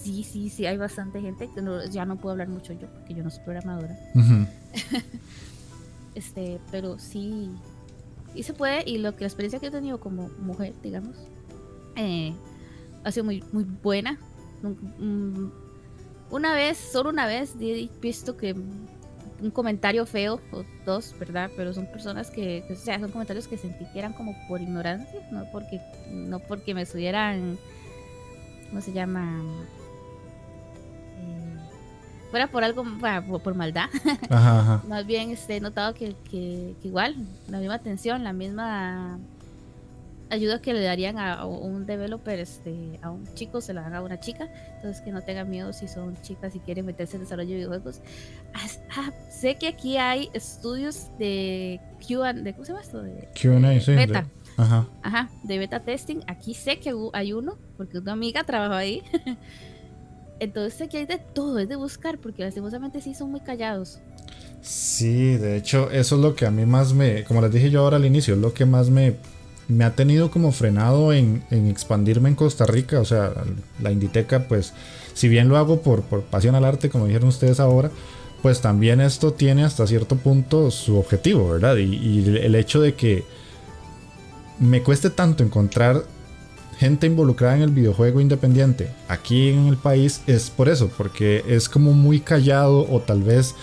[0.08, 1.48] sí, sí, sí, hay bastante gente.
[1.54, 3.96] Que ya no puedo hablar mucho yo porque yo no soy programadora.
[6.14, 7.50] este, pero sí,
[8.32, 8.88] sí se puede.
[8.88, 11.16] Y lo que la experiencia que he tenido como mujer, digamos,
[11.96, 12.34] eh,
[13.04, 14.18] ha sido muy, muy buena.
[14.62, 15.48] Mm,
[16.30, 18.54] una vez, solo una vez, he visto que
[19.40, 21.50] un comentario feo o dos, ¿verdad?
[21.56, 25.20] Pero son personas que, o sea, son comentarios que sentí que eran como por ignorancia,
[25.30, 27.58] no porque, no porque me estuvieran,
[28.70, 29.42] ¿cómo se llama?
[32.30, 32.84] fuera por algo,
[33.42, 33.88] por, maldad.
[34.88, 37.16] Más bien este, he notado que, que, igual,
[37.48, 39.18] la misma atención, la misma
[40.30, 44.02] ayuda que le darían a, un developer, este, a un chico, se la dan a
[44.02, 44.48] una chica.
[44.76, 48.00] Entonces que no tengan miedo si son chicas y quieren meterse en desarrollo de videojuegos.
[48.54, 53.02] Ah, sé que aquí hay estudios de Q de ¿cómo se llama esto?
[53.02, 53.94] De, Q&A, sí.
[53.94, 54.26] Beta.
[54.56, 54.86] ajá.
[55.02, 56.20] Ajá, de beta testing.
[56.26, 59.02] Aquí sé que hay uno, porque una amiga trabaja ahí.
[60.40, 64.00] Entonces aquí hay de todo, es de buscar, porque lastimosamente sí son muy callados.
[64.60, 67.80] Sí, de hecho, eso es lo que a mí más me, como les dije yo
[67.80, 69.16] ahora al inicio, es lo que más me,
[69.68, 73.00] me ha tenido como frenado en, expandirme en Costa Rica.
[73.00, 73.32] O sea,
[73.80, 74.72] la Inditeca, pues,
[75.14, 77.90] si bien lo hago por, por pasión al arte, como dijeron ustedes ahora,
[78.42, 81.76] pues también esto tiene hasta cierto punto su objetivo, ¿verdad?
[81.76, 83.24] Y el hecho de que
[84.58, 86.04] me cueste tanto encontrar
[86.78, 91.68] gente involucrada en el videojuego independiente aquí en el país es por eso, porque es
[91.68, 93.54] como muy callado o tal vez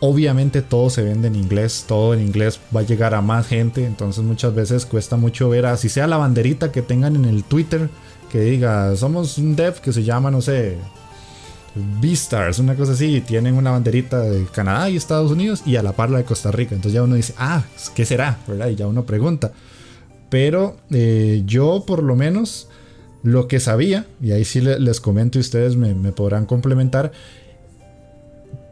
[0.00, 3.84] obviamente todo se vende en inglés, todo en inglés va a llegar a más gente,
[3.84, 7.88] entonces muchas veces cuesta mucho ver así sea la banderita que tengan en el Twitter
[8.30, 10.78] que diga, somos un dev que se llama, no sé,
[12.00, 15.92] Beastars, una cosa así, tienen una banderita de Canadá y Estados Unidos y a la
[15.92, 17.64] par la de Costa Rica, entonces ya uno dice, ah,
[17.94, 18.38] ¿qué será?
[18.46, 18.68] ¿verdad?
[18.68, 19.52] Y ya uno pregunta.
[20.30, 22.68] Pero eh, yo por lo menos
[23.22, 27.12] lo que sabía, y ahí sí les comento y ustedes me, podrán complementar,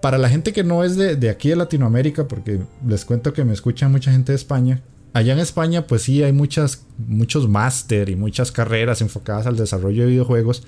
[0.00, 3.52] para la gente que no es de, aquí de Latinoamérica, porque les cuento que me
[3.52, 8.16] escucha mucha gente de España, allá en España pues sí hay muchas, muchos máster y
[8.16, 10.64] muchas carreras enfocadas al desarrollo de videojuegos.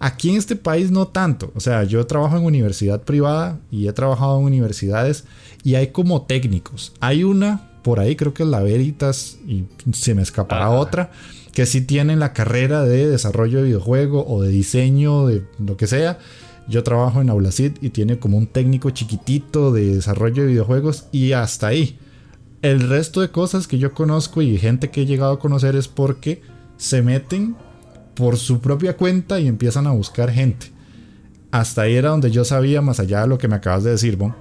[0.00, 3.92] Aquí en este país no tanto, o sea, yo trabajo en universidad privada y he
[3.92, 5.24] trabajado en universidades
[5.64, 6.92] y hay como técnicos.
[7.00, 11.10] Hay una por ahí, creo que es la Veritas y se me escapará otra,
[11.52, 15.86] que sí tienen la carrera de desarrollo de videojuego o de diseño, de lo que
[15.86, 16.18] sea.
[16.68, 21.32] Yo trabajo en Aulacid y tiene como un técnico chiquitito de desarrollo de videojuegos y
[21.32, 21.98] hasta ahí.
[22.60, 25.88] El resto de cosas que yo conozco y gente que he llegado a conocer es
[25.88, 26.42] porque
[26.76, 27.56] se meten
[28.14, 30.72] por su propia cuenta y empiezan a buscar gente.
[31.50, 34.16] Hasta ahí era donde yo sabía, más allá de lo que me acabas de decir,
[34.16, 34.34] Bon.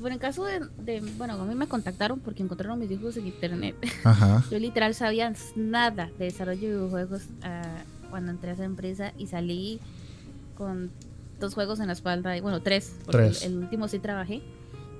[0.00, 3.76] bueno, en caso de, bueno, a mí me contactaron porque encontraron mis dibujos en internet.
[4.50, 9.26] Yo literal sabía nada de desarrollo de videojuegos ah, cuando entré a esa empresa y
[9.26, 9.80] salí
[10.56, 10.90] con
[11.38, 14.42] dos juegos en la espalda, bueno, tres, porque El, último sí trabajé.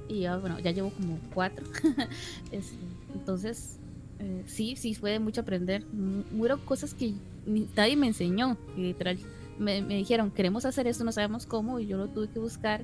[0.08, 1.66] y ya, bueno, ya llevo como cuatro.
[2.52, 2.76] Este,
[3.14, 3.78] entonces,
[4.18, 5.84] eh, sí, sí, fue de mucho aprender.
[6.32, 7.14] Hubo cosas que
[7.76, 9.18] nadie me enseñó, literal.
[9.58, 12.82] Me, me, dijeron, queremos hacer esto, no sabemos cómo, y yo lo tuve que buscar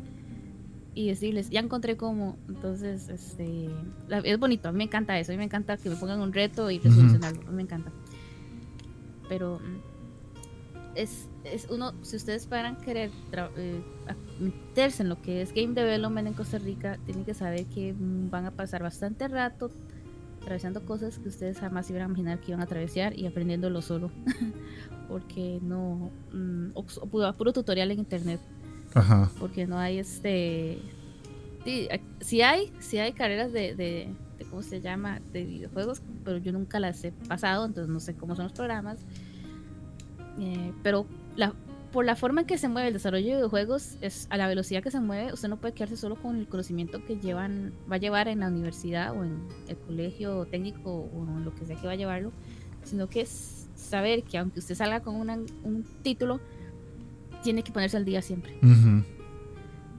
[0.97, 2.37] y decirles, ya encontré cómo.
[2.49, 3.69] Entonces, este,
[4.25, 6.33] es bonito, a mí me encanta eso, a mí me encanta que me pongan un
[6.33, 7.93] reto y resolucionarlo, a mí me encanta.
[9.29, 9.96] Pero mm,
[10.97, 13.11] es, es uno, si ustedes van querer
[13.57, 13.81] eh,
[14.41, 18.47] meterse en lo que es game development en Costa Rica, tienen que saber que van
[18.47, 19.71] a pasar bastante rato
[20.47, 24.13] atravesando cosas que ustedes jamás iban a imaginar que iban a atravesar y aprendiéndolo solo.
[25.09, 26.11] Porque no.
[26.33, 28.41] Mm, o, puro tutorial en internet.
[28.95, 29.31] Ajá.
[29.41, 30.79] Porque no hay este.
[32.21, 34.15] Sí, hay, sí hay carreras de, de,
[34.49, 35.21] ¿cómo se llama?
[35.33, 38.99] De videojuegos, pero yo nunca las he pasado, entonces no sé cómo son los programas.
[40.39, 41.55] Eh, pero la,
[41.93, 44.83] por la forma en que se mueve el desarrollo de videojuegos, es a la velocidad
[44.83, 47.99] que se mueve, usted no puede quedarse solo con el conocimiento que llevan, va a
[47.99, 49.39] llevar en la universidad o en
[49.69, 52.33] el colegio técnico o en lo que sea que va a llevarlo,
[52.85, 56.41] sino que es saber que aunque usted salga con un título,
[57.43, 58.59] tiene que ponerse al día siempre.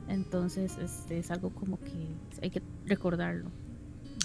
[0.09, 2.07] Entonces, este es algo como que
[2.41, 3.49] hay que recordarlo.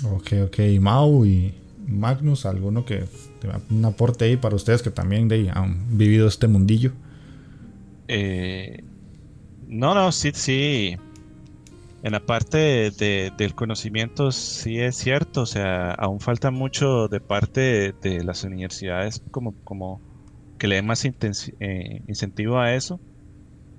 [0.05, 0.59] Ok, ok.
[0.81, 1.55] Mau y
[1.87, 3.05] Magnus, alguno que
[3.71, 6.93] un aporte ahí para ustedes que también han vivido este mundillo.
[8.09, 8.85] Eh,
[9.69, 10.97] no, no, sí, sí.
[12.03, 17.21] En la parte de, del conocimiento sí es cierto, o sea, aún falta mucho de
[17.21, 20.01] parte de, las universidades como, como
[20.59, 23.01] que le den más eh, incentivo a eso.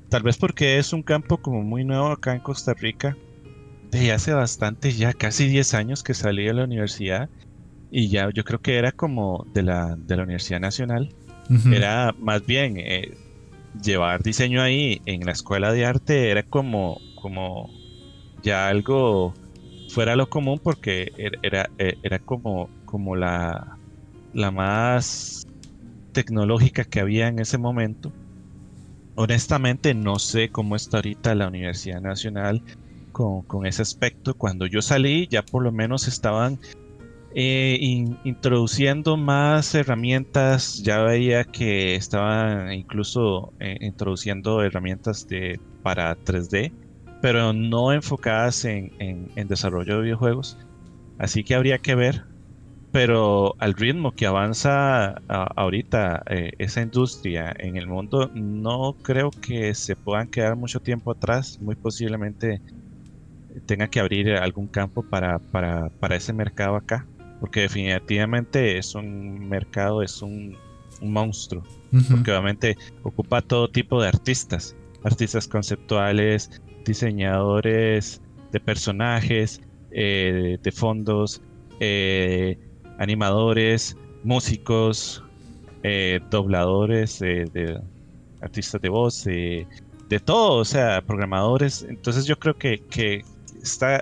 [0.10, 3.18] Tal vez porque es un campo como muy nuevo acá en Costa Rica.
[3.92, 7.30] De hace bastante, ya casi 10 años que salí de la universidad
[7.95, 11.14] y ya yo creo que era como de la, de la Universidad Nacional.
[11.72, 13.15] Era más bien, eh,
[13.84, 17.70] llevar diseño ahí en la escuela de arte era como, como
[18.41, 19.36] ya algo
[19.90, 23.78] fuera lo común porque er, era, e, era, como, como la,
[24.34, 25.45] la más
[26.14, 28.11] tecnológica que había en ese momento.
[29.14, 32.64] Honestamente no sé cómo está ahorita la Universidad Nacional
[33.11, 34.34] con, con ese aspecto.
[34.34, 36.57] Cuando yo salí ya por lo menos estaban
[37.36, 37.80] eh,
[38.24, 46.72] introduciendo más herramientas, ya veía que estaban incluso eh, introduciendo herramientas de, para 3D,
[47.22, 48.92] pero no enfocadas en,
[49.48, 50.58] desarrollo de videojuegos.
[51.18, 52.24] Así que habría que ver,
[52.92, 59.74] pero al ritmo que avanza ahorita eh, esa industria en el mundo, no creo que
[59.74, 62.62] se puedan quedar mucho tiempo atrás, muy posiblemente
[63.66, 67.08] tenga que abrir algún campo para, para ese mercado acá
[67.44, 70.56] porque definitivamente es un mercado, es un,
[71.02, 71.61] monstruo,
[72.10, 78.22] porque obviamente ocupa todo tipo de artistas, artistas conceptuales, diseñadores
[78.53, 79.60] de personajes,
[79.91, 81.41] eh, de fondos,
[81.82, 82.57] eh,
[82.98, 85.22] animadores, músicos,
[85.84, 87.78] eh, dobladores, de
[88.40, 89.68] artistas de voz, de
[90.24, 91.86] todo, o sea, programadores.
[91.90, 93.26] Entonces yo creo que, que
[93.61, 94.02] está,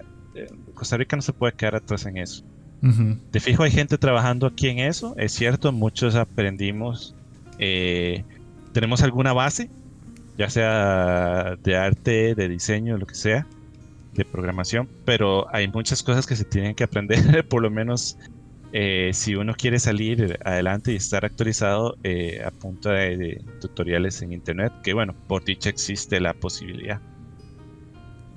[0.76, 2.46] Costa Rica no se puede quedar atrás en eso.
[2.82, 7.14] De fijo hay gente trabajando aquí en eso, es cierto, muchos aprendimos,
[7.60, 8.24] eh,
[8.74, 9.70] tenemos alguna base,
[10.36, 13.46] ya sea de arte, de diseño, lo que sea,
[14.14, 18.18] de programación, pero hay muchas cosas que se tienen que aprender, por lo menos
[18.74, 24.32] eh, si uno quiere salir adelante y estar actualizado eh, a punta de, tutoriales en
[24.32, 27.00] internet, que bueno, por dicha existe la posibilidad.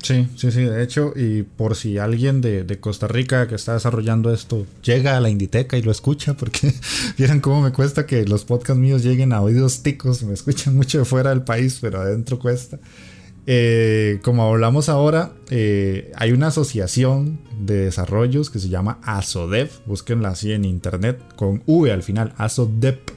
[0.05, 4.35] Sí, sí, sí, de hecho, y por si alguien de, Costa Rica que está desarrollando
[4.35, 6.75] esto llega a la Inditeca y lo escucha, porque
[7.17, 10.99] vieran cómo me cuesta que los podcasts míos lleguen a oídos ticos, me escuchan mucho
[10.99, 12.79] de fuera del país, pero adentro cuesta.
[13.47, 20.29] Eh, como hablamos ahora, eh, hay una asociación de desarrollos que se llama ASODEP, búsquenla
[20.29, 23.11] así en internet, con V al final, ASODEP.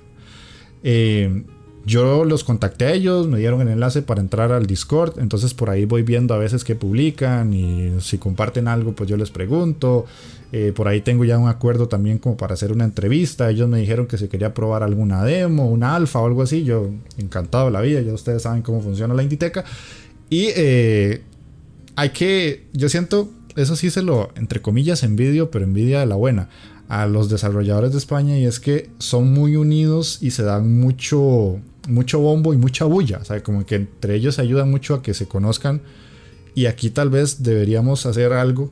[0.83, 1.43] Eh,
[1.87, 5.69] yo los contacté a ellos, me dieron el enlace para entrar al Discord, entonces por
[5.69, 10.05] ahí voy viendo a veces que publican y si comparten algo pues yo les pregunto.
[10.51, 13.49] Eh, por ahí tengo ya un acuerdo también como para hacer una entrevista.
[13.49, 16.65] Ellos me dijeron que se quería probar alguna demo, una alfa o algo así.
[16.65, 19.63] Yo encantado de la vida, ya ustedes saben cómo funciona la Inditeca.
[20.29, 21.21] Y eh,
[21.95, 26.15] hay que, yo siento, eso sí se lo, entre comillas, envidio, pero envidia de la
[26.15, 26.49] buena
[26.89, 31.59] a los desarrolladores de España y es que son muy unidos y se dan mucho
[31.87, 33.19] mucho bombo y mucha bulla.
[33.21, 35.81] O sea, como que entre ellos ayuda mucho a que se conozcan.
[36.55, 38.71] Y aquí tal vez deberíamos hacer algo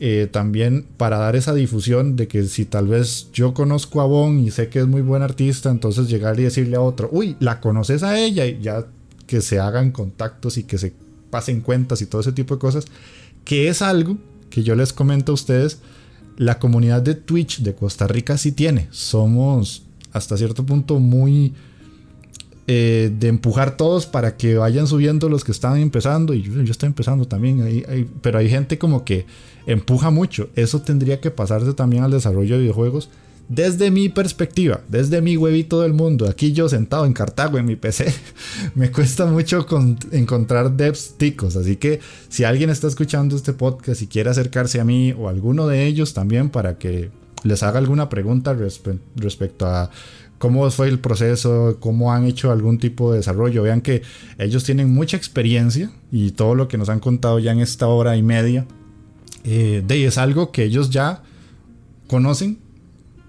[0.00, 4.38] eh, también para dar esa difusión de que si tal vez yo conozco a Bon
[4.38, 7.60] y sé que es muy buen artista, entonces llegar y decirle a otro, uy, la
[7.60, 8.86] conoces a ella y ya
[9.26, 10.92] que se hagan contactos y que se
[11.30, 12.84] pasen cuentas y todo ese tipo de cosas
[13.44, 14.18] que es algo
[14.50, 15.80] que yo les comento a ustedes,
[16.36, 18.86] la comunidad de Twitch de Costa Rica sí tiene.
[18.90, 19.82] Somos
[20.12, 21.54] hasta cierto punto muy
[22.68, 26.34] eh, de empujar todos para que vayan subiendo los que están empezando.
[26.34, 27.84] Y yo, estoy empezando también,
[28.22, 29.26] pero hay gente como que
[29.66, 30.50] empuja mucho.
[30.54, 33.08] Eso tendría que pasarse también al desarrollo de videojuegos
[33.48, 37.76] desde mi perspectiva, desde mi huevito del mundo, aquí yo sentado en Cartago en mi
[37.76, 38.12] PC,
[38.74, 39.66] me cuesta mucho
[40.12, 41.56] encontrar devs ticos.
[41.56, 45.30] Así que si alguien está escuchando este podcast y quiere acercarse a mí o a
[45.30, 47.10] alguno de ellos también para que
[47.42, 48.54] les haga alguna pregunta
[49.16, 49.90] respecto a
[50.38, 53.62] cómo fue el proceso, cómo han hecho algún tipo de desarrollo.
[53.62, 54.02] Vean que
[54.38, 58.16] ellos tienen mucha experiencia y todo lo que nos han contado ya en esta hora
[58.16, 58.66] y media,
[59.44, 61.22] eh, de es algo que ellos ya
[62.06, 62.58] conocen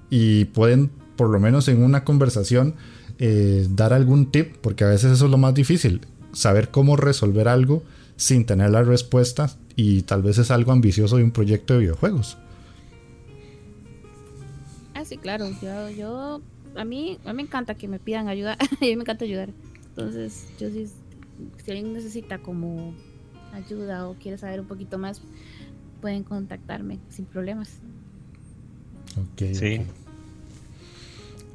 [0.10, 2.76] y pueden, por lo menos en una conversación,
[3.18, 7.48] eh, dar algún tip, porque a veces eso es lo más difícil, saber cómo resolver
[7.48, 7.84] algo
[8.16, 12.38] sin tener la respuesta y tal vez es algo ambicioso de un proyecto de videojuegos.
[14.94, 16.42] Ah, sí, claro, yo, yo
[16.76, 19.50] a mí, a mí me encanta que me pidan ayuda, a mí me encanta ayudar.
[19.90, 20.88] Entonces, yo sí,
[21.64, 22.94] si alguien necesita como
[23.54, 25.22] ayuda o quiere saber un poquito más,
[26.02, 27.80] pueden contactarme sin problemas.
[29.18, 29.54] Ok.
[29.54, 29.82] Sí.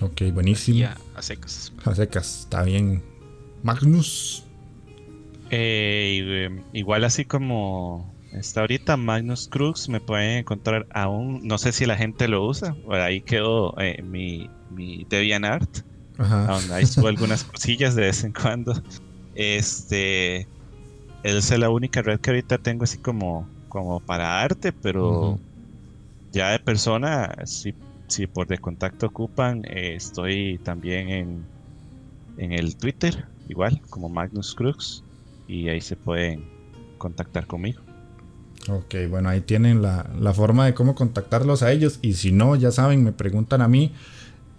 [0.00, 0.88] Ok, buenísimo.
[1.14, 1.72] a, secas.
[1.84, 3.02] A secas, está bien.
[3.62, 4.44] Magnus.
[5.50, 11.86] Eh, igual así como está ahorita Magnus Crux, me pueden encontrar aún, no sé si
[11.86, 15.78] la gente lo usa, por ahí quedó eh, mi, mi DeviantArt,
[16.18, 18.74] donde ahí subo algunas cosillas de vez en cuando.
[19.34, 20.46] Este,
[21.22, 25.38] es la única red que ahorita tengo así como, como para arte, pero
[26.32, 27.74] ya de persona, si,
[28.06, 31.44] si por de contacto ocupan, eh, estoy también en,
[32.36, 35.02] en el Twitter, igual, como Magnus Crux
[35.48, 36.44] y ahí se pueden
[36.98, 37.80] contactar conmigo.
[38.68, 41.98] Ok, bueno, ahí tienen la, forma de cómo contactarlos a ellos.
[42.02, 43.92] Y si no, ya saben, me preguntan a mí.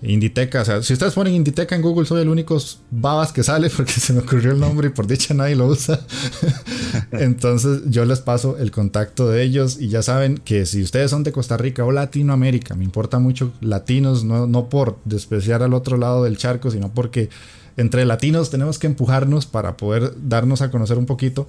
[0.02, 2.57] Inditeca, o sea, si ustedes ponen Inditeca en Google, soy el único
[2.90, 5.99] babas que sale porque se me ocurrió el nombre y por dicha nadie lo usa.
[7.11, 11.23] Entonces yo les paso el contacto de ellos y ya saben que si ustedes son
[11.23, 15.98] de Costa Rica o Latinoamérica, me importa mucho latinos, no, no por despreciar al otro
[15.98, 17.30] lado del charco, sino porque
[17.77, 21.48] entre latinos tenemos que empujarnos para poder darnos a conocer un poquito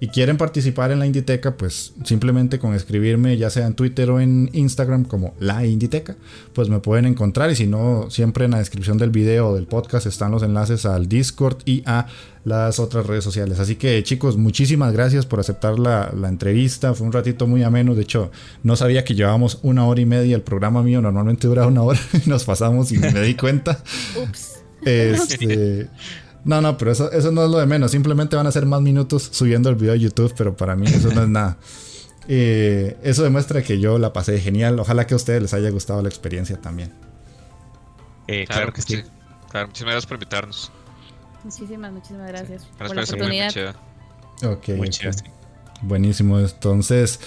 [0.00, 4.18] y quieren participar en la Inditeca, pues simplemente con escribirme ya sea en Twitter o
[4.18, 6.16] en Instagram como la Inditeca,
[6.54, 9.66] pues me pueden encontrar y si no, siempre en la descripción del video o del
[9.66, 12.06] podcast están los enlaces al Discord y a
[12.44, 13.60] las otras redes sociales.
[13.60, 18.02] Así que chicos, muchísimas gracias por aceptar la, entrevista, fue un ratito muy ameno, de
[18.02, 18.30] hecho
[18.62, 22.00] no sabía que llevábamos una hora y media, el programa mío normalmente dura una hora
[22.24, 23.82] y nos pasamos y me di cuenta.
[24.22, 24.60] Ups.
[24.82, 25.88] Este,
[26.44, 27.90] no, no, pero eso, eso no es lo de menos.
[27.90, 31.12] Simplemente van a ser más minutos subiendo el video a YouTube, pero para mí eso
[31.12, 31.56] no es nada.
[32.32, 34.78] Eh, eso demuestra que yo la pasé genial.
[34.78, 36.92] Ojalá que a ustedes les haya gustado la experiencia también.
[38.28, 39.02] Eh, claro, que sí.
[39.50, 40.70] Claro, muchísimas gracias por invitarnos.
[41.42, 43.74] Muchísimas, muchísimas gracias por la oportunidad.
[44.44, 44.68] ok,
[45.82, 46.38] buenísimo.
[46.38, 47.18] Entonces,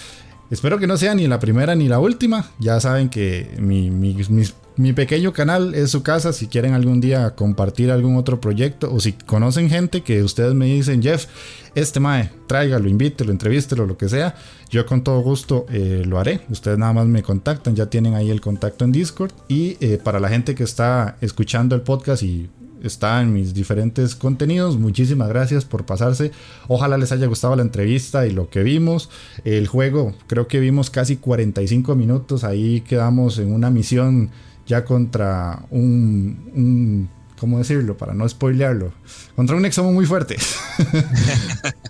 [0.50, 2.50] espero que no sea ni la primera ni la última.
[2.60, 7.36] Ya saben que mi, mis mi pequeño canal es su casa si quieren algún día
[7.36, 11.28] compartir algún otro proyecto o si conocen gente que ustedes me dicen, Jeff,
[11.76, 14.36] este mae, tráigalo, invítelo, entrevístelo, lo que sea,
[14.70, 16.42] yo con todo gusto eh, lo haré.
[16.50, 19.32] Ustedes nada más me contactan, ya tienen ahí el contacto en Discord.
[19.48, 22.50] Y eh, para la gente que está escuchando el podcast y
[22.84, 24.78] está en mis diferentes contenidos.
[24.78, 26.32] Muchísimas gracias por pasarse.
[26.68, 29.10] Ojalá les haya gustado la entrevista y lo que vimos.
[29.46, 32.44] El juego, creo que vimos casi 45 minutos.
[32.44, 34.32] Ahí quedamos en una misión
[34.66, 37.10] ya contra un,
[37.40, 37.98] ¿cómo decirlo?
[37.98, 38.94] Para no spoilearlo.
[39.36, 40.38] Contra un examen muy fuerte.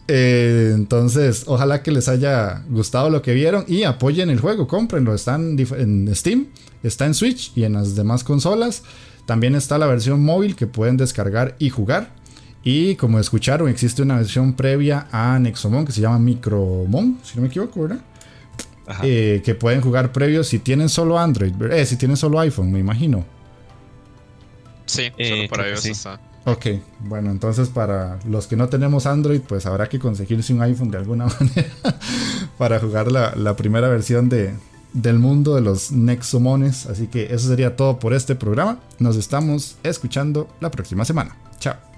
[0.09, 5.15] Eh, entonces, ojalá que les haya gustado lo que vieron y apoyen el juego, cómprenlo.
[5.15, 6.47] Está en Steam,
[6.83, 8.83] está en Switch y en las demás consolas.
[9.25, 12.13] También está la versión móvil que pueden descargar y jugar.
[12.63, 17.43] Y como escucharon, existe una versión previa a Nexomon que se llama Micromon, si no
[17.43, 18.01] me equivoco, ¿verdad?
[19.01, 22.79] Eh, que pueden jugar previos si tienen solo Android, eh, si tienen solo iPhone, me
[22.79, 23.23] imagino.
[24.85, 26.19] Sí, solo eh, para ellos está.
[26.45, 26.65] Ok,
[26.99, 30.97] bueno, entonces para los que no tenemos Android, pues habrá que conseguirse un iPhone de
[30.97, 31.69] alguna manera
[32.57, 34.53] para jugar la, la primera versión de,
[34.91, 36.85] del mundo de los Nexomones.
[36.85, 38.79] Así que eso sería todo por este programa.
[38.99, 41.35] Nos estamos escuchando la próxima semana.
[41.59, 41.92] Chao.